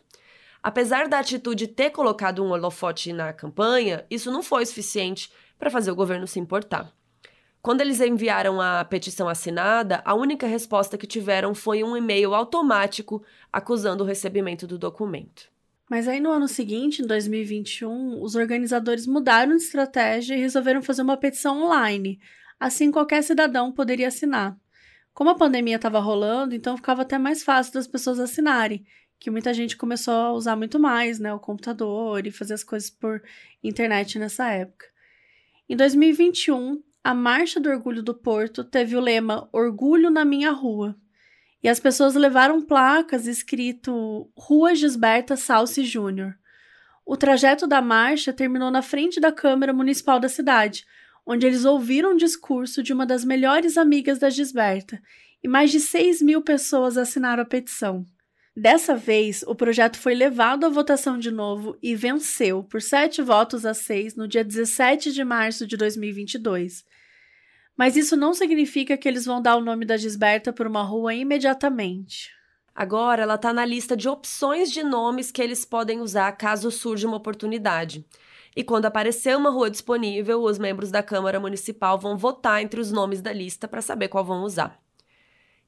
Apesar 0.64 1.08
da 1.08 1.20
atitude 1.20 1.68
ter 1.68 1.92
colocado 1.92 2.44
um 2.44 2.50
holofote 2.50 3.14
na 3.14 3.32
campanha, 3.34 4.04
isso 4.10 4.32
não 4.32 4.42
foi 4.42 4.66
suficiente 4.66 5.32
para 5.60 5.70
fazer 5.70 5.92
o 5.92 5.96
governo 5.96 6.26
se 6.26 6.40
importar. 6.40 6.92
Quando 7.62 7.82
eles 7.82 8.02
enviaram 8.02 8.60
a 8.60 8.84
petição 8.84 9.30
assinada, 9.30 10.02
a 10.04 10.16
única 10.16 10.48
resposta 10.48 10.98
que 10.98 11.06
tiveram 11.06 11.54
foi 11.54 11.84
um 11.84 11.96
e-mail 11.96 12.34
automático 12.34 13.24
acusando 13.54 14.04
o 14.04 14.08
recebimento 14.08 14.66
do 14.66 14.80
documento. 14.80 15.50
Mas 15.90 16.08
aí 16.08 16.20
no 16.20 16.32
ano 16.32 16.48
seguinte, 16.48 17.02
em 17.02 17.06
2021, 17.06 18.22
os 18.22 18.36
organizadores 18.36 19.06
mudaram 19.06 19.56
de 19.56 19.64
estratégia 19.64 20.36
e 20.36 20.40
resolveram 20.40 20.82
fazer 20.82 21.02
uma 21.02 21.18
petição 21.18 21.64
online, 21.64 22.20
Assim, 22.62 22.92
qualquer 22.92 23.24
cidadão 23.24 23.72
poderia 23.72 24.08
assinar. 24.08 24.56
Como 25.16 25.32
a 25.32 25.36
pandemia 25.36 25.78
estava 25.78 26.00
rolando, 26.00 26.54
então 26.54 26.78
ficava 26.78 27.02
até 27.02 27.18
mais 27.18 27.44
fácil 27.44 27.74
das 27.74 27.88
pessoas 27.88 28.20
assinarem, 28.20 28.86
que 29.18 29.32
muita 29.32 29.52
gente 29.52 29.76
começou 29.76 30.14
a 30.14 30.32
usar 30.32 30.56
muito 30.56 30.80
mais, 30.80 31.18
né, 31.18 31.34
o 31.34 31.40
computador 31.40 32.28
e 32.28 32.32
fazer 32.32 32.54
as 32.54 32.64
coisas 32.64 32.92
por 32.92 33.20
internet 33.64 34.20
nessa 34.20 34.52
época. 34.52 34.86
Em 35.68 35.76
2021, 35.76 36.84
a 37.04 37.16
Marcha 37.16 37.60
do 37.60 37.70
Orgulho 37.70 38.04
do 38.04 38.14
Porto 38.14 38.64
teve 38.64 38.96
o 38.96 39.00
lema 39.00 39.50
Orgulho 39.52 40.12
na 40.12 40.24
minha 40.24 40.52
rua. 40.52 40.96
E 41.64 41.68
as 41.68 41.80
pessoas 41.80 42.16
levaram 42.16 42.62
placas 42.62 43.26
escrito 43.26 44.30
Rua 44.36 44.76
Gisberta 44.76 45.36
Salsi 45.36 45.84
Júnior. 45.84 46.36
O 47.06 47.18
trajeto 47.18 47.66
da 47.66 47.82
marcha 47.82 48.32
terminou 48.32 48.70
na 48.70 48.82
frente 48.82 49.20
da 49.20 49.32
Câmara 49.32 49.74
Municipal 49.74 50.20
da 50.20 50.30
cidade, 50.30 50.86
onde 51.26 51.46
eles 51.46 51.66
ouviram 51.66 52.14
o 52.14 52.18
discurso 52.18 52.84
de 52.84 52.94
uma 52.94 53.06
das 53.06 53.26
melhores 53.26 53.78
amigas 53.78 54.20
da 54.20 54.30
Gisberta, 54.30 55.02
e 55.44 55.48
mais 55.48 55.72
de 55.72 55.80
6 55.80 56.22
mil 56.22 56.42
pessoas 56.42 56.98
assinaram 56.98 57.42
a 57.42 57.46
petição. 57.46 58.06
Dessa 58.56 58.98
vez, 58.98 59.44
o 59.48 59.56
projeto 59.56 59.98
foi 59.98 60.14
levado 60.14 60.66
à 60.66 60.70
votação 60.70 61.18
de 61.18 61.32
novo 61.32 61.78
e 61.82 61.96
venceu 61.96 62.62
por 62.64 62.82
sete 62.82 63.22
votos 63.22 63.66
a 63.66 63.74
seis 63.74 64.14
no 64.14 64.28
dia 64.28 64.44
17 64.44 65.14
de 65.14 65.24
março 65.24 65.66
de 65.66 65.78
2022. 65.78 66.84
Mas 67.78 67.96
isso 67.96 68.18
não 68.18 68.34
significa 68.34 68.98
que 68.98 69.08
eles 69.08 69.26
vão 69.26 69.42
dar 69.42 69.56
o 69.56 69.62
nome 69.62 69.86
da 69.86 69.96
Gisberta 69.96 70.52
por 70.52 70.68
uma 70.68 70.84
rua 70.84 71.14
imediatamente. 71.14 72.30
Agora 72.76 73.24
ela 73.24 73.36
está 73.36 73.54
na 73.54 73.66
lista 73.66 73.96
de 73.96 74.10
opções 74.10 74.70
de 74.70 74.84
nomes 74.84 75.32
que 75.32 75.42
eles 75.42 75.64
podem 75.64 76.02
usar 76.02 76.32
caso 76.34 76.70
surja 76.72 77.08
uma 77.08 77.18
oportunidade. 77.18 78.06
E 78.54 78.66
quando 78.66 78.86
aparecer 78.86 79.36
uma 79.38 79.50
rua 79.50 79.70
disponível, 79.70 80.42
os 80.42 80.60
membros 80.60 80.92
da 80.92 81.02
Câmara 81.02 81.40
Municipal 81.40 81.98
vão 81.98 82.18
votar 82.18 82.62
entre 82.62 82.82
os 82.82 82.92
nomes 82.92 83.22
da 83.22 83.32
lista 83.32 83.66
para 83.66 83.82
saber 83.82 84.10
qual 84.10 84.26
vão 84.26 84.44
usar. 84.44 84.81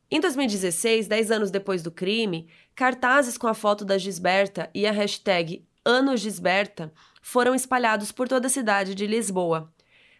Em 0.10 0.20
2016, 0.20 1.08
dez 1.08 1.32
anos 1.32 1.50
depois 1.50 1.82
do 1.82 1.92
crime, 1.92 2.48
cartazes 2.76 3.38
com 3.38 3.48
a 3.48 3.54
foto 3.54 3.84
da 3.84 3.98
Gisberta 3.98 4.70
e 4.74 4.86
a 4.86 4.92
hashtag 4.92 5.66
Ano 5.86 6.16
Gisberta 6.16 6.94
foram 7.22 7.54
espalhados 7.54 8.12
por 8.12 8.28
toda 8.28 8.48
a 8.48 8.50
cidade 8.50 8.96
de 8.96 9.06
Lisboa. 9.06 9.74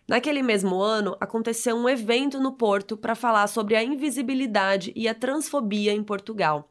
Naquele 0.08 0.44
mesmo 0.44 0.82
ano, 0.82 1.16
aconteceu 1.20 1.76
um 1.76 1.88
evento 1.88 2.40
no 2.40 2.54
Porto 2.54 2.98
para 2.98 3.16
falar 3.16 3.48
sobre 3.48 3.76
a 3.76 3.84
invisibilidade 3.84 4.92
e 4.96 5.08
a 5.08 5.14
transfobia 5.14 5.94
em 5.94 6.04
Portugal. 6.04 6.70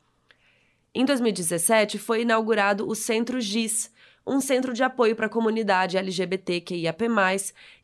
Em 0.95 1.07
2017, 1.07 1.99
foi 1.99 2.23
inaugurado 2.23 2.87
o 2.87 2.95
Centro 2.95 3.41
GIS, 3.41 3.91
um 4.27 4.41
centro 4.41 4.75
de 4.75 4.83
apoio 4.83 5.17
para 5.17 5.27
a 5.27 5.31
comunidade 5.31 5.97
LGBTQIAP+, 5.97 7.05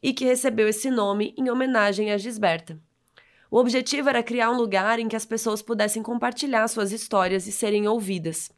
e 0.03 0.12
que 0.12 0.27
recebeu 0.27 0.69
esse 0.69 0.91
nome 0.91 1.35
em 1.38 1.51
homenagem 1.51 2.12
a 2.12 2.19
Gisberta. 2.19 2.79
O 3.51 3.57
objetivo 3.59 4.11
era 4.11 4.23
criar 4.23 4.51
um 4.51 4.57
lugar 4.57 4.99
em 4.99 5.09
que 5.09 5.17
as 5.17 5.25
pessoas 5.25 5.63
pudessem 5.63 6.03
compartilhar 6.03 6.69
suas 6.69 6.93
histórias 6.93 7.47
e 7.47 7.53
serem 7.53 7.89
ouvidas. 7.89 8.51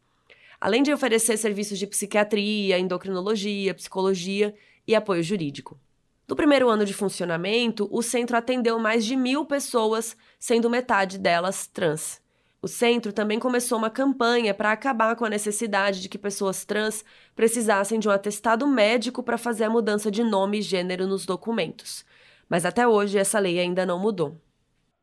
Além 0.61 0.83
de 0.83 0.93
oferecer 0.93 1.37
serviços 1.37 1.79
de 1.79 1.87
psiquiatria, 1.87 2.79
endocrinologia, 2.79 3.73
psicologia 3.73 4.53
e 4.87 4.95
apoio 4.95 5.23
jurídico. 5.23 5.79
No 6.27 6.35
primeiro 6.35 6.69
ano 6.69 6.85
de 6.85 6.93
funcionamento, 6.93 7.89
o 7.91 8.03
centro 8.03 8.37
atendeu 8.37 8.79
mais 8.79 9.05
de 9.05 9.17
mil 9.17 9.45
pessoas, 9.45 10.17
sendo 10.39 10.69
metade 10.69 11.19
delas 11.19 11.69
trans. 11.69 12.21
O 12.61 12.69
centro 12.69 13.13
também 13.13 13.39
começou 13.39 13.79
uma 13.79 13.89
campanha 13.91 14.53
para 14.53 14.73
acabar 14.73 15.17
com 15.17 15.25
a 15.25 15.31
necessidade 15.31 16.03
de 16.03 16.09
que 16.09 16.19
pessoas 16.19 16.65
trans 16.65 17.05
precisassem 17.35 17.99
de 17.99 18.09
um 18.09 18.13
atestado 18.13 18.67
médico 18.67 19.23
para 19.23 19.39
fazer 19.39 19.65
a 19.65 19.71
mudança 19.71 20.11
de 20.11 20.23
nome 20.23 20.59
e 20.59 20.63
gênero 20.63 21.07
nos 21.07 21.25
documentos. 21.25 22.05
Mas 22.49 22.67
até 22.67 22.87
hoje 22.87 23.17
essa 23.17 23.39
lei 23.39 23.59
ainda 23.59 23.87
não 23.87 23.99
mudou. 23.99 24.37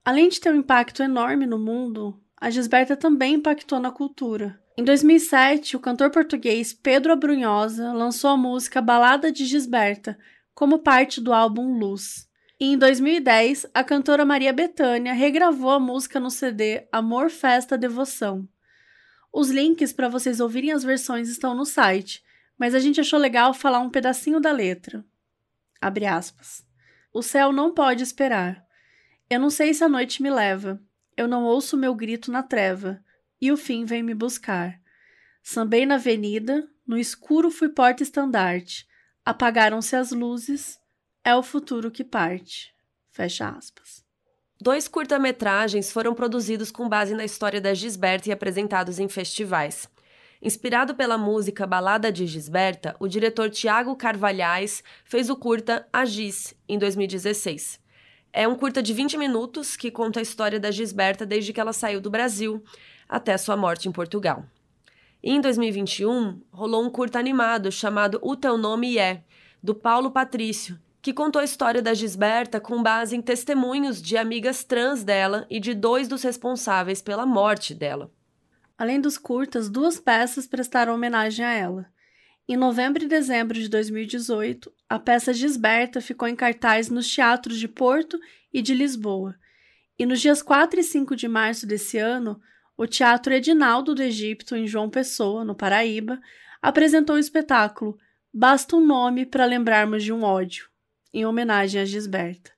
Além 0.07 0.29
de 0.29 0.39
ter 0.39 0.53
um 0.53 0.59
impacto 0.59 1.03
enorme 1.03 1.45
no 1.45 1.59
mundo, 1.59 2.17
a 2.39 2.49
Gisberta 2.49 2.95
também 2.95 3.33
impactou 3.33 3.77
na 3.77 3.91
cultura. 3.91 4.57
Em 4.77 4.81
2007, 4.81 5.75
o 5.75 5.81
cantor 5.81 6.11
português 6.11 6.71
Pedro 6.71 7.11
Abrunhosa 7.11 7.91
lançou 7.91 8.29
a 8.29 8.37
música 8.37 8.81
Balada 8.81 9.33
de 9.33 9.45
Gisberta 9.45 10.17
como 10.55 10.79
parte 10.79 11.19
do 11.19 11.33
álbum 11.33 11.77
Luz. 11.77 12.25
E 12.57 12.67
em 12.67 12.77
2010, 12.77 13.65
a 13.73 13.83
cantora 13.83 14.23
Maria 14.23 14.53
Bethânia 14.53 15.11
regravou 15.11 15.71
a 15.71 15.79
música 15.79 16.21
no 16.21 16.31
CD 16.31 16.87
Amor, 16.89 17.29
Festa, 17.29 17.77
Devoção. 17.77 18.47
Os 19.33 19.49
links 19.49 19.91
para 19.91 20.07
vocês 20.07 20.39
ouvirem 20.39 20.71
as 20.71 20.85
versões 20.85 21.27
estão 21.27 21.53
no 21.53 21.65
site, 21.65 22.23
mas 22.57 22.73
a 22.73 22.79
gente 22.79 23.01
achou 23.01 23.19
legal 23.19 23.53
falar 23.53 23.79
um 23.79 23.89
pedacinho 23.89 24.39
da 24.39 24.53
letra. 24.53 25.03
Abre 25.81 26.05
aspas. 26.05 26.65
O 27.13 27.21
céu 27.21 27.51
não 27.51 27.73
pode 27.73 28.03
esperar. 28.03 28.66
Eu 29.29 29.39
não 29.39 29.49
sei 29.49 29.73
se 29.73 29.83
a 29.83 29.89
noite 29.89 30.21
me 30.21 30.29
leva. 30.29 30.81
Eu 31.15 31.27
não 31.27 31.43
ouço 31.43 31.75
meu 31.75 31.93
grito 31.93 32.31
na 32.31 32.41
treva. 32.41 33.03
E 33.41 33.51
o 33.51 33.57
fim 33.57 33.83
vem 33.83 34.01
me 34.01 34.13
buscar. 34.13 34.79
Sambei 35.43 35.85
na 35.85 35.95
avenida, 35.95 36.67
no 36.85 36.97
escuro 36.97 37.51
fui 37.51 37.69
porta-estandarte. 37.69 38.87
Apagaram-se 39.25 39.95
as 39.95 40.11
luzes, 40.11 40.79
é 41.23 41.35
o 41.35 41.43
futuro 41.43 41.91
que 41.91 42.03
parte. 42.03 42.73
Fecha 43.11 43.49
aspas. 43.49 44.05
Dois 44.59 44.87
curta-metragens 44.87 45.91
foram 45.91 46.15
produzidos 46.15 46.71
com 46.71 46.87
base 46.87 47.13
na 47.13 47.25
história 47.25 47.59
da 47.59 47.73
Gisberta 47.73 48.29
e 48.29 48.31
apresentados 48.31 48.97
em 48.97 49.07
festivais. 49.07 49.89
Inspirado 50.41 50.95
pela 50.95 51.17
música 51.17 51.67
Balada 51.67 52.11
de 52.11 52.25
Gisberta, 52.25 52.95
o 52.99 53.07
diretor 53.07 53.49
Tiago 53.49 53.95
Carvalhais 53.95 54.83
fez 55.03 55.29
o 55.29 55.35
curta 55.35 55.87
A 55.91 56.05
Gis, 56.05 56.55
em 56.67 56.79
2016. 56.79 57.79
É 58.39 58.47
um 58.47 58.53
curta 58.53 58.83
de 58.83 58.93
20 58.93 59.17
minutos 59.17 59.75
que 59.75 59.89
conta 59.89 60.19
a 60.19 60.21
história 60.21 60.59
da 60.59 60.69
Gisberta 60.69 61.25
desde 61.25 61.51
que 61.51 61.59
ela 61.59 61.73
saiu 61.73 61.99
do 61.99 62.11
Brasil 62.11 62.63
até 63.09 63.35
sua 63.35 63.57
morte 63.57 63.89
em 63.89 63.91
Portugal. 63.91 64.45
E 65.23 65.31
em 65.31 65.41
2021, 65.41 66.39
rolou 66.51 66.85
um 66.85 66.89
curta 66.91 67.17
animado 67.17 67.71
chamado 67.71 68.19
O 68.21 68.35
Teu 68.35 68.55
Nome 68.55 68.99
É, 68.99 69.23
do 69.63 69.73
Paulo 69.73 70.11
Patrício, 70.11 70.79
que 71.01 71.13
contou 71.13 71.41
a 71.41 71.45
história 71.45 71.81
da 71.81 71.95
Gisberta 71.95 72.59
com 72.59 72.83
base 72.83 73.15
em 73.15 73.23
testemunhos 73.23 73.99
de 73.99 74.15
amigas 74.17 74.63
trans 74.63 75.03
dela 75.03 75.47
e 75.49 75.59
de 75.59 75.73
dois 75.73 76.07
dos 76.07 76.21
responsáveis 76.21 77.01
pela 77.01 77.25
morte 77.25 77.73
dela. 77.73 78.11
Além 78.77 79.01
dos 79.01 79.17
curtas, 79.17 79.67
duas 79.67 79.99
peças 79.99 80.45
prestaram 80.45 80.93
homenagem 80.93 81.43
a 81.43 81.53
ela. 81.53 81.96
Em 82.49 82.55
novembro 82.55 83.03
e 83.03 83.07
dezembro 83.07 83.59
de 83.59 83.67
2018, 83.67 84.71
a 84.87 84.97
peça 84.97 85.33
Gisberta 85.33 85.99
ficou 85.99 86.29
em 86.29 86.35
cartaz 86.35 86.89
nos 86.89 87.13
teatros 87.13 87.59
de 87.59 87.67
Porto 87.67 88.17
e 88.53 88.61
de 88.61 88.73
Lisboa. 88.73 89.35
E 89.99 90.05
nos 90.05 90.21
dias 90.21 90.41
4 90.41 90.79
e 90.79 90.83
5 90.83 91.13
de 91.13 91.27
março 91.27 91.67
desse 91.67 91.97
ano, 91.97 92.39
o 92.77 92.87
Teatro 92.87 93.33
Edinaldo 93.33 93.93
do 93.93 94.01
Egito, 94.01 94.55
em 94.55 94.65
João 94.65 94.89
Pessoa, 94.89 95.43
no 95.43 95.53
Paraíba, 95.53 96.21
apresentou 96.61 97.17
o 97.17 97.19
espetáculo 97.19 97.99
Basta 98.33 98.77
um 98.77 98.85
Nome 98.85 99.25
para 99.25 99.43
Lembrarmos 99.43 100.01
de 100.01 100.13
um 100.13 100.23
Ódio, 100.23 100.69
em 101.13 101.25
homenagem 101.25 101.81
a 101.81 101.85
Gisberta. 101.85 102.51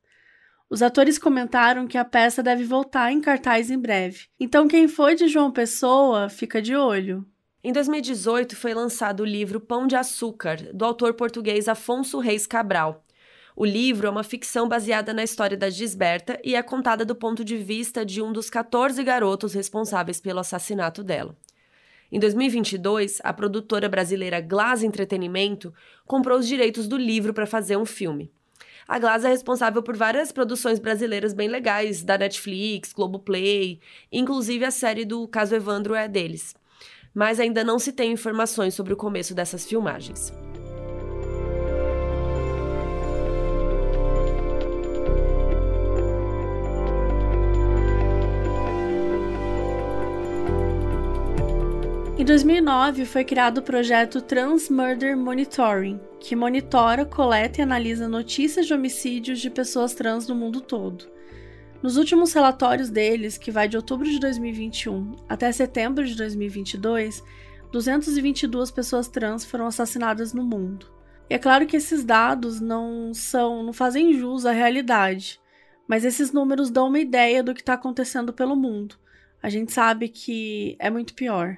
Os 0.69 0.83
atores 0.83 1.17
comentaram 1.17 1.87
que 1.87 1.97
a 1.97 2.05
peça 2.05 2.43
deve 2.43 2.63
voltar 2.63 3.11
em 3.11 3.19
cartaz 3.19 3.71
em 3.71 3.79
breve. 3.79 4.27
Então, 4.39 4.67
quem 4.67 4.87
foi 4.87 5.15
de 5.15 5.27
João 5.27 5.51
Pessoa, 5.51 6.29
fica 6.29 6.61
de 6.61 6.75
olho. 6.75 7.25
Em 7.61 7.73
2018 7.73 8.55
foi 8.55 8.73
lançado 8.73 9.19
o 9.19 9.25
livro 9.25 9.59
Pão 9.59 9.85
de 9.85 9.93
Açúcar, 9.93 10.55
do 10.73 10.85
autor 10.85 11.13
português 11.13 11.67
Afonso 11.67 12.17
Reis 12.17 12.47
Cabral. 12.47 13.03
O 13.53 13.65
livro 13.65 14.07
é 14.07 14.09
uma 14.09 14.23
ficção 14.23 14.65
baseada 14.65 15.13
na 15.13 15.25
história 15.25 15.57
da 15.57 15.69
Gisberta 15.69 16.39
e 16.41 16.55
é 16.55 16.63
contada 16.63 17.03
do 17.03 17.13
ponto 17.13 17.43
de 17.43 17.57
vista 17.57 18.05
de 18.05 18.21
um 18.21 18.31
dos 18.31 18.49
14 18.49 19.03
garotos 19.03 19.53
responsáveis 19.53 20.21
pelo 20.21 20.39
assassinato 20.39 21.03
dela. 21.03 21.35
Em 22.09 22.17
2022, 22.17 23.19
a 23.25 23.33
produtora 23.33 23.89
brasileira 23.89 24.39
Glass 24.39 24.81
Entretenimento 24.81 25.73
comprou 26.05 26.39
os 26.39 26.47
direitos 26.47 26.87
do 26.87 26.95
livro 26.95 27.33
para 27.33 27.45
fazer 27.45 27.75
um 27.75 27.85
filme. 27.85 28.31
A 28.87 28.97
Glass 28.97 29.25
é 29.25 29.27
responsável 29.27 29.83
por 29.83 29.97
várias 29.97 30.31
produções 30.31 30.79
brasileiras 30.79 31.33
bem 31.33 31.49
legais, 31.49 32.03
da 32.03 32.17
Netflix, 32.17 32.93
Globoplay, 32.93 33.81
inclusive 34.09 34.63
a 34.63 34.71
série 34.71 35.03
do 35.03 35.27
Caso 35.27 35.53
Evandro 35.53 35.93
é 35.93 36.07
deles. 36.07 36.55
Mas 37.13 37.39
ainda 37.39 37.63
não 37.63 37.79
se 37.79 37.91
tem 37.91 38.11
informações 38.11 38.73
sobre 38.73 38.93
o 38.93 38.97
começo 38.97 39.33
dessas 39.33 39.65
filmagens. 39.65 40.31
Em 52.19 52.25
2009, 52.25 53.05
foi 53.05 53.23
criado 53.23 53.59
o 53.59 53.61
projeto 53.61 54.21
Trans 54.21 54.69
Murder 54.69 55.15
Monitoring, 55.15 56.01
que 56.19 56.35
monitora, 56.35 57.05
coleta 57.05 57.61
e 57.61 57.63
analisa 57.63 58.09
notícias 58.09 58.67
de 58.67 58.73
homicídios 58.73 59.39
de 59.39 59.49
pessoas 59.49 59.93
trans 59.93 60.27
no 60.27 60.35
mundo 60.35 60.59
todo. 60.59 61.05
Nos 61.81 61.95
últimos 61.95 62.33
relatórios 62.33 62.89
deles, 62.89 63.37
que 63.37 63.51
vai 63.51 63.69
de 63.69 63.77
outubro 63.77 64.09
de 64.09 64.19
2021 64.19 65.15
até 65.29 65.49
setembro 65.49 66.05
de 66.05 66.13
2022, 66.13 67.23
222 67.71 68.69
pessoas 68.69 69.07
trans 69.07 69.45
foram 69.45 69.65
assassinadas 69.65 70.33
no 70.33 70.43
mundo. 70.43 70.91
E 71.29 71.33
é 71.35 71.37
claro 71.37 71.65
que 71.65 71.77
esses 71.77 72.03
dados 72.03 72.59
não 72.59 73.13
são, 73.13 73.63
não 73.63 73.71
fazem 73.71 74.13
jus 74.13 74.45
à 74.45 74.51
realidade, 74.51 75.39
mas 75.87 76.03
esses 76.03 76.33
números 76.33 76.69
dão 76.69 76.89
uma 76.89 76.99
ideia 76.99 77.41
do 77.41 77.53
que 77.53 77.61
está 77.61 77.75
acontecendo 77.75 78.33
pelo 78.33 78.57
mundo. 78.57 78.95
A 79.41 79.49
gente 79.49 79.71
sabe 79.71 80.09
que 80.09 80.75
é 80.79 80.89
muito 80.89 81.13
pior. 81.13 81.57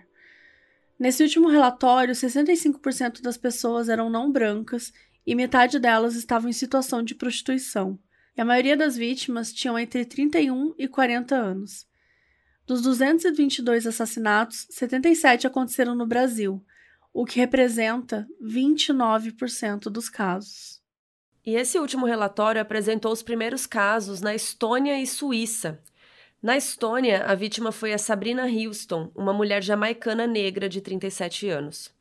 Nesse 1.00 1.24
último 1.24 1.50
relatório, 1.50 2.14
65% 2.14 3.24
das 3.24 3.38
pessoas 3.38 3.90
eram 3.90 4.08
não 4.08 4.32
brancas 4.32 4.94
e 5.26 5.34
metade 5.34 5.80
delas 5.80 6.16
estavam 6.16 6.48
em 6.48 6.54
situação 6.54 7.02
de 7.02 7.16
prostituição. 7.16 7.98
E 8.36 8.42
a 8.42 8.46
maioria 8.46 8.78
das 8.78 8.96
vítimas 8.96 9.52
tinham 9.54 9.78
entre 9.78 10.06
31 10.06 10.74
e 10.78 10.88
40 10.88 11.36
anos. 11.36 11.86
Dos 12.66 12.82
222 12.82 13.88
assassinatos, 13.88 14.68
77 14.70 15.48
aconteceram 15.48 15.96
no 15.96 16.06
Brasil, 16.06 16.64
o 17.14 17.26
que 17.26 17.40
representa 17.40 18.28
29% 18.42 19.90
dos 19.90 20.08
casos. 20.08 20.82
E 21.46 21.56
esse 21.56 21.80
último 21.80 22.06
relatório 22.06 22.62
apresentou 22.62 23.12
os 23.12 23.24
primeiros 23.24 23.66
casos 23.66 24.22
na 24.22 24.34
Estônia 24.34 25.02
e 25.02 25.08
Suíça, 25.08 25.82
na 26.42 26.58
Estônia, 26.58 27.24
a 27.26 27.36
vítima 27.36 27.72
foi 27.72 27.94
a 27.94 28.00
Sabrina 28.00 28.48
Houston, 28.48 29.12
uma 29.14 29.32
mulher 29.32 29.62
jamaicana 29.62 30.26
negra 30.26 30.68
de 30.68 30.82
37 30.82 31.48
anos. 31.50 31.92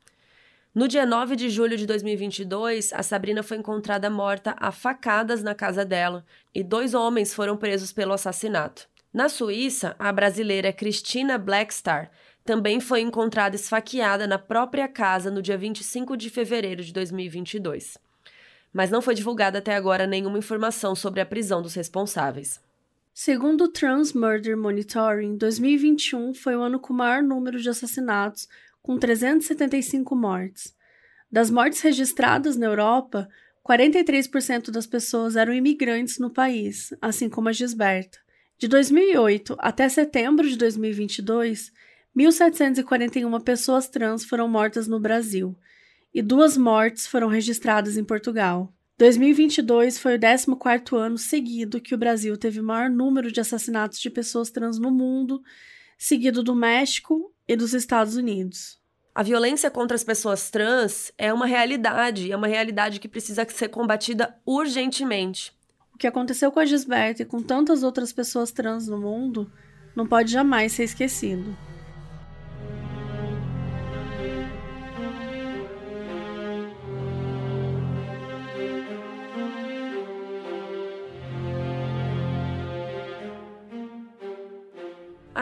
No 0.73 0.87
dia 0.87 1.05
9 1.05 1.35
de 1.35 1.49
julho 1.49 1.75
de 1.75 1.85
2022, 1.85 2.93
a 2.93 3.03
Sabrina 3.03 3.43
foi 3.43 3.57
encontrada 3.57 4.09
morta 4.09 4.55
a 4.57 4.71
facadas 4.71 5.43
na 5.43 5.53
casa 5.53 5.83
dela 5.83 6.25
e 6.55 6.63
dois 6.63 6.93
homens 6.93 7.33
foram 7.33 7.57
presos 7.57 7.91
pelo 7.91 8.13
assassinato. 8.13 8.87
Na 9.13 9.27
Suíça, 9.27 9.97
a 9.99 10.13
brasileira 10.13 10.71
Christina 10.71 11.37
Blackstar 11.37 12.09
também 12.45 12.79
foi 12.79 13.01
encontrada 13.01 13.53
esfaqueada 13.53 14.25
na 14.25 14.39
própria 14.39 14.87
casa 14.87 15.29
no 15.29 15.41
dia 15.41 15.57
25 15.57 16.15
de 16.15 16.29
fevereiro 16.29 16.81
de 16.81 16.93
2022. 16.93 17.97
Mas 18.71 18.89
não 18.89 19.01
foi 19.01 19.13
divulgada 19.13 19.57
até 19.57 19.75
agora 19.75 20.07
nenhuma 20.07 20.37
informação 20.37 20.95
sobre 20.95 21.19
a 21.19 21.25
prisão 21.25 21.61
dos 21.61 21.73
responsáveis. 21.73 22.61
Segundo 23.13 23.65
o 23.65 23.67
Trans 23.67 24.13
Murder 24.13 24.55
Monitoring, 24.55 25.35
2021 25.35 26.33
foi 26.33 26.55
o 26.55 26.61
ano 26.61 26.79
com 26.79 26.93
o 26.93 26.95
maior 26.95 27.21
número 27.21 27.59
de 27.59 27.69
assassinatos, 27.69 28.47
com 28.81 28.97
375 28.97 30.15
mortes. 30.15 30.75
Das 31.31 31.49
mortes 31.49 31.81
registradas 31.81 32.57
na 32.57 32.65
Europa, 32.65 33.27
43% 33.67 34.71
das 34.71 34.87
pessoas 34.87 35.35
eram 35.35 35.53
imigrantes 35.53 36.17
no 36.17 36.29
país, 36.29 36.93
assim 37.01 37.29
como 37.29 37.49
a 37.49 37.53
Gisberta. 37.53 38.19
De 38.57 38.67
2008 38.67 39.55
até 39.59 39.87
setembro 39.87 40.47
de 40.47 40.57
2022, 40.57 41.71
1.741 42.15 43.41
pessoas 43.41 43.87
trans 43.87 44.25
foram 44.25 44.47
mortas 44.47 44.87
no 44.87 44.99
Brasil 44.99 45.55
e 46.13 46.21
duas 46.21 46.57
mortes 46.57 47.07
foram 47.07 47.27
registradas 47.27 47.97
em 47.97 48.03
Portugal. 48.03 48.73
2022 48.97 49.97
foi 49.97 50.15
o 50.15 50.19
14º 50.19 50.95
ano 50.95 51.17
seguido 51.17 51.81
que 51.81 51.95
o 51.95 51.97
Brasil 51.97 52.37
teve 52.37 52.59
o 52.59 52.63
maior 52.63 52.89
número 52.89 53.31
de 53.31 53.39
assassinatos 53.39 53.99
de 53.99 54.09
pessoas 54.09 54.51
trans 54.51 54.77
no 54.77 54.91
mundo, 54.91 55.41
seguido 55.97 56.43
do 56.43 56.53
México 56.53 57.30
e 57.51 57.55
dos 57.57 57.73
Estados 57.73 58.15
Unidos. 58.15 58.79
A 59.13 59.21
violência 59.21 59.69
contra 59.69 59.93
as 59.93 60.05
pessoas 60.05 60.49
trans 60.49 61.11
é 61.17 61.33
uma 61.33 61.45
realidade, 61.45 62.31
é 62.31 62.37
uma 62.37 62.47
realidade 62.47 62.97
que 62.97 63.09
precisa 63.09 63.45
ser 63.49 63.67
combatida 63.67 64.33
urgentemente. 64.45 65.51
O 65.93 65.97
que 65.97 66.07
aconteceu 66.07 66.49
com 66.49 66.61
a 66.61 66.65
Gisberta 66.65 67.23
e 67.23 67.25
com 67.25 67.43
tantas 67.43 67.83
outras 67.83 68.13
pessoas 68.13 68.53
trans 68.53 68.87
no 68.87 68.97
mundo 68.97 69.51
não 69.93 70.07
pode 70.07 70.31
jamais 70.31 70.71
ser 70.71 70.85
esquecido. 70.85 71.53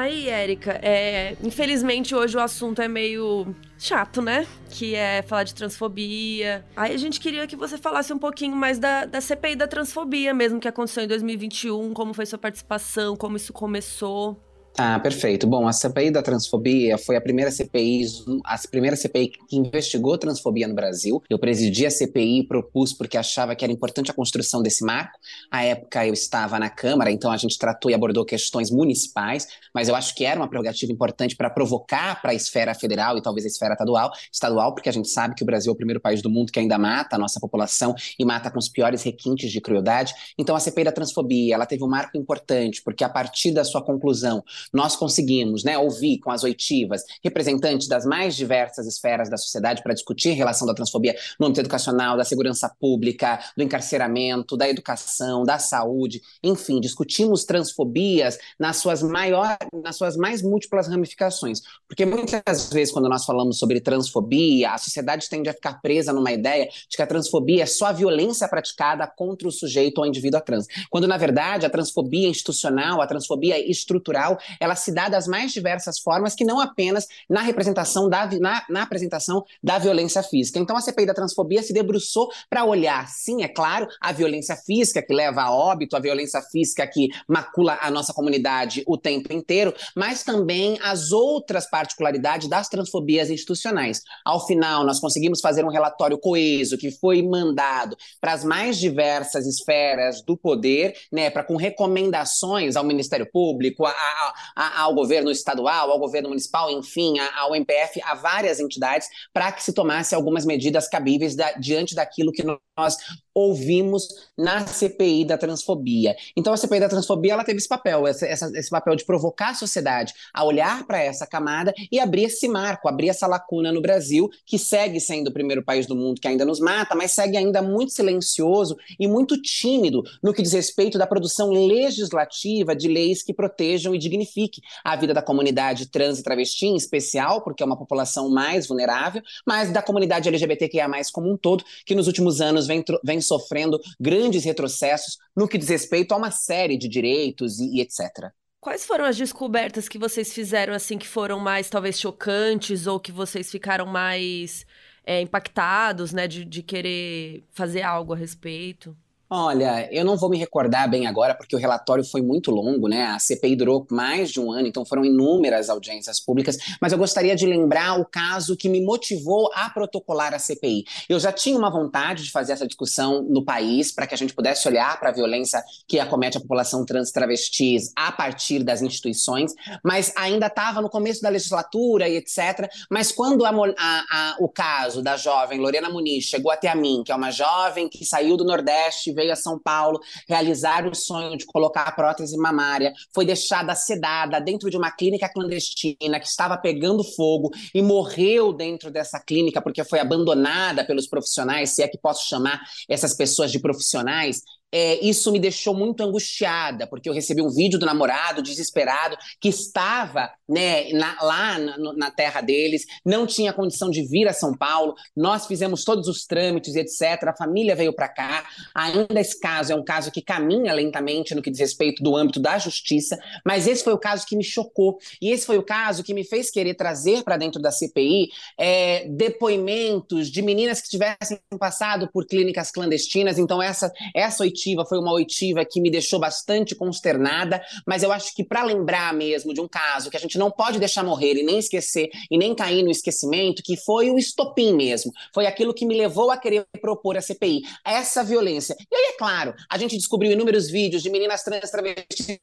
Aí, 0.09 0.27
Érica, 0.27 0.71
é, 0.81 1.37
infelizmente 1.43 2.15
hoje 2.15 2.35
o 2.35 2.41
assunto 2.41 2.81
é 2.81 2.87
meio 2.87 3.55
chato, 3.77 4.23
né? 4.23 4.47
Que 4.67 4.95
é 4.95 5.21
falar 5.21 5.43
de 5.43 5.53
transfobia. 5.53 6.65
Aí 6.75 6.95
a 6.95 6.97
gente 6.97 7.19
queria 7.19 7.45
que 7.45 7.55
você 7.55 7.77
falasse 7.77 8.11
um 8.11 8.17
pouquinho 8.17 8.55
mais 8.55 8.79
da, 8.79 9.05
da 9.05 9.21
CPI 9.21 9.55
da 9.55 9.67
transfobia 9.67 10.33
mesmo, 10.33 10.59
que 10.59 10.67
aconteceu 10.67 11.03
em 11.03 11.07
2021, 11.07 11.93
como 11.93 12.11
foi 12.15 12.25
sua 12.25 12.39
participação, 12.39 13.15
como 13.15 13.37
isso 13.37 13.53
começou. 13.53 14.35
Ah, 14.77 14.97
perfeito. 14.97 15.45
Bom, 15.45 15.67
a 15.67 15.73
CPI 15.73 16.09
da 16.09 16.21
transfobia 16.21 16.97
foi 16.97 17.17
a 17.17 17.21
primeira 17.21 17.51
CPI, 17.51 18.05
a 18.45 18.57
primeira 18.71 18.95
CPI 18.95 19.27
que 19.49 19.57
investigou 19.57 20.17
transfobia 20.17 20.69
no 20.69 20.73
Brasil. 20.73 21.21
Eu 21.29 21.37
presidi 21.37 21.85
a 21.85 21.91
CPI 21.91 22.39
e 22.39 22.47
propus 22.47 22.93
porque 22.93 23.17
achava 23.17 23.55
que 23.55 23.65
era 23.65 23.73
importante 23.73 24.09
a 24.09 24.13
construção 24.13 24.61
desse 24.61 24.85
marco. 24.85 25.19
À 25.51 25.65
época 25.65 26.07
eu 26.07 26.13
estava 26.13 26.57
na 26.57 26.69
Câmara, 26.69 27.11
então 27.11 27.29
a 27.29 27.35
gente 27.35 27.57
tratou 27.57 27.91
e 27.91 27.93
abordou 27.93 28.23
questões 28.23 28.71
municipais, 28.71 29.47
mas 29.75 29.89
eu 29.89 29.95
acho 29.95 30.15
que 30.15 30.23
era 30.23 30.39
uma 30.39 30.47
prerrogativa 30.47 30.93
importante 30.93 31.35
para 31.35 31.49
provocar 31.49 32.21
para 32.21 32.31
a 32.31 32.33
esfera 32.33 32.73
federal 32.73 33.17
e 33.17 33.21
talvez 33.21 33.43
a 33.43 33.49
esfera 33.49 33.73
estadual, 33.73 34.11
estadual, 34.31 34.73
porque 34.73 34.87
a 34.87 34.93
gente 34.93 35.09
sabe 35.09 35.35
que 35.35 35.43
o 35.43 35.45
Brasil 35.45 35.71
é 35.71 35.73
o 35.73 35.77
primeiro 35.77 35.99
país 35.99 36.21
do 36.21 36.29
mundo 36.29 36.53
que 36.53 36.59
ainda 36.59 36.77
mata 36.77 37.17
a 37.17 37.19
nossa 37.19 37.39
população 37.39 37.93
e 38.17 38.23
mata 38.23 38.49
com 38.49 38.59
os 38.59 38.69
piores 38.69 39.03
requintes 39.03 39.51
de 39.51 39.59
crueldade. 39.59 40.13
Então 40.37 40.55
a 40.55 40.59
CPI 40.59 40.85
da 40.85 40.91
transfobia, 40.93 41.55
ela 41.55 41.65
teve 41.65 41.83
um 41.83 41.89
marco 41.89 42.17
importante, 42.17 42.81
porque 42.81 43.03
a 43.03 43.09
partir 43.09 43.51
da 43.51 43.65
sua 43.65 43.83
conclusão, 43.83 44.41
nós 44.73 44.95
conseguimos 44.95 45.63
né, 45.63 45.77
ouvir 45.77 46.19
com 46.19 46.31
as 46.31 46.43
oitivas 46.43 47.03
representantes 47.23 47.87
das 47.87 48.05
mais 48.05 48.35
diversas 48.35 48.87
esferas 48.87 49.29
da 49.29 49.37
sociedade 49.37 49.81
para 49.83 49.93
discutir 49.93 50.31
a 50.31 50.35
relação 50.35 50.67
da 50.67 50.73
transfobia 50.73 51.15
no 51.39 51.47
âmbito 51.47 51.61
educacional, 51.61 52.17
da 52.17 52.23
segurança 52.23 52.69
pública, 52.79 53.39
do 53.55 53.63
encarceramento, 53.63 54.57
da 54.57 54.69
educação, 54.69 55.43
da 55.43 55.59
saúde, 55.59 56.21
enfim, 56.43 56.79
discutimos 56.79 57.43
transfobias 57.43 58.37
nas 58.59 58.77
suas, 58.77 59.01
maior, 59.01 59.57
nas 59.83 59.95
suas 59.95 60.15
mais 60.15 60.41
múltiplas 60.41 60.87
ramificações. 60.87 61.61
Porque 61.87 62.05
muitas 62.05 62.69
vezes, 62.71 62.93
quando 62.93 63.09
nós 63.09 63.25
falamos 63.25 63.57
sobre 63.57 63.79
transfobia, 63.79 64.71
a 64.71 64.77
sociedade 64.77 65.29
tende 65.29 65.49
a 65.49 65.53
ficar 65.53 65.81
presa 65.81 66.13
numa 66.13 66.31
ideia 66.31 66.69
de 66.89 66.95
que 66.95 67.01
a 67.01 67.07
transfobia 67.07 67.63
é 67.63 67.65
só 67.65 67.87
a 67.87 67.91
violência 67.91 68.47
praticada 68.47 69.05
contra 69.07 69.47
o 69.47 69.51
sujeito 69.51 69.99
ou 69.99 70.05
indivíduo 70.05 70.41
trans. 70.41 70.67
Quando, 70.89 71.07
na 71.07 71.17
verdade, 71.17 71.65
a 71.65 71.69
transfobia 71.69 72.27
institucional, 72.27 73.01
a 73.01 73.07
transfobia 73.07 73.59
estrutural, 73.59 74.37
ela 74.59 74.75
se 74.75 74.91
dá 74.91 75.09
das 75.09 75.27
mais 75.27 75.51
diversas 75.51 75.99
formas, 75.99 76.35
que 76.35 76.45
não 76.45 76.59
apenas 76.59 77.07
na 77.29 77.41
representação 77.41 78.09
da 78.09 78.29
na, 78.39 78.63
na 78.69 78.83
apresentação 78.83 79.43
da 79.63 79.77
violência 79.77 80.21
física. 80.21 80.59
Então 80.59 80.77
a 80.77 80.81
CPI 80.81 81.05
da 81.05 81.13
transfobia 81.13 81.63
se 81.63 81.73
debruçou 81.73 82.29
para 82.49 82.65
olhar, 82.65 83.07
sim, 83.07 83.43
é 83.43 83.47
claro, 83.47 83.87
a 83.99 84.11
violência 84.11 84.55
física 84.55 85.01
que 85.01 85.13
leva 85.13 85.43
a 85.43 85.51
óbito, 85.51 85.95
a 85.95 85.99
violência 85.99 86.41
física 86.41 86.85
que 86.87 87.09
macula 87.27 87.77
a 87.81 87.89
nossa 87.89 88.13
comunidade 88.13 88.83
o 88.87 88.97
tempo 88.97 89.33
inteiro, 89.33 89.73
mas 89.95 90.23
também 90.23 90.77
as 90.81 91.11
outras 91.11 91.69
particularidades 91.69 92.47
das 92.47 92.67
transfobias 92.67 93.29
institucionais. 93.29 94.01
Ao 94.25 94.45
final, 94.45 94.85
nós 94.85 94.99
conseguimos 94.99 95.41
fazer 95.41 95.63
um 95.63 95.69
relatório 95.69 96.17
coeso 96.17 96.77
que 96.77 96.91
foi 96.91 97.21
mandado 97.21 97.95
para 98.19 98.33
as 98.33 98.43
mais 98.43 98.77
diversas 98.77 99.45
esferas 99.45 100.23
do 100.23 100.37
poder, 100.37 100.95
né, 101.11 101.29
para 101.29 101.43
com 101.43 101.55
recomendações 101.55 102.75
ao 102.75 102.83
Ministério 102.83 103.29
Público, 103.31 103.85
a, 103.85 103.91
a, 103.91 104.33
ao 104.55 104.93
governo 104.93 105.31
estadual, 105.31 105.91
ao 105.91 105.99
governo 105.99 106.29
municipal, 106.29 106.69
enfim, 106.71 107.19
ao 107.37 107.55
MPF, 107.55 108.01
a 108.03 108.15
várias 108.15 108.59
entidades, 108.59 109.07
para 109.33 109.51
que 109.51 109.63
se 109.63 109.73
tomasse 109.73 110.15
algumas 110.15 110.45
medidas 110.45 110.87
cabíveis 110.87 111.35
da, 111.35 111.53
diante 111.53 111.95
daquilo 111.95 112.31
que 112.31 112.43
nós 112.43 112.97
ouvimos 113.39 114.07
na 114.37 114.65
CPI 114.65 115.25
da 115.25 115.37
transfobia. 115.37 116.15
Então 116.35 116.53
a 116.53 116.57
CPI 116.57 116.79
da 116.79 116.89
transfobia 116.89 117.33
ela 117.33 117.43
teve 117.43 117.57
esse 117.57 117.67
papel, 117.67 118.07
esse, 118.07 118.25
esse 118.25 118.69
papel 118.69 118.95
de 118.95 119.05
provocar 119.05 119.49
a 119.49 119.53
sociedade 119.53 120.13
a 120.33 120.43
olhar 120.43 120.85
para 120.85 121.01
essa 121.01 121.25
camada 121.25 121.73
e 121.91 121.99
abrir 121.99 122.23
esse 122.23 122.47
marco, 122.47 122.87
abrir 122.87 123.09
essa 123.09 123.27
lacuna 123.27 123.71
no 123.71 123.81
Brasil, 123.81 124.29
que 124.45 124.57
segue 124.57 124.99
sendo 124.99 125.27
o 125.27 125.33
primeiro 125.33 125.63
país 125.63 125.85
do 125.85 125.95
mundo 125.95 126.19
que 126.19 126.27
ainda 126.27 126.45
nos 126.45 126.59
mata, 126.59 126.95
mas 126.95 127.11
segue 127.11 127.37
ainda 127.37 127.61
muito 127.61 127.91
silencioso 127.91 128.75
e 128.99 129.07
muito 129.07 129.41
tímido 129.41 130.03
no 130.21 130.33
que 130.33 130.41
diz 130.41 130.53
respeito 130.53 130.97
da 130.97 131.07
produção 131.07 131.51
legislativa 131.51 132.75
de 132.75 132.87
leis 132.87 133.23
que 133.23 133.33
protejam 133.33 133.95
e 133.95 133.97
dignifiquem 133.97 134.63
a 134.83 134.95
vida 134.95 135.13
da 135.13 135.21
comunidade 135.21 135.87
trans 135.87 136.19
e 136.19 136.23
travesti, 136.23 136.67
em 136.67 136.75
especial, 136.75 137.41
porque 137.41 137.63
é 137.63 137.65
uma 137.65 137.77
população 137.77 138.29
mais 138.29 138.67
vulnerável, 138.67 139.21
mas 139.45 139.71
da 139.71 139.81
comunidade 139.81 140.27
LGBTQIA+, 140.27 140.89
como 141.13 141.31
um 141.31 141.37
todo, 141.37 141.63
que 141.85 141.95
nos 141.95 142.07
últimos 142.07 142.41
anos 142.41 142.67
vem, 142.67 142.83
vem 143.03 143.21
sofrendo 143.29 143.79
grandes 143.99 144.43
retrocessos 144.43 145.17
no 145.35 145.47
que 145.47 145.57
diz 145.57 145.69
respeito 145.69 146.11
a 146.11 146.17
uma 146.17 146.31
série 146.31 146.77
de 146.77 146.89
direitos 146.89 147.59
e, 147.59 147.77
e 147.77 147.81
etc. 147.81 148.31
Quais 148.59 148.85
foram 148.85 149.05
as 149.05 149.15
descobertas 149.15 149.87
que 149.87 149.97
vocês 149.97 150.33
fizeram, 150.33 150.73
assim, 150.73 150.97
que 150.97 151.07
foram 151.07 151.39
mais, 151.39 151.69
talvez, 151.69 151.97
chocantes 151.97 152.87
ou 152.87 152.99
que 152.99 153.11
vocês 153.11 153.49
ficaram 153.49 153.85
mais 153.85 154.65
é, 155.05 155.21
impactados, 155.21 156.11
né, 156.11 156.27
de, 156.27 156.43
de 156.43 156.61
querer 156.61 157.45
fazer 157.51 157.83
algo 157.83 158.13
a 158.13 158.17
respeito? 158.17 158.95
Olha, 159.31 159.87
eu 159.91 160.03
não 160.03 160.17
vou 160.17 160.27
me 160.27 160.39
recordar 160.39 160.89
bem 160.89 161.05
agora, 161.05 161.35
porque 161.35 161.55
o 161.55 161.59
relatório 161.59 162.03
foi 162.03 162.19
muito 162.19 162.49
longo, 162.49 162.87
né? 162.87 163.05
A 163.05 163.19
CPI 163.19 163.55
durou 163.55 163.85
mais 163.91 164.31
de 164.31 164.39
um 164.39 164.51
ano, 164.51 164.67
então 164.67 164.83
foram 164.83 165.05
inúmeras 165.05 165.69
audiências 165.69 166.19
públicas, 166.19 166.57
mas 166.81 166.91
eu 166.91 166.97
gostaria 166.97 167.35
de 167.35 167.45
lembrar 167.45 167.99
o 167.99 168.05
caso 168.05 168.57
que 168.57 168.67
me 168.67 168.83
motivou 168.83 169.51
a 169.53 169.69
protocolar 169.69 170.33
a 170.33 170.39
CPI. 170.39 170.83
Eu 171.07 171.19
já 171.19 171.31
tinha 171.31 171.55
uma 171.55 171.69
vontade 171.69 172.23
de 172.23 172.31
fazer 172.31 172.53
essa 172.53 172.65
discussão 172.65 173.21
no 173.21 173.45
país, 173.45 173.91
para 173.91 174.07
que 174.07 174.15
a 174.15 174.17
gente 174.17 174.33
pudesse 174.33 174.67
olhar 174.67 174.99
para 174.99 175.09
a 175.09 175.13
violência 175.13 175.63
que 175.87 175.99
acomete 175.99 176.37
a 176.37 176.41
população 176.41 176.83
trans 176.83 177.11
travestis 177.11 177.91
a 177.95 178.11
partir 178.11 178.63
das 178.63 178.81
instituições, 178.81 179.53
mas 179.83 180.11
ainda 180.15 180.47
estava 180.47 180.81
no 180.81 180.89
começo 180.89 181.21
da 181.21 181.29
legislatura 181.29 182.09
e 182.09 182.15
etc. 182.15 182.67
Mas 182.89 183.11
quando 183.11 183.45
a, 183.45 183.51
a, 183.51 184.05
a, 184.09 184.37
o 184.39 184.49
caso 184.49 185.03
da 185.03 185.15
jovem 185.15 185.59
Lorena 185.59 185.87
Muniz 185.87 186.23
chegou 186.23 186.51
até 186.51 186.67
a 186.67 186.73
mim, 186.75 187.03
que 187.05 187.11
é 187.11 187.15
uma 187.15 187.29
jovem 187.29 187.87
que 187.87 188.03
saiu 188.03 188.35
do 188.35 188.43
Nordeste, 188.43 189.18
veio 189.19 189.33
a 189.33 189.35
São 189.35 189.59
Paulo 189.59 189.99
realizar 190.27 190.87
o 190.87 190.95
sonho 190.95 191.37
de 191.37 191.45
colocar 191.45 191.83
a 191.83 191.91
prótese 191.91 192.37
mamária, 192.37 192.93
foi 193.13 193.25
deixada 193.25 193.75
sedada 193.75 194.39
dentro 194.39 194.69
de 194.69 194.77
uma 194.77 194.91
clínica 194.91 195.29
clandestina 195.29 196.19
que 196.19 196.27
estava 196.27 196.57
pegando 196.57 197.03
fogo 197.03 197.51
e 197.73 197.81
morreu 197.81 198.53
dentro 198.53 198.89
dessa 198.89 199.19
clínica 199.19 199.61
porque 199.61 199.83
foi 199.83 199.99
abandonada 199.99 200.85
pelos 200.85 201.07
profissionais, 201.07 201.71
se 201.71 201.83
é 201.83 201.87
que 201.87 201.97
posso 201.97 202.27
chamar 202.27 202.61
essas 202.87 203.13
pessoas 203.13 203.51
de 203.51 203.59
profissionais, 203.59 204.41
é, 204.71 205.03
isso 205.03 205.31
me 205.31 205.39
deixou 205.39 205.73
muito 205.73 206.03
angustiada, 206.03 206.85
porque 206.87 207.09
eu 207.09 207.13
recebi 207.13 207.41
um 207.41 207.49
vídeo 207.49 207.79
do 207.79 207.85
namorado 207.85 208.41
desesperado 208.41 209.17
que 209.39 209.49
estava 209.49 210.31
né, 210.47 210.91
na, 210.91 211.15
lá 211.21 211.59
na, 211.59 211.77
na, 211.93 212.11
terra 212.11 212.41
deles, 212.41 212.85
não 213.05 213.25
tinha 213.25 213.53
condição 213.53 213.89
de 213.89 214.03
vir 214.03 214.27
a 214.27 214.33
São 214.33 214.55
Paulo. 214.55 214.95
Nós 215.15 215.45
fizemos 215.45 215.83
todos 215.83 216.07
os 216.07 216.25
trâmites, 216.25 216.75
etc. 216.75 217.27
A 217.27 217.35
família 217.35 217.75
veio 217.75 217.93
para 217.93 218.09
cá. 218.09 218.43
Ainda 218.75 219.19
esse 219.19 219.39
caso 219.39 219.71
é 219.71 219.75
um 219.75 219.83
caso 219.83 220.11
que 220.11 220.21
caminha 220.21 220.73
lentamente 220.73 221.33
no 221.35 221.41
que 221.41 221.51
diz 221.51 221.59
respeito 221.59 222.03
do 222.03 222.15
âmbito 222.15 222.39
da 222.39 222.57
justiça, 222.57 223.17
mas 223.45 223.67
esse 223.67 223.83
foi 223.83 223.93
o 223.93 223.97
caso 223.97 224.25
que 224.25 224.35
me 224.35 224.43
chocou. 224.43 224.97
E 225.21 225.31
esse 225.31 225.45
foi 225.45 225.57
o 225.57 225.63
caso 225.63 226.03
que 226.03 226.13
me 226.13 226.23
fez 226.23 226.49
querer 226.49 226.73
trazer 226.75 227.23
para 227.23 227.37
dentro 227.37 227.61
da 227.61 227.71
CPI 227.71 228.29
é, 228.57 229.07
depoimentos 229.09 230.29
de 230.29 230.41
meninas 230.41 230.81
que 230.81 230.89
tivessem 230.89 231.39
passado 231.59 232.09
por 232.11 232.25
clínicas 232.25 232.71
clandestinas. 232.71 233.37
Então, 233.37 233.61
essa, 233.61 233.91
essa 234.15 234.43
foi 234.85 234.99
uma 234.99 235.11
oitiva 235.11 235.65
que 235.65 235.81
me 235.81 235.89
deixou 235.89 236.19
bastante 236.19 236.75
consternada, 236.75 237.61
mas 237.85 238.03
eu 238.03 238.11
acho 238.11 238.35
que 238.35 238.43
para 238.43 238.63
lembrar 238.63 239.13
mesmo 239.13 239.53
de 239.53 239.61
um 239.61 239.67
caso 239.67 240.09
que 240.09 240.17
a 240.17 240.19
gente 240.19 240.37
não 240.37 240.51
pode 240.51 240.79
deixar 240.79 241.03
morrer 241.03 241.35
e 241.35 241.43
nem 241.43 241.59
esquecer 241.59 242.09
e 242.29 242.37
nem 242.37 242.55
cair 242.55 242.83
no 242.83 242.91
esquecimento, 242.91 243.63
que 243.63 243.77
foi 243.77 244.09
o 244.09 244.17
estopim 244.17 244.73
mesmo, 244.73 245.11
foi 245.33 245.45
aquilo 245.45 245.73
que 245.73 245.85
me 245.85 245.95
levou 245.95 246.31
a 246.31 246.37
querer 246.37 246.65
propor 246.81 247.17
a 247.17 247.21
CPI, 247.21 247.61
essa 247.85 248.23
violência. 248.23 248.75
E 248.91 248.95
aí, 248.95 249.13
é 249.13 249.17
claro, 249.17 249.53
a 249.69 249.77
gente 249.77 249.95
descobriu 249.95 250.31
inúmeros 250.31 250.69
vídeos 250.69 251.01
de 251.03 251.09
meninas 251.09 251.43
trans 251.43 251.69
travestis 251.69 252.39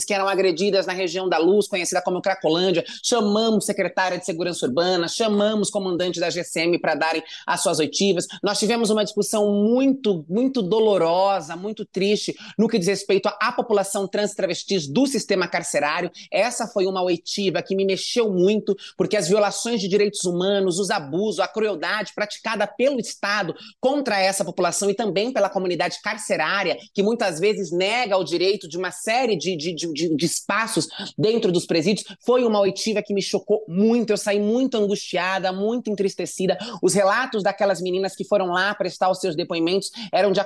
que 0.00 0.14
eram 0.14 0.26
agredidas 0.26 0.86
na 0.86 0.94
região 0.94 1.28
da 1.28 1.36
Luz, 1.36 1.68
conhecida 1.68 2.00
como 2.00 2.22
Cracolândia. 2.22 2.84
Chamamos 3.02 3.66
secretária 3.66 4.18
de 4.18 4.24
Segurança 4.24 4.64
Urbana, 4.64 5.06
chamamos 5.06 5.68
comandante 5.68 6.18
da 6.18 6.30
GCM 6.30 6.78
para 6.78 6.94
darem 6.94 7.22
as 7.46 7.62
suas 7.62 7.78
oitivas. 7.78 8.26
Nós 8.42 8.58
tivemos 8.58 8.88
uma 8.88 9.04
discussão 9.04 9.52
muito, 9.52 10.24
muito 10.28 10.62
dolorosa, 10.62 11.54
muito 11.54 11.84
triste 11.84 12.34
no 12.56 12.68
que 12.68 12.78
diz 12.78 12.88
respeito 12.88 13.28
à 13.40 13.52
população 13.52 14.08
trans 14.08 14.34
travestis 14.34 14.86
do 14.86 15.06
sistema 15.06 15.46
carcerário. 15.46 16.10
Essa 16.30 16.66
foi 16.66 16.86
uma 16.86 17.02
oitiva 17.02 17.62
que 17.62 17.76
me 17.76 17.84
mexeu 17.84 18.32
muito, 18.32 18.74
porque 18.96 19.16
as 19.16 19.28
violações 19.28 19.80
de 19.80 19.88
direitos 19.88 20.24
humanos, 20.24 20.78
os 20.78 20.90
abusos, 20.90 21.40
a 21.40 21.48
crueldade 21.48 22.12
praticada 22.14 22.66
pelo 22.66 22.98
Estado 22.98 23.54
contra 23.80 24.18
essa 24.18 24.44
população 24.44 24.88
e 24.88 24.94
também 24.94 25.32
pela 25.32 25.50
comunidade 25.50 26.00
carcerária, 26.02 26.78
que 26.94 27.02
muitas 27.02 27.38
vezes 27.38 27.70
nega 27.70 28.16
o 28.16 28.24
direito 28.24 28.68
de 28.68 28.78
uma 28.78 28.90
série 28.90 29.36
de, 29.36 29.56
de 29.56 29.74
de, 29.82 29.92
de, 29.92 30.16
de, 30.16 30.26
espaços 30.26 30.86
dentro 31.18 31.50
dos 31.50 31.66
presídios, 31.66 32.06
foi 32.24 32.44
uma 32.44 32.60
oitiva 32.60 33.02
que 33.02 33.12
me 33.12 33.22
chocou 33.22 33.64
muito. 33.68 34.10
Eu 34.10 34.16
saí 34.16 34.40
muito 34.40 34.76
angustiada, 34.76 35.52
muito 35.52 35.90
entristecida. 35.90 36.56
Os 36.82 36.94
relatos 36.94 37.42
daquelas 37.42 37.80
meninas 37.80 38.14
que 38.14 38.24
foram 38.24 38.46
lá 38.46 38.74
prestar 38.74 39.10
os 39.10 39.18
seus 39.18 39.36
depoimentos 39.36 39.90
eram 40.12 40.32
de, 40.32 40.40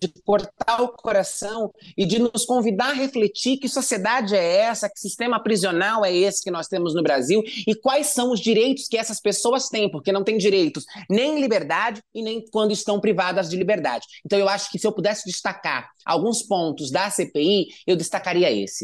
de 0.00 0.08
cortar 0.24 0.82
o 0.82 0.88
coração 0.88 1.72
e 1.96 2.04
de 2.04 2.18
nos 2.18 2.44
convidar 2.44 2.90
a 2.90 2.94
refletir 2.94 3.58
que 3.58 3.68
sociedade 3.68 4.34
é 4.34 4.56
essa, 4.56 4.88
que 4.88 4.98
sistema 4.98 5.42
prisional 5.42 6.04
é 6.04 6.14
esse 6.14 6.42
que 6.42 6.50
nós 6.50 6.66
temos 6.68 6.94
no 6.94 7.02
Brasil 7.02 7.42
e 7.66 7.74
quais 7.74 8.08
são 8.08 8.32
os 8.32 8.40
direitos 8.40 8.88
que 8.88 8.96
essas 8.96 9.20
pessoas 9.20 9.68
têm, 9.68 9.90
porque 9.90 10.12
não 10.12 10.24
têm 10.24 10.38
direitos 10.38 10.84
nem 11.08 11.36
em 11.36 11.40
liberdade 11.40 12.02
e 12.14 12.22
nem 12.22 12.44
quando 12.50 12.72
estão 12.72 13.00
privadas 13.00 13.48
de 13.48 13.56
liberdade. 13.56 14.06
Então, 14.24 14.38
eu 14.38 14.48
acho 14.48 14.70
que 14.70 14.78
se 14.78 14.86
eu 14.86 14.92
pudesse 14.92 15.24
destacar 15.26 15.90
alguns 16.04 16.42
pontos 16.42 16.90
da 16.90 17.10
CPI, 17.10 17.68
eu 17.86 17.96
destacaria 17.96 18.50
esse. 18.50 18.79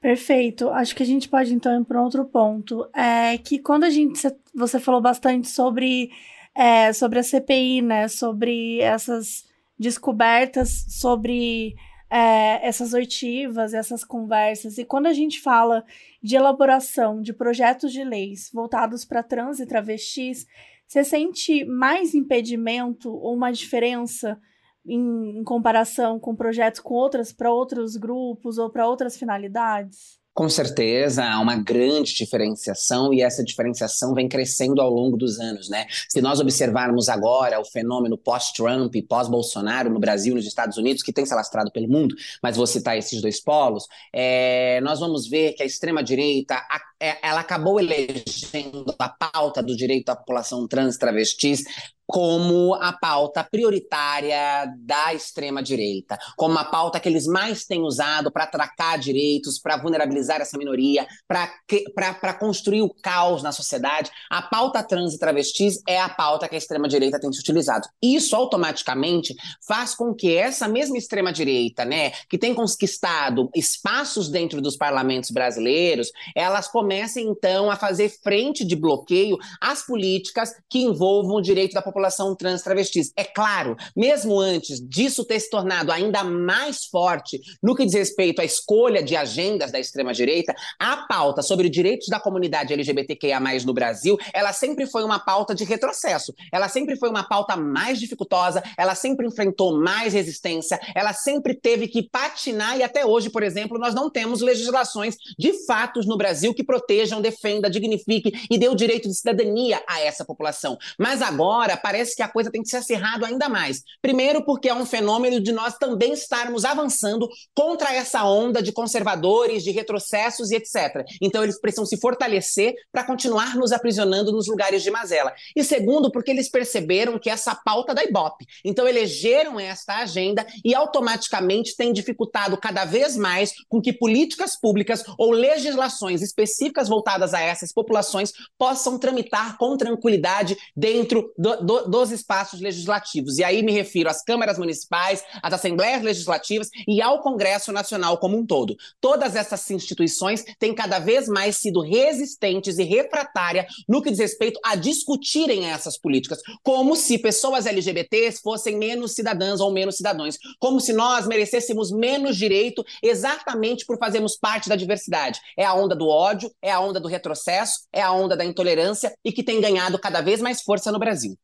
Perfeito. 0.00 0.68
Acho 0.70 0.94
que 0.94 1.02
a 1.02 1.06
gente 1.06 1.28
pode 1.28 1.52
então 1.52 1.80
ir 1.80 1.84
para 1.84 2.02
outro 2.02 2.24
ponto. 2.24 2.88
É 2.94 3.36
que 3.38 3.58
quando 3.58 3.84
a 3.84 3.90
gente. 3.90 4.20
Você 4.54 4.78
falou 4.78 5.00
bastante 5.00 5.48
sobre, 5.48 6.10
é, 6.54 6.92
sobre 6.92 7.18
a 7.18 7.22
CPI, 7.22 7.82
né? 7.82 8.08
Sobre 8.08 8.80
essas 8.80 9.44
descobertas, 9.78 10.84
sobre 10.88 11.74
é, 12.10 12.66
essas 12.66 12.92
oitivas, 12.92 13.74
essas 13.74 14.04
conversas. 14.04 14.78
E 14.78 14.84
quando 14.84 15.06
a 15.06 15.12
gente 15.12 15.40
fala 15.40 15.84
de 16.22 16.36
elaboração 16.36 17.20
de 17.20 17.32
projetos 17.32 17.92
de 17.92 18.04
leis 18.04 18.50
voltados 18.52 19.04
para 19.04 19.22
trans 19.22 19.60
e 19.60 19.66
travestis, 19.66 20.46
você 20.86 21.04
sente 21.04 21.64
mais 21.64 22.14
impedimento 22.14 23.12
ou 23.12 23.34
uma 23.34 23.52
diferença 23.52 24.40
em, 24.88 25.38
em 25.38 25.44
comparação 25.44 26.18
com 26.18 26.34
projetos 26.34 26.80
com 26.80 26.94
outras 26.94 27.32
para 27.32 27.52
outros 27.52 27.96
grupos 27.96 28.58
ou 28.58 28.70
para 28.70 28.88
outras 28.88 29.16
finalidades? 29.16 30.18
Com 30.38 30.48
certeza, 30.48 31.24
há 31.24 31.40
uma 31.40 31.56
grande 31.56 32.14
diferenciação 32.14 33.12
e 33.12 33.20
essa 33.22 33.42
diferenciação 33.42 34.14
vem 34.14 34.28
crescendo 34.28 34.80
ao 34.80 34.88
longo 34.88 35.16
dos 35.16 35.40
anos, 35.40 35.68
né? 35.68 35.84
Se 36.08 36.22
nós 36.22 36.38
observarmos 36.38 37.08
agora 37.08 37.58
o 37.58 37.64
fenômeno 37.64 38.16
pós-Trump 38.16 38.94
e 38.94 39.02
pós-Bolsonaro 39.02 39.90
no 39.90 39.98
Brasil 39.98 40.34
e 40.34 40.36
nos 40.36 40.46
Estados 40.46 40.78
Unidos, 40.78 41.02
que 41.02 41.12
tem 41.12 41.26
se 41.26 41.32
alastrado 41.32 41.72
pelo 41.72 41.88
mundo, 41.88 42.14
mas 42.40 42.56
vou 42.56 42.68
citar 42.68 42.96
esses 42.96 43.20
dois 43.20 43.42
polos, 43.42 43.88
é, 44.14 44.80
nós 44.80 45.00
vamos 45.00 45.28
ver 45.28 45.54
que 45.54 45.62
a 45.64 45.66
extrema-direita 45.66 46.54
é, 47.00 47.18
ela 47.20 47.40
acabou 47.40 47.80
elegendo 47.80 48.94
a 48.96 49.08
pauta 49.08 49.60
do 49.60 49.74
direito 49.74 50.06
da 50.06 50.14
população 50.14 50.68
trans 50.68 50.96
travestis 50.96 51.64
como 52.10 52.74
a 52.76 52.90
pauta 52.94 53.44
prioritária 53.44 54.64
da 54.78 55.12
extrema-direita, 55.12 56.18
como 56.38 56.58
a 56.58 56.64
pauta 56.64 56.98
que 56.98 57.06
eles 57.06 57.26
mais 57.26 57.66
têm 57.66 57.82
usado 57.82 58.32
para 58.32 58.44
atracar 58.44 58.98
direitos, 58.98 59.58
para 59.58 59.76
vulnerabilizar 59.76 60.40
essa 60.40 60.56
minoria, 60.56 61.06
para 61.28 62.32
construir 62.32 62.80
o 62.80 62.88
caos 62.88 63.42
na 63.42 63.52
sociedade. 63.52 64.10
A 64.30 64.40
pauta 64.40 64.82
trans 64.82 65.12
e 65.12 65.18
travestis 65.18 65.82
é 65.86 66.00
a 66.00 66.08
pauta 66.08 66.48
que 66.48 66.54
a 66.54 66.58
extrema-direita 66.58 67.20
tem 67.20 67.30
se 67.30 67.40
utilizado. 67.40 67.86
Isso 68.02 68.34
automaticamente 68.34 69.34
faz 69.66 69.94
com 69.94 70.14
que 70.14 70.34
essa 70.34 70.66
mesma 70.66 70.96
extrema-direita, 70.96 71.84
né, 71.84 72.12
que 72.30 72.38
tem 72.38 72.54
conquistado 72.54 73.50
espaços 73.54 74.30
dentro 74.30 74.62
dos 74.62 74.78
parlamentos 74.78 75.30
brasileiros, 75.30 76.10
elas 76.34 76.68
comecem 76.68 77.28
então 77.28 77.70
a 77.70 77.76
fazer 77.76 78.08
frente 78.08 78.64
de 78.64 78.74
bloqueio 78.74 79.36
às 79.60 79.84
políticas 79.84 80.54
que 80.70 80.78
envolvam 80.78 81.36
o 81.36 81.42
direito 81.42 81.74
da 81.74 81.82
população 81.82 81.97
população 81.98 82.34
trans 82.34 82.62
travestis. 82.62 83.12
É 83.16 83.24
claro, 83.24 83.76
mesmo 83.96 84.38
antes 84.38 84.80
disso 84.80 85.24
ter 85.24 85.40
se 85.40 85.50
tornado 85.50 85.90
ainda 85.90 86.22
mais 86.22 86.84
forte 86.84 87.40
no 87.60 87.74
que 87.74 87.84
diz 87.84 87.94
respeito 87.94 88.40
à 88.40 88.44
escolha 88.44 89.02
de 89.02 89.16
agendas 89.16 89.72
da 89.72 89.80
extrema-direita, 89.80 90.54
a 90.78 90.98
pauta 91.08 91.42
sobre 91.42 91.66
os 91.66 91.72
direitos 91.72 92.06
da 92.08 92.20
comunidade 92.20 92.72
LGBTQIA+, 92.72 93.40
no 93.66 93.74
Brasil, 93.74 94.16
ela 94.32 94.52
sempre 94.52 94.86
foi 94.86 95.02
uma 95.02 95.18
pauta 95.18 95.54
de 95.54 95.64
retrocesso. 95.64 96.32
Ela 96.52 96.68
sempre 96.68 96.96
foi 96.96 97.08
uma 97.08 97.24
pauta 97.24 97.56
mais 97.56 97.98
dificultosa, 97.98 98.62
ela 98.76 98.94
sempre 98.94 99.26
enfrentou 99.26 99.76
mais 99.76 100.12
resistência, 100.12 100.78
ela 100.94 101.12
sempre 101.12 101.54
teve 101.54 101.88
que 101.88 102.02
patinar 102.02 102.78
e 102.78 102.82
até 102.82 103.04
hoje, 103.04 103.30
por 103.30 103.42
exemplo, 103.42 103.78
nós 103.78 103.94
não 103.94 104.08
temos 104.08 104.40
legislações 104.40 105.16
de 105.36 105.52
fatos 105.66 106.06
no 106.06 106.16
Brasil 106.16 106.54
que 106.54 106.62
protejam, 106.62 107.20
defenda, 107.20 107.68
dignifique 107.68 108.32
e 108.50 108.56
dê 108.56 108.68
o 108.68 108.74
direito 108.74 109.08
de 109.08 109.14
cidadania 109.14 109.82
a 109.88 110.00
essa 110.00 110.24
população. 110.24 110.78
Mas 110.98 111.22
agora, 111.22 111.76
parece 111.88 112.14
que 112.14 112.22
a 112.22 112.28
coisa 112.28 112.50
tem 112.50 112.60
que 112.60 112.68
ser 112.68 112.76
acirrada 112.76 113.26
ainda 113.26 113.48
mais. 113.48 113.82
Primeiro, 114.02 114.44
porque 114.44 114.68
é 114.68 114.74
um 114.74 114.84
fenômeno 114.84 115.40
de 115.40 115.52
nós 115.52 115.78
também 115.78 116.12
estarmos 116.12 116.66
avançando 116.66 117.26
contra 117.54 117.94
essa 117.94 118.24
onda 118.24 118.62
de 118.62 118.72
conservadores, 118.72 119.64
de 119.64 119.70
retrocessos 119.70 120.50
e 120.50 120.56
etc. 120.56 121.02
Então, 121.22 121.42
eles 121.42 121.58
precisam 121.58 121.86
se 121.86 121.98
fortalecer 121.98 122.74
para 122.92 123.04
continuar 123.04 123.56
nos 123.56 123.72
aprisionando 123.72 124.30
nos 124.30 124.46
lugares 124.48 124.82
de 124.82 124.90
mazela. 124.90 125.32
E 125.56 125.64
segundo, 125.64 126.12
porque 126.12 126.30
eles 126.30 126.50
perceberam 126.50 127.18
que 127.18 127.30
essa 127.30 127.54
pauta 127.54 127.94
da 127.94 128.04
Ibope. 128.04 128.44
Então, 128.62 128.86
elegeram 128.86 129.58
esta 129.58 129.96
agenda 129.96 130.46
e 130.62 130.74
automaticamente 130.74 131.74
tem 131.74 131.90
dificultado 131.90 132.58
cada 132.58 132.84
vez 132.84 133.16
mais 133.16 133.54
com 133.66 133.80
que 133.80 133.94
políticas 133.94 134.60
públicas 134.60 135.02
ou 135.16 135.30
legislações 135.30 136.20
específicas 136.20 136.86
voltadas 136.86 137.32
a 137.32 137.40
essas 137.40 137.72
populações 137.72 138.30
possam 138.58 138.98
tramitar 138.98 139.56
com 139.56 139.74
tranquilidade 139.74 140.54
dentro 140.76 141.32
do, 141.38 141.56
do 141.64 141.77
dos 141.86 142.10
espaços 142.10 142.60
legislativos. 142.60 143.38
E 143.38 143.44
aí 143.44 143.62
me 143.62 143.72
refiro 143.72 144.08
às 144.08 144.22
câmaras 144.22 144.58
municipais, 144.58 145.22
às 145.42 145.52
assembleias 145.52 146.02
legislativas 146.02 146.68
e 146.86 147.00
ao 147.02 147.20
Congresso 147.20 147.72
Nacional 147.72 148.18
como 148.18 148.36
um 148.36 148.46
todo. 148.46 148.76
Todas 149.00 149.36
essas 149.36 149.70
instituições 149.70 150.44
têm 150.58 150.74
cada 150.74 150.98
vez 150.98 151.28
mais 151.28 151.56
sido 151.56 151.80
resistentes 151.80 152.78
e 152.78 152.84
refratárias 152.84 153.66
no 153.88 154.02
que 154.02 154.10
diz 154.10 154.18
respeito 154.18 154.60
a 154.64 154.74
discutirem 154.74 155.66
essas 155.66 155.98
políticas, 155.98 156.40
como 156.62 156.96
se 156.96 157.18
pessoas 157.18 157.66
LGBTs 157.66 158.40
fossem 158.42 158.76
menos 158.76 159.12
cidadãs 159.12 159.60
ou 159.60 159.72
menos 159.72 159.96
cidadãos, 159.96 160.36
como 160.58 160.80
se 160.80 160.92
nós 160.92 161.26
merecêssemos 161.26 161.90
menos 161.90 162.36
direito 162.36 162.84
exatamente 163.02 163.84
por 163.84 163.98
fazermos 163.98 164.36
parte 164.36 164.68
da 164.68 164.76
diversidade. 164.76 165.40
É 165.56 165.64
a 165.64 165.74
onda 165.74 165.94
do 165.94 166.08
ódio, 166.08 166.50
é 166.62 166.70
a 166.70 166.80
onda 166.80 167.00
do 167.00 167.08
retrocesso, 167.08 167.80
é 167.92 168.02
a 168.02 168.12
onda 168.12 168.36
da 168.36 168.44
intolerância 168.44 169.12
e 169.24 169.32
que 169.32 169.42
tem 169.42 169.60
ganhado 169.60 169.98
cada 169.98 170.20
vez 170.20 170.40
mais 170.40 170.62
força 170.62 170.92
no 170.92 170.98
Brasil 170.98 171.36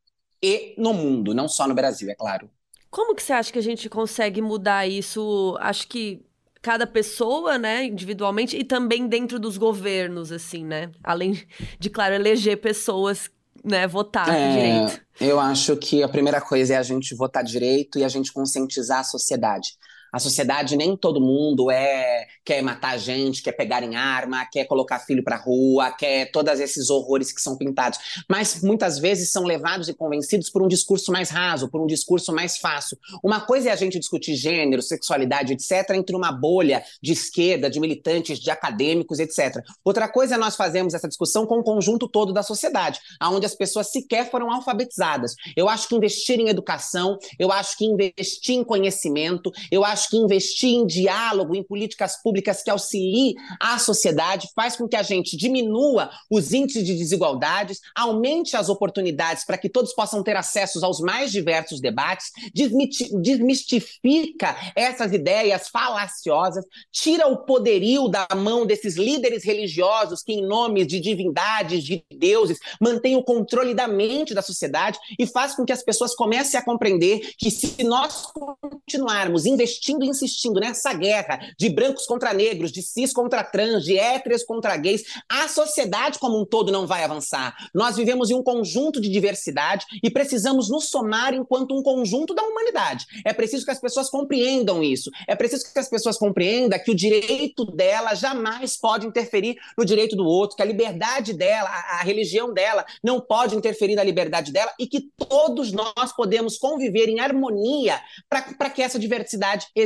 e 0.44 0.74
no 0.76 0.92
mundo, 0.92 1.34
não 1.34 1.48
só 1.48 1.66
no 1.66 1.74
Brasil, 1.74 2.10
é 2.10 2.14
claro. 2.14 2.50
Como 2.90 3.14
que 3.14 3.22
você 3.22 3.32
acha 3.32 3.50
que 3.50 3.58
a 3.58 3.62
gente 3.62 3.88
consegue 3.88 4.42
mudar 4.42 4.86
isso? 4.86 5.56
Acho 5.58 5.88
que 5.88 6.22
cada 6.60 6.86
pessoa, 6.86 7.56
né, 7.56 7.86
individualmente 7.86 8.54
e 8.56 8.62
também 8.62 9.06
dentro 9.06 9.38
dos 9.38 9.56
governos, 9.56 10.30
assim, 10.30 10.62
né? 10.62 10.90
Além 11.02 11.42
de, 11.78 11.88
claro, 11.88 12.14
eleger 12.14 12.58
pessoas, 12.58 13.30
né, 13.64 13.86
votar 13.86 14.28
é, 14.28 14.50
direito. 14.50 15.00
Eu 15.18 15.40
acho 15.40 15.76
que 15.78 16.02
a 16.02 16.08
primeira 16.08 16.42
coisa 16.42 16.74
é 16.74 16.76
a 16.76 16.82
gente 16.82 17.14
votar 17.14 17.42
direito 17.42 17.98
e 17.98 18.04
a 18.04 18.08
gente 18.08 18.30
conscientizar 18.30 19.00
a 19.00 19.04
sociedade. 19.04 19.78
A 20.14 20.20
sociedade 20.20 20.76
nem 20.76 20.96
todo 20.96 21.20
mundo 21.20 21.72
é 21.72 22.28
quer 22.44 22.62
matar 22.62 22.96
gente, 22.96 23.42
quer 23.42 23.50
pegar 23.50 23.82
em 23.82 23.96
arma, 23.96 24.46
quer 24.46 24.64
colocar 24.64 25.00
filho 25.00 25.24
para 25.24 25.36
rua, 25.36 25.90
quer 25.90 26.30
todos 26.30 26.60
esses 26.60 26.88
horrores 26.88 27.32
que 27.32 27.40
são 27.40 27.56
pintados. 27.56 27.98
Mas 28.28 28.62
muitas 28.62 28.96
vezes 28.96 29.32
são 29.32 29.42
levados 29.42 29.88
e 29.88 29.92
convencidos 29.92 30.48
por 30.48 30.62
um 30.62 30.68
discurso 30.68 31.10
mais 31.10 31.30
raso, 31.30 31.68
por 31.68 31.82
um 31.82 31.86
discurso 31.86 32.32
mais 32.32 32.58
fácil. 32.58 32.96
Uma 33.24 33.40
coisa 33.40 33.70
é 33.70 33.72
a 33.72 33.76
gente 33.76 33.98
discutir 33.98 34.36
gênero, 34.36 34.82
sexualidade, 34.82 35.52
etc., 35.52 35.90
entre 35.96 36.14
uma 36.14 36.30
bolha 36.30 36.84
de 37.02 37.12
esquerda, 37.12 37.68
de 37.68 37.80
militantes, 37.80 38.38
de 38.38 38.52
acadêmicos, 38.52 39.18
etc. 39.18 39.64
Outra 39.84 40.06
coisa 40.06 40.36
é 40.36 40.38
nós 40.38 40.54
fazermos 40.54 40.94
essa 40.94 41.08
discussão 41.08 41.44
com 41.44 41.58
o 41.58 41.64
conjunto 41.64 42.06
todo 42.06 42.32
da 42.32 42.44
sociedade, 42.44 43.00
onde 43.20 43.46
as 43.46 43.56
pessoas 43.56 43.90
sequer 43.90 44.30
foram 44.30 44.52
alfabetizadas. 44.52 45.34
Eu 45.56 45.68
acho 45.68 45.88
que 45.88 45.96
investir 45.96 46.38
em 46.38 46.48
educação, 46.48 47.18
eu 47.36 47.50
acho 47.50 47.76
que 47.76 47.84
investir 47.84 48.54
em 48.54 48.62
conhecimento, 48.62 49.50
eu 49.72 49.84
acho 49.84 50.03
acho 50.04 50.10
que 50.10 50.16
investir 50.16 50.70
em 50.70 50.86
diálogo, 50.86 51.54
em 51.54 51.62
políticas 51.62 52.20
públicas 52.22 52.62
que 52.62 52.70
auxiliem 52.70 53.34
a 53.60 53.78
sociedade, 53.78 54.48
faz 54.54 54.76
com 54.76 54.86
que 54.86 54.96
a 54.96 55.02
gente 55.02 55.36
diminua 55.36 56.10
os 56.30 56.52
índices 56.52 56.84
de 56.84 56.94
desigualdades, 56.94 57.80
aumente 57.96 58.56
as 58.56 58.68
oportunidades 58.68 59.44
para 59.44 59.58
que 59.58 59.68
todos 59.68 59.94
possam 59.94 60.22
ter 60.22 60.36
acesso 60.36 60.84
aos 60.84 61.00
mais 61.00 61.32
diversos 61.32 61.80
debates, 61.80 62.30
desmistifica 62.52 64.56
essas 64.76 65.12
ideias 65.12 65.68
falaciosas, 65.68 66.64
tira 66.92 67.26
o 67.26 67.38
poderio 67.38 68.08
da 68.08 68.26
mão 68.36 68.66
desses 68.66 68.96
líderes 68.96 69.44
religiosos 69.44 70.22
que, 70.22 70.32
em 70.32 70.46
nome 70.46 70.84
de 70.84 71.00
divindades, 71.00 71.82
de 71.82 72.04
deuses, 72.12 72.58
mantêm 72.80 73.16
o 73.16 73.22
controle 73.22 73.74
da 73.74 73.88
mente 73.88 74.34
da 74.34 74.42
sociedade 74.42 74.98
e 75.18 75.26
faz 75.26 75.54
com 75.54 75.64
que 75.64 75.72
as 75.72 75.82
pessoas 75.82 76.14
comecem 76.14 76.58
a 76.58 76.64
compreender 76.64 77.32
que 77.38 77.50
se 77.50 77.82
nós 77.84 78.26
continuarmos 78.32 79.46
investindo 79.46 79.93
insistindo, 80.02 80.34
insistindo 80.34 80.60
nessa 80.60 80.92
guerra 80.92 81.38
de 81.58 81.68
brancos 81.68 82.06
contra 82.06 82.32
negros, 82.32 82.72
de 82.72 82.82
cis 82.82 83.12
contra 83.12 83.44
trans, 83.44 83.84
de 83.84 83.98
héteros 83.98 84.42
contra 84.44 84.76
gays, 84.76 85.02
a 85.28 85.48
sociedade 85.48 86.18
como 86.18 86.40
um 86.40 86.44
todo 86.44 86.72
não 86.72 86.86
vai 86.86 87.04
avançar. 87.04 87.54
Nós 87.74 87.96
vivemos 87.96 88.30
em 88.30 88.34
um 88.34 88.42
conjunto 88.42 89.00
de 89.00 89.08
diversidade 89.08 89.86
e 90.02 90.10
precisamos 90.10 90.68
nos 90.68 90.88
somar 90.88 91.34
enquanto 91.34 91.74
um 91.74 91.82
conjunto 91.82 92.34
da 92.34 92.42
humanidade. 92.42 93.06
É 93.24 93.32
preciso 93.32 93.64
que 93.64 93.70
as 93.70 93.80
pessoas 93.80 94.10
compreendam 94.10 94.82
isso. 94.82 95.10
É 95.26 95.34
preciso 95.34 95.72
que 95.72 95.78
as 95.78 95.88
pessoas 95.88 96.16
compreendam 96.16 96.78
que 96.78 96.90
o 96.90 96.94
direito 96.94 97.64
dela 97.64 98.14
jamais 98.14 98.76
pode 98.76 99.06
interferir 99.06 99.56
no 99.76 99.84
direito 99.84 100.16
do 100.16 100.24
outro, 100.24 100.56
que 100.56 100.62
a 100.62 100.66
liberdade 100.66 101.32
dela, 101.32 101.68
a, 101.68 102.00
a 102.00 102.02
religião 102.02 102.52
dela, 102.52 102.84
não 103.02 103.20
pode 103.20 103.54
interferir 103.54 103.94
na 103.94 104.02
liberdade 104.02 104.52
dela 104.52 104.72
e 104.78 104.86
que 104.86 105.10
todos 105.16 105.72
nós 105.72 106.12
podemos 106.16 106.58
conviver 106.58 107.08
em 107.08 107.20
harmonia 107.20 108.00
para 108.28 108.70
que 108.70 108.82
essa 108.82 108.98
diversidade 108.98 109.66
exista. 109.74 109.83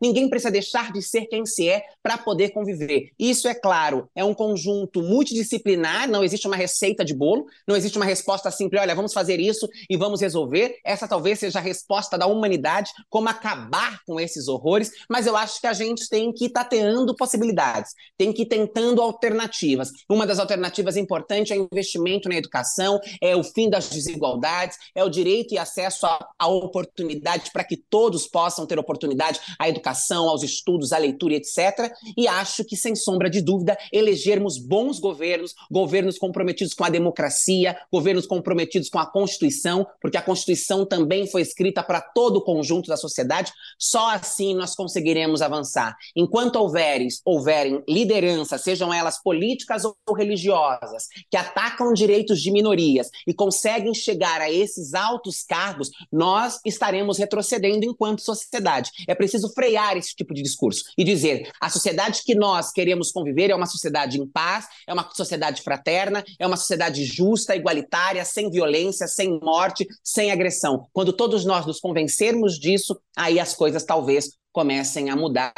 Ninguém 0.00 0.28
precisa 0.28 0.50
deixar 0.50 0.92
de 0.92 1.00
ser 1.02 1.26
quem 1.26 1.46
se 1.46 1.68
é 1.68 1.70
é 1.70 1.84
para 2.02 2.18
poder 2.18 2.50
conviver. 2.50 3.10
Isso, 3.18 3.48
é 3.48 3.54
claro, 3.54 4.08
é 4.14 4.24
um 4.24 4.34
conjunto 4.34 5.02
multidisciplinar, 5.02 6.08
não 6.08 6.24
existe 6.24 6.46
uma 6.46 6.56
receita 6.56 7.04
de 7.04 7.14
bolo, 7.14 7.46
não 7.66 7.76
existe 7.76 7.96
uma 7.96 8.04
resposta 8.04 8.50
simples, 8.50 8.80
olha, 8.80 8.94
vamos 8.94 9.12
fazer 9.12 9.38
isso 9.38 9.68
e 9.88 9.96
vamos 9.96 10.20
resolver. 10.20 10.78
Essa 10.84 11.06
talvez 11.06 11.38
seja 11.38 11.58
a 11.58 11.62
resposta 11.62 12.18
da 12.18 12.26
humanidade, 12.26 12.90
como 13.08 13.28
acabar 13.28 14.00
com 14.06 14.20
esses 14.20 14.48
horrores, 14.48 14.90
mas 15.08 15.26
eu 15.26 15.36
acho 15.36 15.60
que 15.60 15.66
a 15.66 15.72
gente 15.72 16.08
tem 16.08 16.32
que 16.32 16.46
ir 16.46 16.50
tateando 16.50 17.14
possibilidades, 17.14 17.92
tem 18.18 18.32
que 18.32 18.42
ir 18.42 18.46
tentando 18.46 19.00
alternativas. 19.00 19.90
Uma 20.08 20.26
das 20.26 20.38
alternativas 20.38 20.96
importantes 20.96 21.52
é 21.52 21.58
o 21.58 21.68
investimento 21.70 22.28
na 22.28 22.36
educação, 22.36 23.00
é 23.20 23.36
o 23.36 23.44
fim 23.44 23.70
das 23.70 23.88
desigualdades, 23.88 24.76
é 24.94 25.04
o 25.04 25.08
direito 25.08 25.54
e 25.54 25.58
acesso 25.58 26.06
à 26.38 26.48
oportunidade 26.48 27.50
para 27.52 27.64
que 27.64 27.76
todos 27.76 28.26
possam 28.26 28.66
ter 28.66 28.78
oportunidade 28.78 29.29
à 29.58 29.68
educação, 29.68 30.28
aos 30.28 30.42
estudos, 30.42 30.92
à 30.92 30.98
leitura, 30.98 31.34
etc. 31.34 31.92
E 32.16 32.26
acho 32.26 32.64
que, 32.64 32.76
sem 32.76 32.94
sombra 32.94 33.28
de 33.28 33.40
dúvida, 33.40 33.76
elegermos 33.92 34.58
bons 34.58 34.98
governos, 34.98 35.54
governos 35.70 36.18
comprometidos 36.18 36.74
com 36.74 36.84
a 36.84 36.90
democracia, 36.90 37.76
governos 37.92 38.26
comprometidos 38.26 38.88
com 38.88 38.98
a 38.98 39.06
Constituição, 39.06 39.86
porque 40.00 40.16
a 40.16 40.22
Constituição 40.22 40.86
também 40.86 41.26
foi 41.26 41.42
escrita 41.42 41.82
para 41.82 42.00
todo 42.00 42.36
o 42.36 42.44
conjunto 42.44 42.88
da 42.88 42.96
sociedade. 42.96 43.52
Só 43.78 44.10
assim 44.10 44.54
nós 44.54 44.74
conseguiremos 44.74 45.42
avançar. 45.42 45.96
Enquanto 46.16 46.56
houverem, 46.56 47.08
houverem 47.24 47.82
lideranças, 47.88 48.62
sejam 48.62 48.92
elas 48.92 49.22
políticas 49.22 49.84
ou 49.84 49.96
religiosas, 50.14 51.06
que 51.30 51.36
atacam 51.36 51.92
direitos 51.92 52.40
de 52.40 52.50
minorias 52.50 53.10
e 53.26 53.34
conseguem 53.34 53.94
chegar 53.94 54.40
a 54.40 54.50
esses 54.50 54.94
altos 54.94 55.42
cargos, 55.42 55.90
nós 56.12 56.60
estaremos 56.64 57.18
retrocedendo 57.18 57.84
enquanto 57.84 58.20
sociedade. 58.20 58.90
É 59.08 59.14
preciso 59.20 59.52
frear 59.52 59.98
esse 59.98 60.16
tipo 60.16 60.32
de 60.32 60.42
discurso 60.42 60.82
e 60.96 61.04
dizer: 61.04 61.50
a 61.60 61.68
sociedade 61.68 62.22
que 62.24 62.34
nós 62.34 62.72
queremos 62.72 63.12
conviver 63.12 63.50
é 63.50 63.54
uma 63.54 63.66
sociedade 63.66 64.18
em 64.18 64.26
paz, 64.26 64.66
é 64.88 64.94
uma 64.94 65.06
sociedade 65.12 65.60
fraterna, 65.60 66.24
é 66.38 66.46
uma 66.46 66.56
sociedade 66.56 67.04
justa, 67.04 67.54
igualitária, 67.54 68.24
sem 68.24 68.50
violência, 68.50 69.06
sem 69.06 69.38
morte, 69.42 69.86
sem 70.02 70.32
agressão. 70.32 70.86
Quando 70.90 71.12
todos 71.12 71.44
nós 71.44 71.66
nos 71.66 71.78
convencermos 71.78 72.58
disso, 72.58 72.98
aí 73.14 73.38
as 73.38 73.54
coisas 73.54 73.84
talvez 73.84 74.38
comecem 74.52 75.10
a 75.10 75.16
mudar 75.16 75.52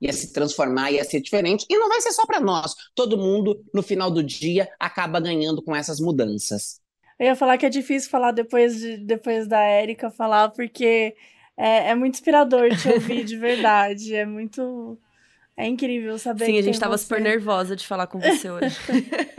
e 0.00 0.08
a 0.08 0.12
se 0.12 0.32
transformar 0.32 0.92
e 0.92 1.00
a 1.00 1.04
ser 1.04 1.20
diferente. 1.20 1.66
E 1.68 1.76
não 1.76 1.88
vai 1.88 2.00
ser 2.00 2.12
só 2.12 2.24
para 2.24 2.40
nós. 2.40 2.74
Todo 2.94 3.18
mundo, 3.18 3.60
no 3.74 3.82
final 3.82 4.08
do 4.08 4.22
dia, 4.22 4.68
acaba 4.78 5.18
ganhando 5.18 5.60
com 5.60 5.74
essas 5.74 5.98
mudanças. 5.98 6.80
Eu 7.18 7.26
ia 7.26 7.36
falar 7.36 7.58
que 7.58 7.66
é 7.66 7.70
difícil 7.70 8.08
falar 8.08 8.30
depois, 8.30 8.78
de, 8.78 8.96
depois 8.98 9.48
da 9.48 9.60
Érica 9.60 10.10
falar, 10.10 10.50
porque 10.50 11.14
é, 11.60 11.90
é 11.90 11.94
muito 11.94 12.14
inspirador 12.14 12.74
te 12.74 12.88
ouvir 12.88 13.22
de 13.22 13.36
verdade. 13.36 14.14
É 14.14 14.24
muito. 14.24 14.98
É 15.54 15.66
incrível 15.66 16.18
saber 16.18 16.46
Sim, 16.46 16.58
a 16.58 16.62
gente 16.62 16.74
estava 16.74 16.96
super 16.96 17.20
nervosa 17.20 17.76
de 17.76 17.86
falar 17.86 18.06
com 18.06 18.18
você 18.18 18.50
hoje. 18.50 18.74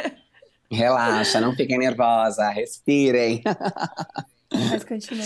Relaxa, 0.69 1.41
não 1.41 1.55
fiquem 1.55 1.79
nervosa, 1.79 2.47
respirem. 2.49 3.41
Mas 4.69 4.83
continua. 4.83 5.25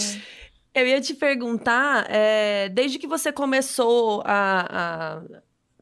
Eu 0.73 0.87
ia 0.87 1.01
te 1.01 1.13
perguntar, 1.13 2.07
é, 2.09 2.69
desde 2.69 2.97
que 2.97 3.07
você 3.07 3.31
começou 3.31 4.21
a, 4.25 5.21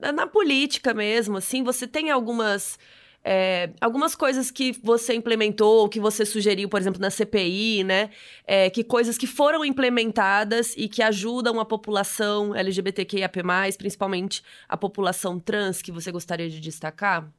a, 0.02 0.12
na 0.12 0.26
política 0.26 0.94
mesmo, 0.94 1.38
assim, 1.38 1.64
você 1.64 1.88
tem 1.88 2.10
algumas 2.10 2.78
é, 3.24 3.72
algumas 3.80 4.16
coisas 4.16 4.52
que 4.52 4.74
você 4.84 5.14
implementou, 5.14 5.88
que 5.88 6.00
você 6.00 6.26
sugeriu, 6.26 6.68
por 6.68 6.80
exemplo, 6.80 7.00
na 7.00 7.10
CPI, 7.10 7.84
né? 7.84 8.10
É, 8.46 8.70
que 8.70 8.84
coisas 8.84 9.18
que 9.18 9.26
foram 9.28 9.64
implementadas 9.64 10.74
e 10.78 10.90
que 10.90 11.02
ajudam 11.02 11.60
a 11.60 11.66
população 11.66 12.54
LGBTQIAP+, 12.54 13.42
principalmente 13.78 14.44
a 14.68 14.76
população 14.76 15.40
trans, 15.40 15.82
que 15.82 15.92
você 15.92 16.12
gostaria 16.12 16.50
de 16.50 16.60
destacar? 16.60 17.32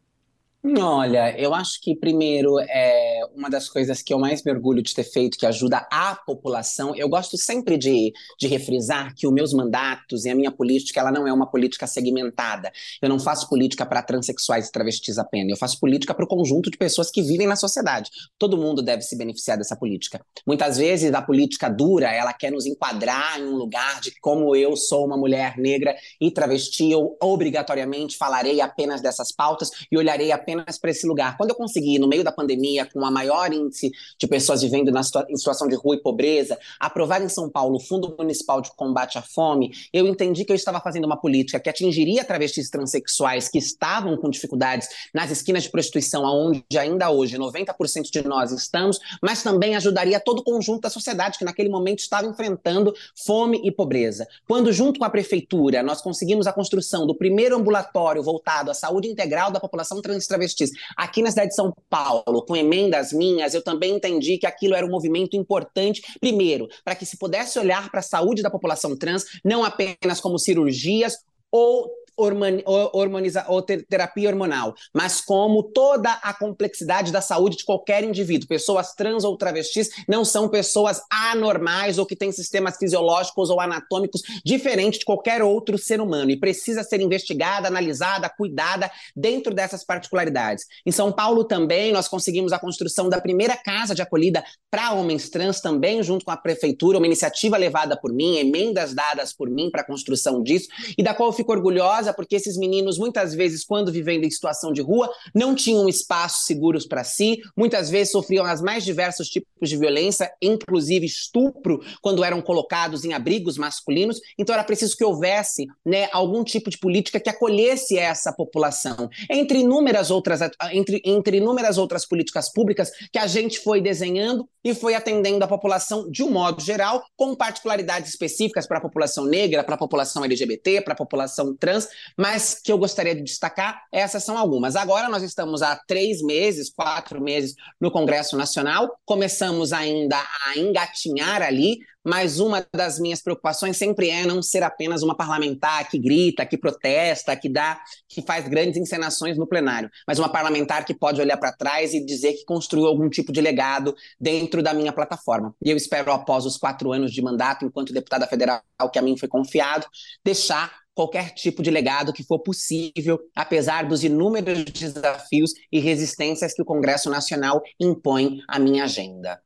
Olha, 0.79 1.39
eu 1.39 1.53
acho 1.53 1.79
que, 1.83 1.95
primeiro, 1.95 2.59
é 2.59 3.04
uma 3.35 3.49
das 3.49 3.69
coisas 3.69 4.03
que 4.03 4.13
eu 4.13 4.19
mais 4.19 4.43
me 4.43 4.53
orgulho 4.53 4.83
de 4.83 4.95
ter 4.95 5.05
feito, 5.05 5.39
que 5.39 5.47
ajuda 5.47 5.87
a 5.91 6.15
população. 6.15 6.95
Eu 6.95 7.09
gosto 7.09 7.37
sempre 7.37 7.77
de, 7.77 8.13
de 8.39 8.47
refrisar 8.47 9.15
que 9.15 9.27
os 9.27 9.33
meus 9.33 9.53
mandatos 9.53 10.25
e 10.25 10.31
a 10.31 10.35
minha 10.35 10.51
política, 10.51 11.01
ela 11.01 11.13
não 11.13 11.27
é 11.27 11.33
uma 11.33 11.51
política 11.51 11.87
segmentada. 11.87 12.73
Eu 13.01 13.09
não 13.09 13.19
faço 13.19 13.49
política 13.49 13.87
para 13.87 14.03
transexuais 14.03 14.69
e 14.69 14.73
travestis 14.73 15.19
apenas. 15.19 15.51
Eu 15.53 15.57
faço 15.57 15.79
política 15.79 16.15
para 16.15 16.25
o 16.25 16.29
conjunto 16.29 16.71
de 16.71 16.77
pessoas 16.77 17.11
que 17.11 17.23
vivem 17.23 17.47
na 17.47 17.57
sociedade. 17.57 18.11
Todo 18.39 18.57
mundo 18.57 18.83
deve 18.83 19.03
se 19.03 19.17
beneficiar 19.17 19.57
dessa 19.57 19.77
política. 19.77 20.21
Muitas 20.47 20.77
vezes, 20.77 21.13
a 21.13 21.23
política 21.23 21.69
dura, 21.69 22.11
ela 22.11 22.33
quer 22.33 22.51
nos 22.51 22.67
enquadrar 22.67 23.41
em 23.41 23.45
um 23.45 23.57
lugar 23.57 24.01
de 24.01 24.13
como 24.21 24.55
eu 24.55 24.77
sou 24.77 25.07
uma 25.07 25.17
mulher 25.17 25.57
negra 25.59 25.95
e 26.21 26.31
travesti, 26.31 26.91
eu 26.91 27.17
obrigatoriamente 27.21 28.17
falarei 28.17 28.61
apenas 28.61 29.01
dessas 29.01 29.33
pautas 29.33 29.71
e 29.91 29.97
olharei 29.97 30.33
apenas 30.33 30.79
para 30.79 30.91
esse 30.91 31.07
lugar. 31.07 31.37
Quando 31.37 31.51
eu 31.51 31.57
consegui, 31.57 31.99
no 31.99 32.09
meio 32.09 32.25
da 32.25 32.33
pandemia, 32.33 32.87
com 32.87 33.05
a 33.05 33.11
maior 33.15 33.53
índice 33.53 33.91
de 34.19 34.27
pessoas 34.27 34.63
vivendo 34.63 34.91
na 34.91 35.03
situa 35.03 35.25
em 35.29 35.37
situação 35.37 35.69
de 35.69 35.77
rua 35.77 35.97
e 35.97 36.03
pobreza, 36.03 36.59
aprovar 36.79 37.23
em 37.23 37.29
São 37.29 37.49
Paulo 37.49 37.77
o 37.77 37.81
Fundo 37.81 38.15
Municipal 38.19 38.61
de 38.61 38.71
Combate 38.77 39.17
à 39.17 39.23
Fome, 39.23 39.73
eu 39.93 40.07
entendi 40.07 40.45
que 40.45 40.53
eu 40.53 40.57
estava 40.57 40.81
fazendo 40.81 41.05
uma 41.05 41.17
política 41.17 41.61
que 41.61 41.71
atingiria 41.71 42.25
travestis 42.25 42.69
transexuais 42.69 43.49
que 43.49 43.59
estavam 43.59 44.17
com 44.17 44.29
dificuldades 44.29 44.89
nas 45.15 45.31
esquinas 45.31 45.63
de 45.63 45.71
prostituição, 45.71 46.27
aonde 46.27 46.65
ainda 46.79 47.11
hoje 47.11 47.39
90% 47.39 48.11
de 48.11 48.27
nós 48.27 48.51
estamos, 48.51 48.99
mas 49.23 49.43
também 49.43 49.77
ajudaria 49.77 50.19
todo 50.19 50.41
o 50.41 50.45
conjunto 50.45 50.83
da 50.83 50.91
sociedade 50.91 51.39
que 51.39 51.45
naquele 51.45 51.69
momento 51.69 52.01
estava 52.01 52.27
enfrentando 52.27 52.93
fome 53.25 53.61
e 53.65 53.71
pobreza. 53.71 54.27
Quando, 54.49 54.73
junto 54.73 54.99
com 54.99 55.05
a 55.05 55.11
prefeitura, 55.11 55.83
nós 55.83 56.01
conseguimos 56.03 56.47
a 56.47 56.53
construção 56.53 57.07
do 57.07 57.15
primeiro 57.15 57.57
ambulatório 57.57 58.23
voltado 58.23 58.71
à 58.71 58.75
saúde 58.75 59.09
integral 59.09 59.51
da 59.51 59.61
população 59.61 60.01
trans 60.03 60.27
travestis. 60.27 60.71
Aqui 60.97 61.23
na 61.23 61.31
cidade 61.31 61.51
de 61.51 61.55
São 61.55 61.73
Paulo, 61.89 62.43
com 62.43 62.57
emendas 62.57 63.04
minhas, 63.13 63.55
eu 63.55 63.63
também 63.63 63.97
entendi 63.97 64.39
que 64.39 64.47
aquilo 64.47 64.75
era 64.75 64.87
um 64.87 64.91
movimento 64.91 65.37
importante, 65.37 66.03
primeiro, 66.21 66.69
para 66.85 66.95
que 66.95 67.07
se 67.07 67.19
pudesse 67.19 67.59
olhar 67.59 67.91
para 67.91 68.01
a 68.01 68.03
saúde 68.03 68.43
da 68.43 68.51
população 68.51 68.97
trans, 68.97 69.25
não 69.45 69.65
apenas 69.65 70.21
como 70.21 70.39
cirurgias 70.39 71.17
ou 71.51 71.89
ou 72.17 73.63
terapia 73.63 74.29
hormonal, 74.29 74.75
mas 74.93 75.21
como 75.21 75.63
toda 75.63 76.11
a 76.11 76.33
complexidade 76.33 77.13
da 77.13 77.21
saúde 77.21 77.57
de 77.57 77.65
qualquer 77.65 78.05
indivíduo. 78.05 78.49
Pessoas 78.49 78.95
trans 78.95 79.25
ou 79.25 79.37
travestis 79.37 79.91
não 80.09 80.25
são 80.25 80.49
pessoas 80.49 81.01
anormais 81.11 81.99
ou 81.99 82.07
que 82.07 82.17
têm 82.17 82.33
sistemas 82.33 82.77
fisiológicos 82.77 83.51
ou 83.51 83.61
anatômicos 83.61 84.23
diferentes 84.45 84.99
de 85.01 85.05
qualquer 85.05 85.43
outro 85.43 85.79
ser 85.79 86.01
humano 86.01 86.31
e 86.31 86.39
precisa 86.39 86.83
ser 86.83 87.01
investigada, 87.01 87.69
analisada, 87.69 88.29
cuidada 88.29 88.91
dentro 89.15 89.55
dessas 89.55 89.85
particularidades. 89.85 90.67
Em 90.85 90.93
São 90.93 91.13
Paulo 91.13 91.45
também 91.45 91.93
nós 91.93 92.09
conseguimos 92.09 92.53
a 92.53 92.59
construção 92.59 93.09
da 93.09 93.21
primeira 93.21 93.57
casa 93.57 93.95
de 93.95 94.03
acolhida 94.03 94.45
para 94.71 94.93
homens 94.93 95.29
trans 95.29 95.61
também 95.61 96.03
junto 96.03 96.25
com 96.25 96.31
a 96.31 96.37
prefeitura, 96.37 96.99
uma 96.99 97.07
iniciativa 97.07 97.57
levada 97.57 97.97
por 97.97 98.13
mim, 98.13 98.37
emendas 98.37 98.95
dadas 98.95 99.33
por 99.33 99.49
mim 99.49 99.71
para 99.71 99.83
a 99.83 99.87
construção 99.87 100.43
disso 100.43 100.69
e 100.97 101.03
da 101.03 101.15
qual 101.15 101.29
eu 101.29 101.33
fico 101.33 101.53
orgulhosa 101.53 102.04
porque 102.13 102.37
esses 102.37 102.57
meninos, 102.57 102.99
muitas 102.99 103.35
vezes, 103.35 103.65
quando 103.65 103.93
vivendo 103.93 104.25
em 104.25 104.31
situação 104.31 104.73
de 104.73 104.83
rua, 104.83 105.11
não 105.35 105.55
tinham 105.55 105.89
espaços 105.89 106.47
seguros 106.47 106.87
para 106.87 107.05
si, 107.05 107.41
muitas 107.57 107.91
vezes 107.91 108.13
sofriam 108.13 108.45
as 108.45 108.61
mais 108.61 108.85
diversos 108.85 109.29
tipos 109.29 109.69
de 109.69 109.77
violência, 109.77 110.31
inclusive 110.41 111.07
estupro, 111.07 111.81
quando 112.01 112.25
eram 112.25 112.43
colocados 112.43 113.05
em 113.05 113.13
abrigos 113.13 113.57
masculinos. 113.57 114.21
Então 114.39 114.55
era 114.55 114.65
preciso 114.65 114.97
que 114.97 115.05
houvesse 115.05 115.67
né, 115.85 116.09
algum 116.13 116.45
tipo 116.45 116.71
de 116.71 116.79
política 116.79 117.21
que 117.21 117.31
acolhesse 117.31 117.99
essa 117.99 118.33
população. 118.33 119.09
Entre 119.31 119.61
inúmeras 119.61 120.11
outras, 120.11 120.41
entre, 120.73 121.01
entre 121.05 121.39
inúmeras 121.39 121.79
outras 121.79 122.07
políticas 122.07 122.53
públicas 122.53 122.91
que 123.13 123.19
a 123.19 123.27
gente 123.27 123.61
foi 123.61 123.81
desenhando 123.81 124.49
e 124.65 124.75
foi 124.75 124.95
atendendo 124.95 125.45
a 125.45 125.49
população 125.49 126.11
de 126.11 126.23
um 126.23 126.31
modo 126.31 126.63
geral, 126.63 127.05
com 127.17 127.35
particularidades 127.35 128.11
específicas 128.11 128.67
para 128.67 128.79
a 128.79 128.81
população 128.81 129.27
negra, 129.27 129.63
para 129.63 129.75
a 129.75 129.79
população 129.79 130.25
LGBT, 130.25 130.81
para 130.81 130.95
a 130.95 130.97
população 130.97 131.55
trans, 131.55 131.87
mas 132.17 132.61
que 132.63 132.71
eu 132.71 132.79
gostaria 132.79 133.15
de 133.15 133.23
destacar, 133.23 133.83
essas 133.93 134.25
são 134.25 134.37
algumas. 134.37 134.77
Agora 134.77 135.09
nós 135.09 135.23
estamos 135.23 135.63
há 135.63 135.77
três 135.87 136.23
meses, 136.23 136.71
quatro 136.71 137.21
meses 137.21 137.55
no 137.81 137.91
Congresso 137.91 138.37
Nacional, 138.37 138.99
começamos 139.05 139.73
ainda 139.73 140.17
a 140.47 140.59
engatinhar 140.59 141.43
ali, 141.43 141.79
mas 142.05 142.39
uma 142.39 142.67
das 142.73 142.99
minhas 143.01 143.23
preocupações 143.23 143.79
sempre 143.79 144.11
é 144.11 144.27
não 144.27 144.43
ser 144.43 144.63
apenas 144.63 145.03
uma 145.03 145.17
parlamentar 145.17 145.89
que 145.89 145.99
grita, 145.99 146.45
que 146.45 146.59
protesta, 146.59 147.35
que 147.35 147.49
dá, 147.49 147.81
que 148.07 148.21
faz 148.21 148.47
grandes 148.47 148.77
encenações 148.77 149.39
no 149.39 149.47
plenário, 149.47 149.91
mas 150.07 150.19
uma 150.19 150.29
parlamentar 150.29 150.85
que 150.85 150.93
pode 150.93 151.21
olhar 151.21 151.39
para 151.39 151.53
trás 151.53 151.95
e 151.95 152.05
dizer 152.05 152.35
que 152.35 152.45
construiu 152.45 152.87
algum 152.87 153.09
tipo 153.09 153.33
de 153.33 153.41
legado 153.41 153.97
dentro 154.21 154.63
da 154.63 154.75
minha 154.75 154.93
plataforma. 154.93 155.55
E 155.65 155.71
eu 155.71 155.77
espero, 155.77 156.13
após 156.13 156.45
os 156.45 156.59
quatro 156.59 156.93
anos 156.93 157.11
de 157.11 157.23
mandato 157.23 157.65
enquanto 157.65 157.93
deputada 157.93 158.27
federal 158.27 158.61
que 158.93 158.99
a 158.99 159.03
mim 159.03 159.17
foi 159.17 159.29
confiado, 159.29 159.87
deixar 160.23 160.84
qualquer 160.95 161.31
tipo 161.35 161.63
de 161.63 161.71
legado 161.71 162.13
que 162.13 162.23
for 162.23 162.39
possível, 162.39 163.19
apesar 163.35 163.87
dos 163.87 164.05
inúmeros 164.05 164.65
desafios 164.65 165.53
e 165.71 165.81
resistências 165.81 166.55
que 166.55 166.63
o 166.63 166.67
Congresso 166.67 167.11
Nacional 167.11 167.61
impõe 167.81 168.41
à 168.49 168.59
minha 168.59 168.85
agenda. 168.85 169.41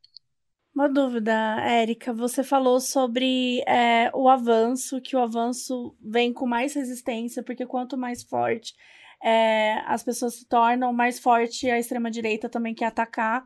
Uma 0.75 0.89
dúvida, 0.89 1.33
Érica. 1.67 2.13
Você 2.13 2.45
falou 2.45 2.79
sobre 2.79 3.63
é, 3.67 4.11
o 4.15 4.29
avanço, 4.29 5.01
que 5.01 5.17
o 5.17 5.19
avanço 5.19 5.97
vem 6.01 6.33
com 6.33 6.47
mais 6.47 6.75
resistência, 6.75 7.43
porque 7.43 7.67
quanto 7.67 7.97
mais 7.97 8.23
forte 8.23 8.75
é, 9.23 9.83
as 9.87 10.03
pessoas 10.03 10.35
se 10.35 10.47
tornam, 10.47 10.93
mais 10.93 11.19
forte 11.19 11.69
a 11.71 11.79
extrema-direita 11.79 12.49
também 12.49 12.75
quer 12.75 12.87
atacar. 12.87 13.45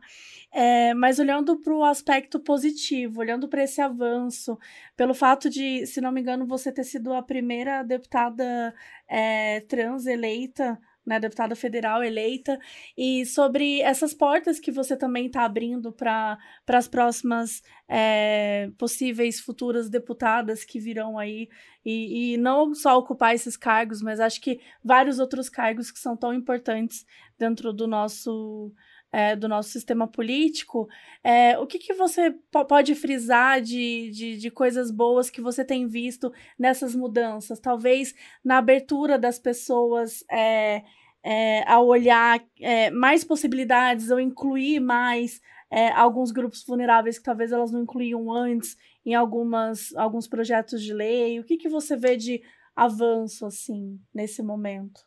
É, 0.51 0.93
mas 0.93 1.19
olhando 1.19 1.59
para 1.59 1.73
o 1.73 1.83
aspecto 1.83 2.39
positivo, 2.39 3.19
olhando 3.21 3.47
para 3.47 3.63
esse 3.63 3.81
avanço, 3.81 4.57
pelo 4.95 5.13
fato 5.13 5.49
de, 5.49 5.85
se 5.87 5.99
não 5.99 6.11
me 6.11 6.21
engano, 6.21 6.45
você 6.45 6.71
ter 6.71 6.83
sido 6.83 7.13
a 7.13 7.23
primeira 7.23 7.83
deputada 7.83 8.73
é, 9.09 9.61
trans 9.61 10.05
eleita 10.05 10.79
né, 11.05 11.19
deputada 11.19 11.55
federal 11.55 12.03
eleita, 12.03 12.57
e 12.97 13.25
sobre 13.25 13.81
essas 13.81 14.13
portas 14.13 14.59
que 14.59 14.71
você 14.71 14.95
também 14.95 15.27
está 15.27 15.43
abrindo 15.43 15.91
para 15.91 16.37
as 16.67 16.87
próximas 16.87 17.61
é, 17.95 18.71
possíveis 18.75 19.39
futuras 19.39 19.87
deputadas 19.87 20.65
que 20.65 20.79
virão 20.79 21.19
aí, 21.19 21.47
e, 21.85 22.33
e 22.33 22.37
não 22.37 22.73
só 22.73 22.97
ocupar 22.97 23.35
esses 23.35 23.55
cargos, 23.55 24.01
mas 24.01 24.19
acho 24.19 24.41
que 24.41 24.59
vários 24.83 25.19
outros 25.19 25.47
cargos 25.47 25.91
que 25.91 25.99
são 25.99 26.17
tão 26.17 26.33
importantes 26.33 27.05
dentro 27.37 27.71
do 27.71 27.85
nosso 27.85 28.73
é, 29.11 29.35
do 29.35 29.47
nosso 29.47 29.69
sistema 29.69 30.07
político, 30.07 30.89
é, 31.23 31.55
o 31.59 31.67
que, 31.67 31.77
que 31.77 31.93
você 31.93 32.33
pode 32.67 32.95
frisar 32.95 33.61
de, 33.61 34.09
de, 34.09 34.37
de, 34.37 34.49
coisas 34.49 34.89
boas 34.89 35.29
que 35.29 35.39
você 35.39 35.63
tem 35.63 35.87
visto 35.87 36.33
nessas 36.57 36.95
mudanças? 36.95 37.59
Talvez 37.59 38.15
na 38.43 38.57
abertura 38.57 39.19
das 39.19 39.37
pessoas 39.37 40.25
é, 40.31 40.81
é 41.23 41.63
a 41.67 41.79
olhar 41.79 42.43
é, 42.59 42.89
mais 42.89 43.23
possibilidades 43.23 44.09
ou 44.09 44.19
incluir 44.19 44.79
mais 44.79 45.39
é, 45.73 45.91
alguns 45.91 46.31
grupos 46.31 46.63
vulneráveis 46.63 47.17
que 47.17 47.23
talvez 47.23 47.51
elas 47.51 47.71
não 47.71 47.81
incluíam 47.81 48.31
antes 48.31 48.77
em 49.03 49.15
algumas, 49.15 49.91
alguns 49.95 50.27
projetos 50.27 50.83
de 50.83 50.93
lei. 50.93 51.39
O 51.39 51.43
que, 51.43 51.57
que 51.57 51.67
você 51.67 51.97
vê 51.97 52.15
de 52.15 52.43
avanço 52.75 53.43
assim 53.47 53.99
nesse 54.13 54.43
momento? 54.43 55.01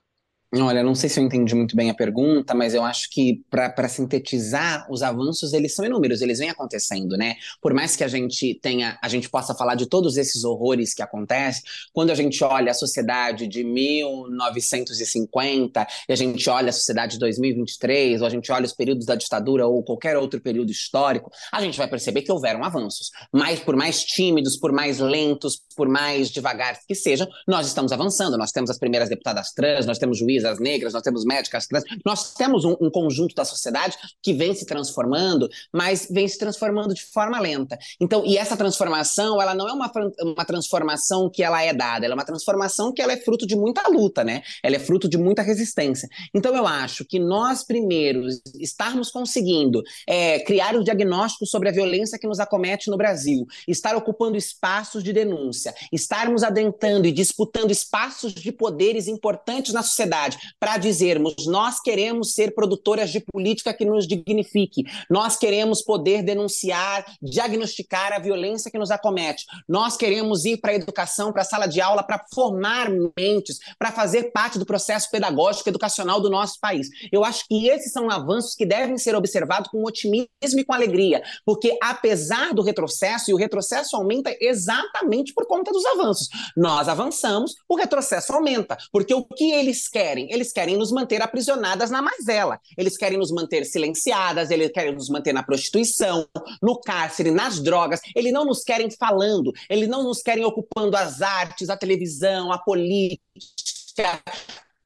Olha, 0.55 0.81
não 0.81 0.95
sei 0.95 1.11
se 1.11 1.19
eu 1.19 1.25
entendi 1.25 1.57
muito 1.57 1.75
bem 1.75 1.91
a 1.91 1.95
pergunta, 1.95 2.55
mas 2.55 2.73
eu 2.73 2.85
acho 2.85 3.11
que 3.11 3.43
para 3.51 3.89
sintetizar, 3.89 4.87
os 4.89 5.03
avanços 5.03 5.53
eles 5.53 5.75
são 5.75 5.85
inúmeros, 5.85 6.23
eles 6.23 6.39
vêm 6.39 6.49
acontecendo, 6.49 7.17
né? 7.17 7.35
Por 7.61 7.75
mais 7.75 7.97
que 7.97 8.05
a 8.05 8.09
gente 8.09 8.57
tenha, 8.63 8.97
a 9.03 9.09
gente 9.09 9.29
possa 9.29 9.57
falar 9.57 9.75
de 9.75 9.89
todos 9.89 10.17
esses 10.17 10.45
horrores 10.45 10.95
que 10.95 11.03
acontecem, 11.03 11.65
quando 11.93 12.11
a 12.11 12.15
gente 12.15 12.45
olha 12.45 12.71
a 12.71 12.75
sociedade 12.75 13.49
de 13.49 13.65
1950 13.65 15.85
e 16.09 16.13
a 16.13 16.17
gente 16.17 16.49
olha 16.49 16.71
a 16.71 16.73
sociedade 16.73 17.15
de 17.15 17.19
2023, 17.19 18.21
ou 18.21 18.29
a 18.29 18.31
gente 18.31 18.53
olha 18.53 18.67
os 18.67 18.73
períodos 18.73 19.05
da 19.05 19.17
ditadura 19.17 19.67
ou 19.67 19.83
qualquer 19.83 20.17
outro 20.17 20.41
período 20.41 20.71
histórico, 20.71 21.29
a 21.53 21.61
gente 21.61 21.77
vai 21.77 21.89
perceber 21.89 22.23
que 22.23 22.31
houveram 22.31 22.63
avanços. 22.63 23.11
Mas 23.33 23.59
por 23.59 23.75
mais 23.75 24.05
tímidos, 24.05 24.57
por 24.57 24.71
mais 24.71 25.01
lentos, 25.01 25.61
por 25.77 25.89
mais 25.89 26.31
devagar 26.31 26.79
que 26.87 26.95
sejam, 26.95 27.27
nós 27.49 27.67
estamos 27.67 27.91
avançando. 27.91 28.39
Nós 28.39 28.53
temos 28.53 28.71
as 28.71 28.79
primeiras 28.79 29.09
deputadas 29.09 29.51
trans, 29.53 29.87
nós 29.87 29.99
temos 29.99 30.19
juízes 30.19 30.36
juízas 30.37 30.59
negras, 30.59 30.93
nós 30.93 31.03
temos 31.03 31.24
médicas 31.24 31.66
trans, 31.66 31.84
nós 32.05 32.34
temos 32.34 32.64
um, 32.64 32.76
um, 32.80 32.91
conjunto 32.91 33.34
da 33.34 33.45
sociedade 33.45 33.97
que 34.22 34.32
vem 34.32 34.55
se 34.55 34.66
transformando, 34.66 35.49
mas 35.72 36.07
vem 36.11 36.28
se 36.28 36.39
transformando 36.39 36.95
de 36.95 37.03
forma 37.05 37.41
lenta. 37.41 37.78
Então, 38.01 38.24
e 38.24 38.37
essa 38.37 38.57
transformação, 38.57 39.41
ela 39.41 39.55
não 39.55 39.68
é 39.68 39.72
uma, 39.72 39.91
uma 40.20 40.45
transformação 40.45 41.30
que 41.30 41.43
ela 41.43 41.62
é 41.62 41.72
dada, 41.72 42.05
ela 42.05 42.14
é 42.14 42.16
uma 42.16 42.24
transformação 42.24 42.93
que 42.93 43.03
ela 43.03 43.12
é 43.12 43.16
fruto 43.16 43.47
de 43.47 43.57
muita 43.57 43.89
luta, 43.89 44.22
né? 44.22 44.43
Ela 44.62 44.76
é 44.76 44.78
fruto 44.78 45.09
de 45.09 45.16
muita 45.16 45.43
resistência. 45.43 46.09
Então, 46.34 46.55
eu 46.55 46.66
acho 46.66 47.05
que 47.05 47.18
nós 47.18 47.64
primeiros 47.64 48.41
estarmos 48.61 49.11
conseguindo 49.11 49.82
é, 50.07 50.41
criar 50.41 50.76
o 50.76 50.84
diagnóstico 50.84 51.47
sobre 51.47 51.68
a 51.68 51.72
violência 51.72 52.18
que 52.18 52.26
nos 52.26 52.41
acomete 52.41 52.91
no 52.91 52.97
Brasil, 52.97 53.47
estar 53.66 53.97
ocupando 53.97 54.37
espaços 54.37 55.03
de 55.03 55.12
denúncia, 55.12 55.74
estarmos 55.93 56.43
adentrando 56.43 57.07
e 57.07 57.12
disputando 57.12 57.70
espaços 57.70 58.32
de 58.34 58.53
poderes 58.53 59.07
importantes 59.09 59.72
na 59.72 59.82
sociedade 59.82 60.26
sociedade 60.27 60.39
para 60.59 60.77
dizermos 60.77 61.47
nós 61.47 61.81
queremos 61.81 62.35
ser 62.35 62.55
produtoras 62.55 63.11
de 63.11 63.20
política 63.20 63.72
que 63.72 63.85
nos 63.85 64.07
dignifique, 64.07 64.85
nós 65.09 65.37
queremos 65.37 65.83
poder 65.83 66.22
denunciar, 66.22 67.05
diagnosticar 67.22 68.12
a 68.12 68.18
violência 68.18 68.70
que 68.70 68.79
nos 68.79 68.91
acomete, 68.91 69.45
nós 69.68 69.97
queremos 69.97 70.45
ir 70.45 70.59
para 70.59 70.72
a 70.72 70.74
educação, 70.74 71.33
para 71.33 71.43
a 71.43 71.45
sala 71.45 71.66
de 71.66 71.81
aula, 71.81 72.03
para 72.03 72.24
formar 72.33 72.89
mentes, 73.18 73.59
para 73.79 73.93
fazer 73.93 74.31
parte 74.33 74.59
do 74.59 74.66
processo 74.66 75.11
pedagógico 75.11 75.68
educacional 75.68 76.20
do 76.20 76.31
nosso 76.31 76.59
país. 76.61 76.89
Eu 77.12 77.24
acho 77.24 77.45
que 77.47 77.68
esses 77.68 77.93
são 77.93 78.11
avanços 78.11 78.55
que 78.55 78.66
devem 78.66 78.99
ser 78.99 79.14
observados 79.14 79.70
com 79.70 79.85
otimismo 79.85 80.29
e 80.43 80.64
com 80.64 80.72
alegria, 80.72 81.22
porque 81.45 81.77
apesar 81.83 82.53
do 82.53 82.62
retrocesso, 82.62 83.31
e 83.31 83.35
o 83.35 83.37
retrocesso 83.37 83.97
aumenta 83.97 84.35
exatamente 84.41 85.33
por 85.33 85.47
conta 85.47 85.70
dos 85.70 85.85
avanços, 85.85 86.29
nós 86.57 86.89
avançamos, 86.89 87.55
o 87.68 87.77
retrocesso 87.77 88.33
aumenta, 88.33 88.77
porque 88.93 89.14
o 89.14 89.24
que 89.24 89.53
eles 89.53 89.89
querem 89.89 90.16
querem? 90.17 90.33
Eles 90.33 90.53
querem 90.53 90.77
nos 90.77 90.91
manter 90.91 91.21
aprisionadas 91.21 91.91
na 91.91 92.01
mazela. 92.01 92.59
Eles 92.77 92.97
querem 92.97 93.19
nos 93.19 93.31
manter 93.31 93.64
silenciadas, 93.64 94.51
eles 94.51 94.71
querem 94.73 94.95
nos 94.95 95.09
manter 95.09 95.33
na 95.33 95.43
prostituição, 95.43 96.27
no 96.62 96.81
cárcere, 96.81 97.31
nas 97.31 97.61
drogas. 97.61 98.01
Eles 98.14 98.33
não 98.33 98.45
nos 98.45 98.62
querem 98.62 98.91
falando, 98.91 99.53
eles 99.69 99.89
não 99.89 100.03
nos 100.03 100.23
querem 100.23 100.45
ocupando 100.45 100.97
as 100.97 101.21
artes, 101.21 101.69
a 101.69 101.77
televisão, 101.77 102.51
a 102.51 102.59
política, 102.59 104.23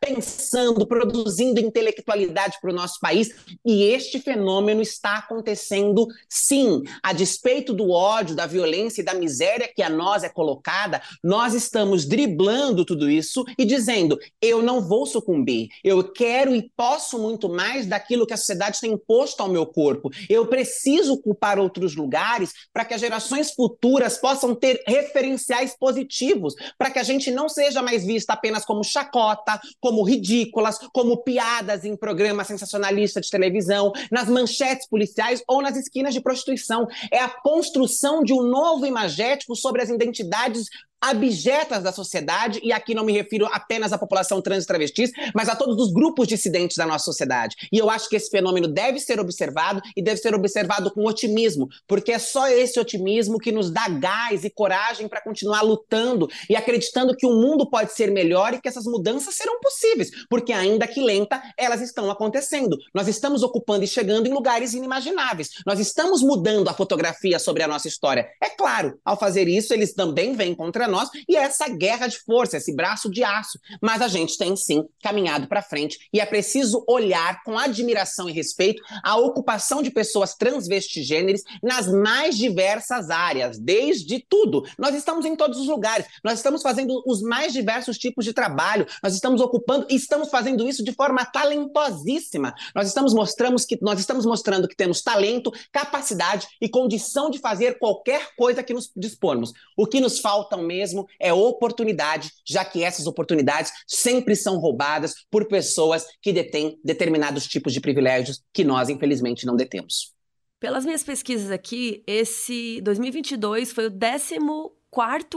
pensando, 0.01 0.87
produzindo 0.87 1.61
intelectualidade 1.61 2.59
para 2.61 2.71
o 2.71 2.75
nosso 2.75 2.99
país. 3.01 3.31
E 3.65 3.85
este 3.85 4.19
fenômeno 4.19 4.81
está 4.81 5.19
acontecendo, 5.19 6.07
sim. 6.29 6.83
A 7.03 7.13
despeito 7.13 7.75
do 7.75 7.91
ódio, 7.91 8.35
da 8.35 8.47
violência 8.47 9.03
e 9.03 9.05
da 9.05 9.15
miséria 9.15 9.71
que 9.73 9.83
a 9.83 9.91
nós 9.91 10.25
é 10.25 10.29
colocada, 10.29 11.03
nós 11.23 11.53
estamos 11.55 12.07
driblando 12.07 12.85
tudo 12.85 13.11
isso 13.11 13.45
e 13.59 13.65
dizendo: 13.65 14.19
eu 14.41 14.63
não 14.63 14.81
vou 14.81 15.05
sucumbir, 15.05 15.69
eu 15.85 16.03
quero 16.03 16.55
e 16.55 16.71
posso 16.75 17.19
muito 17.19 17.49
mais 17.49 17.87
daquilo 17.87 18.27
que 18.27 18.33
a 18.33 18.39
sociedade 18.39 18.81
tem 18.81 18.93
imposto 18.93 19.43
ao 19.43 19.49
meu 19.49 19.67
corpo. 19.67 20.11
Eu 20.29 20.47
preciso 20.47 21.15
ocupar 21.15 21.59
outros 21.59 21.95
lugares 21.95 22.53
para 22.73 22.85
que 22.85 22.95
as 22.95 23.01
gerações 23.01 23.51
futuras 23.51 24.17
possam 24.17 24.55
ter 24.55 24.83
referenciais 24.87 25.77
positivos, 25.77 26.55
para 26.79 26.91
que 26.91 26.99
a 26.99 27.03
gente 27.03 27.31
não 27.31 27.49
seja 27.49 27.83
mais 27.83 28.05
vista 28.05 28.33
apenas 28.33 28.65
como 28.65 28.83
chacota, 28.83 29.61
como 29.81 29.90
como 29.91 30.05
ridículas, 30.05 30.79
como 30.93 31.17
piadas 31.25 31.85
em 31.85 31.97
programas 31.97 32.47
sensacionalistas 32.47 33.25
de 33.25 33.31
televisão, 33.33 33.91
nas 34.09 34.29
manchetes 34.29 34.89
policiais 34.89 35.43
ou 35.49 35.61
nas 35.61 35.77
esquinas 35.77 36.15
de 36.15 36.21
prostituição. 36.21 36.87
É 37.11 37.19
a 37.19 37.29
construção 37.29 38.23
de 38.23 38.33
um 38.33 38.41
novo 38.41 38.87
imagético 38.87 39.57
sobre 39.57 39.83
as 39.83 39.89
identidades 39.89 40.69
abjetas 41.01 41.83
da 41.83 41.93
sociedade, 41.93 42.61
e 42.63 42.73
aqui 42.73 42.95
não 42.95 43.05
me 43.05 43.13
refiro 43.13 43.47
apenas 43.47 43.93
à 43.93 43.99
população 43.99 44.43
trans 44.43 44.65
e 44.65 44.67
travestis, 44.67 45.11
mas 45.35 45.49
a 45.49 45.57
todos 45.57 45.77
os 45.77 45.93
grupos 45.93 46.29
dissidentes 46.29 46.77
da 46.77 46.87
nossa 46.87 47.07
sociedade. 47.07 47.57
E 47.73 47.79
eu 47.79 47.89
acho 47.89 48.09
que 48.09 48.17
esse 48.17 48.31
fenômeno 48.31 48.69
deve 48.69 49.01
ser 49.01 49.19
observado 49.19 49.81
e 49.97 50.03
deve 50.03 50.21
ser 50.21 50.35
observado 50.35 50.91
com 50.93 51.05
otimismo, 51.07 51.69
porque 51.87 52.13
é 52.13 52.19
só 52.19 52.49
esse 52.49 52.79
otimismo 52.79 53.39
que 53.39 53.51
nos 53.51 53.71
dá 53.71 53.89
gás 53.89 54.45
e 54.45 54.51
coragem 54.51 55.09
para 55.09 55.23
continuar 55.23 55.63
lutando 55.63 56.29
e 56.49 56.55
acreditando 56.55 57.17
que 57.17 57.27
o 57.27 57.33
mundo 57.33 57.69
pode 57.69 57.93
ser 57.93 58.11
melhor 58.11 58.53
e 58.53 58.61
que 58.61 58.69
essas 58.69 58.85
mudanças 58.85 59.35
serão 59.35 59.59
possíveis, 59.61 60.11
porque 60.29 60.53
ainda 60.53 60.87
que 60.87 61.01
lenta, 61.01 61.43
elas 61.57 61.81
estão 61.81 62.11
acontecendo. 62.11 62.77
Nós 62.93 63.09
estamos 63.09 63.43
ocupando 63.43 63.85
e 63.85 63.89
chegando 63.89 64.27
em 64.27 64.33
lugares 64.33 64.75
inimagináveis. 64.75 65.49
Nós 65.65 65.81
estamos 65.81 66.23
mudando 66.23 66.69
a 66.69 66.75
fotografia 66.75 67.39
sobre 67.39 67.63
a 67.63 67.69
nossa 67.69 67.89
história. 67.89 68.29
É 68.43 68.51
claro, 68.51 68.99
ao 69.05 69.19
fazer 69.19 69.49
isso, 69.49 69.73
eles 69.73 69.95
também 69.95 70.35
vêm 70.35 70.55
contra 70.55 70.90
nós 70.91 71.09
e 71.29 71.37
essa 71.37 71.69
guerra 71.69 72.07
de 72.07 72.19
força, 72.19 72.57
esse 72.57 72.75
braço 72.75 73.11
de 73.11 73.23
aço. 73.23 73.59
Mas 73.81 74.03
a 74.03 74.09
gente 74.09 74.37
tem 74.37 74.57
sim 74.57 74.85
caminhado 75.03 75.47
para 75.47 75.63
frente 75.63 76.09
e 76.13 76.21
é 76.21 76.27
preciso 76.27 76.85
olhar 76.89 77.43
com 77.43 77.59
admiração 77.59 78.29
e 78.29 78.33
respeito 78.33 78.83
a 79.03 79.17
ocupação 79.17 79.83
de 79.83 79.91
pessoas 79.91 80.35
transvestigêneres 80.35 81.43
nas 81.63 81.87
mais 81.87 82.37
diversas 82.37 83.11
áreas, 83.11 83.59
desde 83.59 84.19
tudo. 84.29 84.65
Nós 84.79 84.95
estamos 84.95 85.25
em 85.25 85.37
todos 85.37 85.59
os 85.59 85.67
lugares, 85.67 86.07
nós 86.25 86.35
estamos 86.35 86.63
fazendo 86.63 87.03
os 87.07 87.23
mais 87.23 87.53
diversos 87.53 87.97
tipos 87.99 88.25
de 88.25 88.33
trabalho, 88.33 88.87
nós 89.03 89.15
estamos 89.15 89.41
ocupando 89.41 89.87
e 89.89 89.95
estamos 89.95 90.29
fazendo 90.29 90.69
isso 90.69 90.83
de 90.85 90.93
forma 90.93 91.25
talentosíssima. 91.25 92.55
Nós 92.75 92.89
estamos 92.89 93.15
mostrando 93.15 93.57
que 93.67 93.79
nós 93.83 94.01
estamos 94.01 94.25
mostrando 94.27 94.69
que 94.69 94.77
temos 94.77 95.03
talento, 95.03 95.53
capacidade 95.73 96.47
e 96.61 96.69
condição 96.69 97.31
de 97.31 97.39
fazer 97.39 97.79
qualquer 97.79 98.35
coisa 98.37 98.63
que 98.63 98.73
nos 98.73 98.91
dispormos. 98.97 99.53
O 99.77 99.87
que 99.87 100.01
nos 100.01 100.19
faltam 100.19 100.63
mesmo 100.63 100.80
mesmo 100.81 101.07
é 101.19 101.33
oportunidade, 101.33 102.31
já 102.47 102.65
que 102.65 102.83
essas 102.83 103.07
oportunidades 103.07 103.71
sempre 103.87 104.35
são 104.35 104.59
roubadas 104.59 105.15
por 105.31 105.47
pessoas 105.47 106.07
que 106.23 106.33
detêm 106.33 106.79
determinados 106.83 107.47
tipos 107.47 107.73
de 107.73 107.81
privilégios 107.81 108.43
que 108.53 108.65
nós, 108.65 108.89
infelizmente, 108.89 109.45
não 109.45 109.57
detemos. 109.57 110.15
Pelas 110.59 110.85
minhas 110.85 111.03
pesquisas 111.03 111.51
aqui, 111.51 112.03
esse 112.07 112.81
2022 112.83 113.73
foi 113.73 113.87
o 113.87 113.91
14 113.91 114.37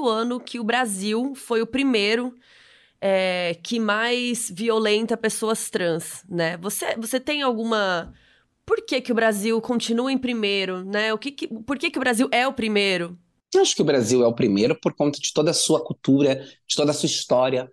ano 0.07 0.39
que 0.39 0.59
o 0.59 0.63
Brasil 0.63 1.33
foi 1.35 1.61
o 1.61 1.67
primeiro 1.67 2.33
é, 3.01 3.57
que 3.61 3.79
mais 3.79 4.49
violenta 4.49 5.17
pessoas 5.17 5.69
trans, 5.69 6.23
né? 6.29 6.57
Você, 6.57 6.95
você 6.97 7.19
tem 7.19 7.41
alguma 7.41 8.13
por 8.65 8.85
que, 8.85 9.01
que 9.01 9.11
o 9.11 9.15
Brasil 9.15 9.59
continua 9.61 10.11
em 10.11 10.17
primeiro, 10.17 10.83
né? 10.85 11.13
O 11.13 11.17
que, 11.17 11.31
que 11.31 11.47
por 11.47 11.77
que, 11.77 11.91
que 11.91 11.97
o 11.97 12.01
Brasil 12.01 12.29
é 12.31 12.47
o 12.47 12.53
primeiro? 12.53 13.17
Eu 13.53 13.61
acho 13.61 13.75
que 13.75 13.81
o 13.81 13.85
Brasil 13.85 14.23
é 14.23 14.27
o 14.27 14.33
primeiro 14.33 14.79
por 14.79 14.93
conta 14.93 15.19
de 15.19 15.31
toda 15.31 15.51
a 15.51 15.53
sua 15.53 15.83
cultura, 15.83 16.35
de 16.67 16.75
toda 16.75 16.91
a 16.91 16.93
sua 16.93 17.07
história, 17.07 17.69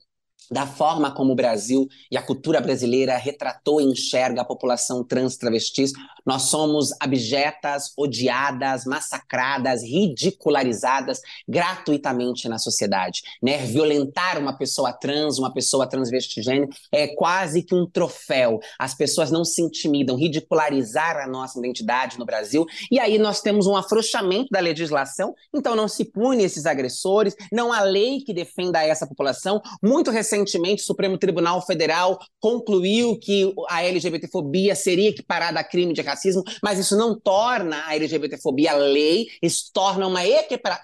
da 0.50 0.66
forma 0.66 1.12
como 1.12 1.32
o 1.32 1.36
Brasil 1.36 1.86
e 2.10 2.16
a 2.16 2.22
cultura 2.22 2.60
brasileira 2.60 3.16
retratou 3.16 3.80
e 3.80 3.84
enxerga 3.84 4.42
a 4.42 4.44
população 4.44 5.04
trans 5.04 5.36
travestis. 5.36 5.92
Nós 6.26 6.42
somos 6.42 6.90
abjetas, 7.00 7.92
odiadas, 7.96 8.84
massacradas, 8.84 9.82
ridicularizadas 9.82 11.20
gratuitamente 11.48 12.48
na 12.48 12.58
sociedade. 12.58 13.22
Né? 13.42 13.58
Violentar 13.58 14.38
uma 14.38 14.56
pessoa 14.56 14.92
trans, 14.92 15.38
uma 15.38 15.52
pessoa 15.52 15.88
transvestigênea, 15.88 16.68
é 16.90 17.08
quase 17.14 17.62
que 17.62 17.74
um 17.74 17.86
troféu. 17.86 18.58
As 18.78 18.94
pessoas 18.94 19.30
não 19.30 19.44
se 19.44 19.62
intimidam, 19.62 20.16
ridicularizar 20.16 21.16
a 21.16 21.26
nossa 21.26 21.58
identidade 21.58 22.18
no 22.18 22.26
Brasil. 22.26 22.66
E 22.90 22.98
aí 22.98 23.18
nós 23.18 23.40
temos 23.40 23.66
um 23.66 23.76
afrouxamento 23.76 24.48
da 24.50 24.60
legislação, 24.60 25.34
então 25.54 25.76
não 25.76 25.88
se 25.88 26.04
pune 26.04 26.42
esses 26.42 26.66
agressores, 26.66 27.36
não 27.52 27.72
há 27.72 27.82
lei 27.82 28.20
que 28.20 28.34
defenda 28.34 28.82
essa 28.82 29.06
população. 29.06 29.62
Muito 29.82 30.10
recentemente, 30.10 30.39
recentemente 30.40 30.82
o 30.82 30.86
Supremo 30.86 31.18
Tribunal 31.18 31.64
Federal 31.64 32.18
concluiu 32.40 33.18
que 33.18 33.52
a 33.68 33.82
LGBTfobia 33.84 34.74
seria 34.74 35.10
equiparada 35.10 35.60
a 35.60 35.64
crime 35.64 35.92
de 35.92 36.00
racismo, 36.00 36.42
mas 36.62 36.78
isso 36.78 36.96
não 36.96 37.18
torna 37.18 37.84
a 37.86 37.94
LGBTfobia 37.94 38.74
lei, 38.74 39.28
isso 39.42 39.70
torna 39.72 40.06
uma 40.06 40.22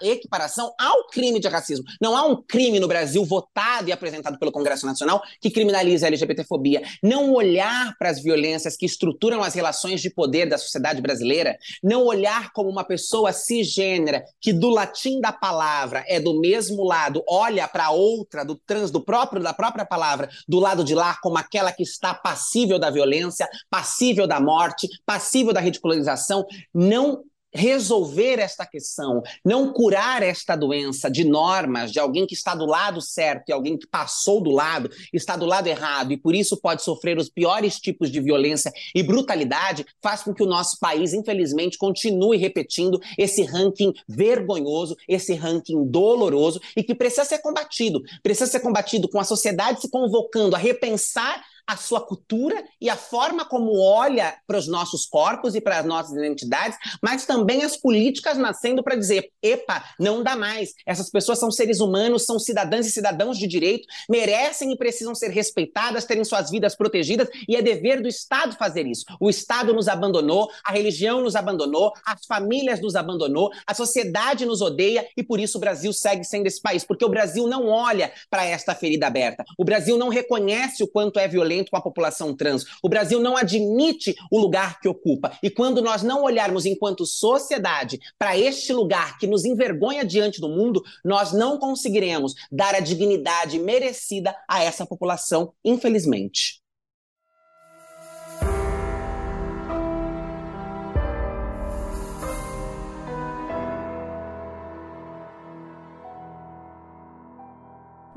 equiparação 0.01 0.71
ao 0.79 1.07
crime 1.07 1.39
de 1.39 1.47
racismo. 1.47 1.85
Não 2.01 2.15
há 2.15 2.25
um 2.25 2.41
crime 2.41 2.79
no 2.79 2.87
Brasil 2.87 3.23
votado 3.25 3.89
e 3.89 3.91
apresentado 3.91 4.37
pelo 4.37 4.51
Congresso 4.51 4.85
Nacional 4.85 5.21
que 5.41 5.49
criminalize 5.49 6.05
a 6.05 6.07
LGBTfobia. 6.07 6.81
Não 7.01 7.33
olhar 7.33 7.95
para 7.97 8.09
as 8.09 8.21
violências 8.21 8.77
que 8.77 8.85
estruturam 8.85 9.41
as 9.41 9.53
relações 9.53 10.01
de 10.01 10.09
poder 10.09 10.47
da 10.47 10.57
sociedade 10.57 11.01
brasileira, 11.01 11.57
não 11.83 12.05
olhar 12.05 12.51
como 12.53 12.69
uma 12.69 12.83
pessoa 12.83 13.33
cisgênera 13.33 14.23
que 14.39 14.53
do 14.53 14.69
latim 14.69 15.19
da 15.19 15.31
palavra 15.31 16.03
é 16.07 16.19
do 16.19 16.39
mesmo 16.39 16.83
lado, 16.83 17.23
olha 17.27 17.67
para 17.67 17.89
outra 17.89 18.43
do 18.43 18.55
trans 18.55 18.91
do 18.91 19.03
próprio 19.03 19.41
da 19.47 19.53
própria 19.53 19.85
palavra, 19.85 20.29
do 20.47 20.59
lado 20.59 20.83
de 20.83 20.93
lá, 20.93 21.17
como 21.21 21.37
aquela 21.37 21.71
que 21.71 21.83
está 21.83 22.13
passível 22.13 22.77
da 22.77 22.89
violência, 22.89 23.47
passível 23.69 24.27
da 24.27 24.39
morte, 24.39 24.89
passível 25.05 25.53
da 25.53 25.61
ridicularização, 25.61 26.45
não 26.73 27.23
resolver 27.53 28.39
esta 28.39 28.65
questão, 28.65 29.21
não 29.43 29.71
curar 29.71 30.21
esta 30.21 30.55
doença 30.55 31.09
de 31.09 31.23
normas 31.23 31.91
de 31.91 31.99
alguém 31.99 32.25
que 32.25 32.33
está 32.33 32.53
do 32.53 32.65
lado 32.65 33.01
certo 33.01 33.49
e 33.49 33.53
alguém 33.53 33.77
que 33.77 33.87
passou 33.87 34.41
do 34.41 34.51
lado, 34.51 34.89
está 35.13 35.35
do 35.35 35.45
lado 35.45 35.67
errado 35.67 36.11
e 36.11 36.17
por 36.17 36.35
isso 36.35 36.57
pode 36.57 36.83
sofrer 36.83 37.17
os 37.17 37.29
piores 37.29 37.79
tipos 37.79 38.11
de 38.11 38.19
violência 38.19 38.71
e 38.93 39.01
brutalidade, 39.01 39.85
faz 40.01 40.23
com 40.23 40.33
que 40.33 40.43
o 40.43 40.47
nosso 40.47 40.77
país, 40.79 41.13
infelizmente, 41.13 41.77
continue 41.77 42.37
repetindo 42.37 42.99
esse 43.17 43.43
ranking 43.43 43.93
vergonhoso, 44.07 44.95
esse 45.07 45.33
ranking 45.33 45.85
doloroso 45.85 46.59
e 46.75 46.83
que 46.83 46.95
precisa 46.95 47.25
ser 47.25 47.39
combatido. 47.39 48.01
Precisa 48.21 48.49
ser 48.49 48.59
combatido 48.59 49.09
com 49.09 49.19
a 49.19 49.23
sociedade 49.23 49.81
se 49.81 49.89
convocando 49.89 50.55
a 50.55 50.59
repensar 50.59 51.43
a 51.67 51.75
sua 51.75 51.99
cultura 51.99 52.63
e 52.79 52.89
a 52.89 52.95
forma 52.95 53.43
como 53.43 53.77
olha 53.77 54.35
para 54.47 54.57
os 54.57 54.67
nossos 54.67 55.05
corpos 55.05 55.53
e 55.53 55.61
para 55.61 55.79
as 55.79 55.85
nossas 55.85 56.15
identidades, 56.15 56.77
mas 57.03 57.25
também 57.25 57.63
as 57.63 57.75
políticas 57.75 58.37
nascendo 58.37 58.81
para 58.81 58.95
dizer: 58.95 59.29
epa, 59.43 59.83
não 59.99 60.23
dá 60.23 60.35
mais. 60.35 60.73
Essas 60.85 61.09
pessoas 61.09 61.39
são 61.39 61.51
seres 61.51 61.79
humanos, 61.79 62.25
são 62.25 62.39
cidadãs 62.39 62.87
e 62.87 62.91
cidadãos 62.91 63.37
de 63.37 63.47
direito, 63.47 63.87
merecem 64.09 64.71
e 64.71 64.77
precisam 64.77 65.13
ser 65.13 65.29
respeitadas, 65.29 66.05
terem 66.05 66.23
suas 66.23 66.49
vidas 66.49 66.75
protegidas, 66.75 67.27
e 67.47 67.55
é 67.55 67.61
dever 67.61 68.01
do 68.01 68.07
Estado 68.07 68.55
fazer 68.55 68.87
isso. 68.87 69.03
O 69.19 69.29
Estado 69.29 69.73
nos 69.73 69.87
abandonou, 69.87 70.49
a 70.65 70.71
religião 70.71 71.21
nos 71.21 71.35
abandonou, 71.35 71.91
as 72.05 72.25
famílias 72.25 72.79
nos 72.79 72.95
abandonou, 72.95 73.51
a 73.65 73.73
sociedade 73.73 74.45
nos 74.45 74.61
odeia 74.61 75.05
e 75.17 75.23
por 75.23 75.39
isso 75.39 75.57
o 75.57 75.61
Brasil 75.61 75.91
segue 75.91 76.23
sendo 76.23 76.47
esse 76.47 76.61
país, 76.61 76.85
porque 76.85 77.03
o 77.03 77.09
Brasil 77.09 77.47
não 77.47 77.67
olha 77.67 78.11
para 78.29 78.45
esta 78.45 78.73
ferida 78.73 79.07
aberta. 79.07 79.43
O 79.57 79.65
Brasil 79.65 79.97
não 79.97 80.09
reconhece 80.09 80.83
o 80.83 80.87
quanto 80.87 81.19
é 81.19 81.27
violento 81.57 81.71
com 81.71 81.77
a 81.77 81.81
população 81.81 82.35
trans. 82.35 82.65
O 82.81 82.89
Brasil 82.89 83.19
não 83.19 83.35
admite 83.35 84.15
o 84.31 84.39
lugar 84.39 84.79
que 84.79 84.87
ocupa. 84.87 85.37
E 85.41 85.49
quando 85.49 85.81
nós 85.81 86.03
não 86.03 86.23
olharmos 86.23 86.65
enquanto 86.65 87.05
sociedade 87.05 87.99
para 88.17 88.37
este 88.37 88.73
lugar 88.73 89.17
que 89.17 89.27
nos 89.27 89.45
envergonha 89.45 90.05
diante 90.05 90.39
do 90.39 90.49
mundo, 90.49 90.83
nós 91.03 91.33
não 91.33 91.57
conseguiremos 91.57 92.33
dar 92.51 92.75
a 92.75 92.79
dignidade 92.79 93.59
merecida 93.59 94.35
a 94.47 94.63
essa 94.63 94.85
população, 94.85 95.53
infelizmente. 95.63 96.61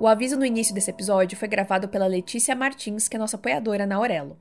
O 0.00 0.06
aviso 0.08 0.34
no 0.34 0.46
início 0.46 0.74
desse 0.74 0.88
episódio 0.88 1.36
foi 1.36 1.46
gravado 1.46 1.86
pela 1.86 2.06
Letícia 2.06 2.56
Martins, 2.56 3.06
que 3.06 3.16
é 3.16 3.18
nossa 3.18 3.36
apoiadora 3.36 3.84
na 3.84 3.96
Aurelo. 3.96 4.38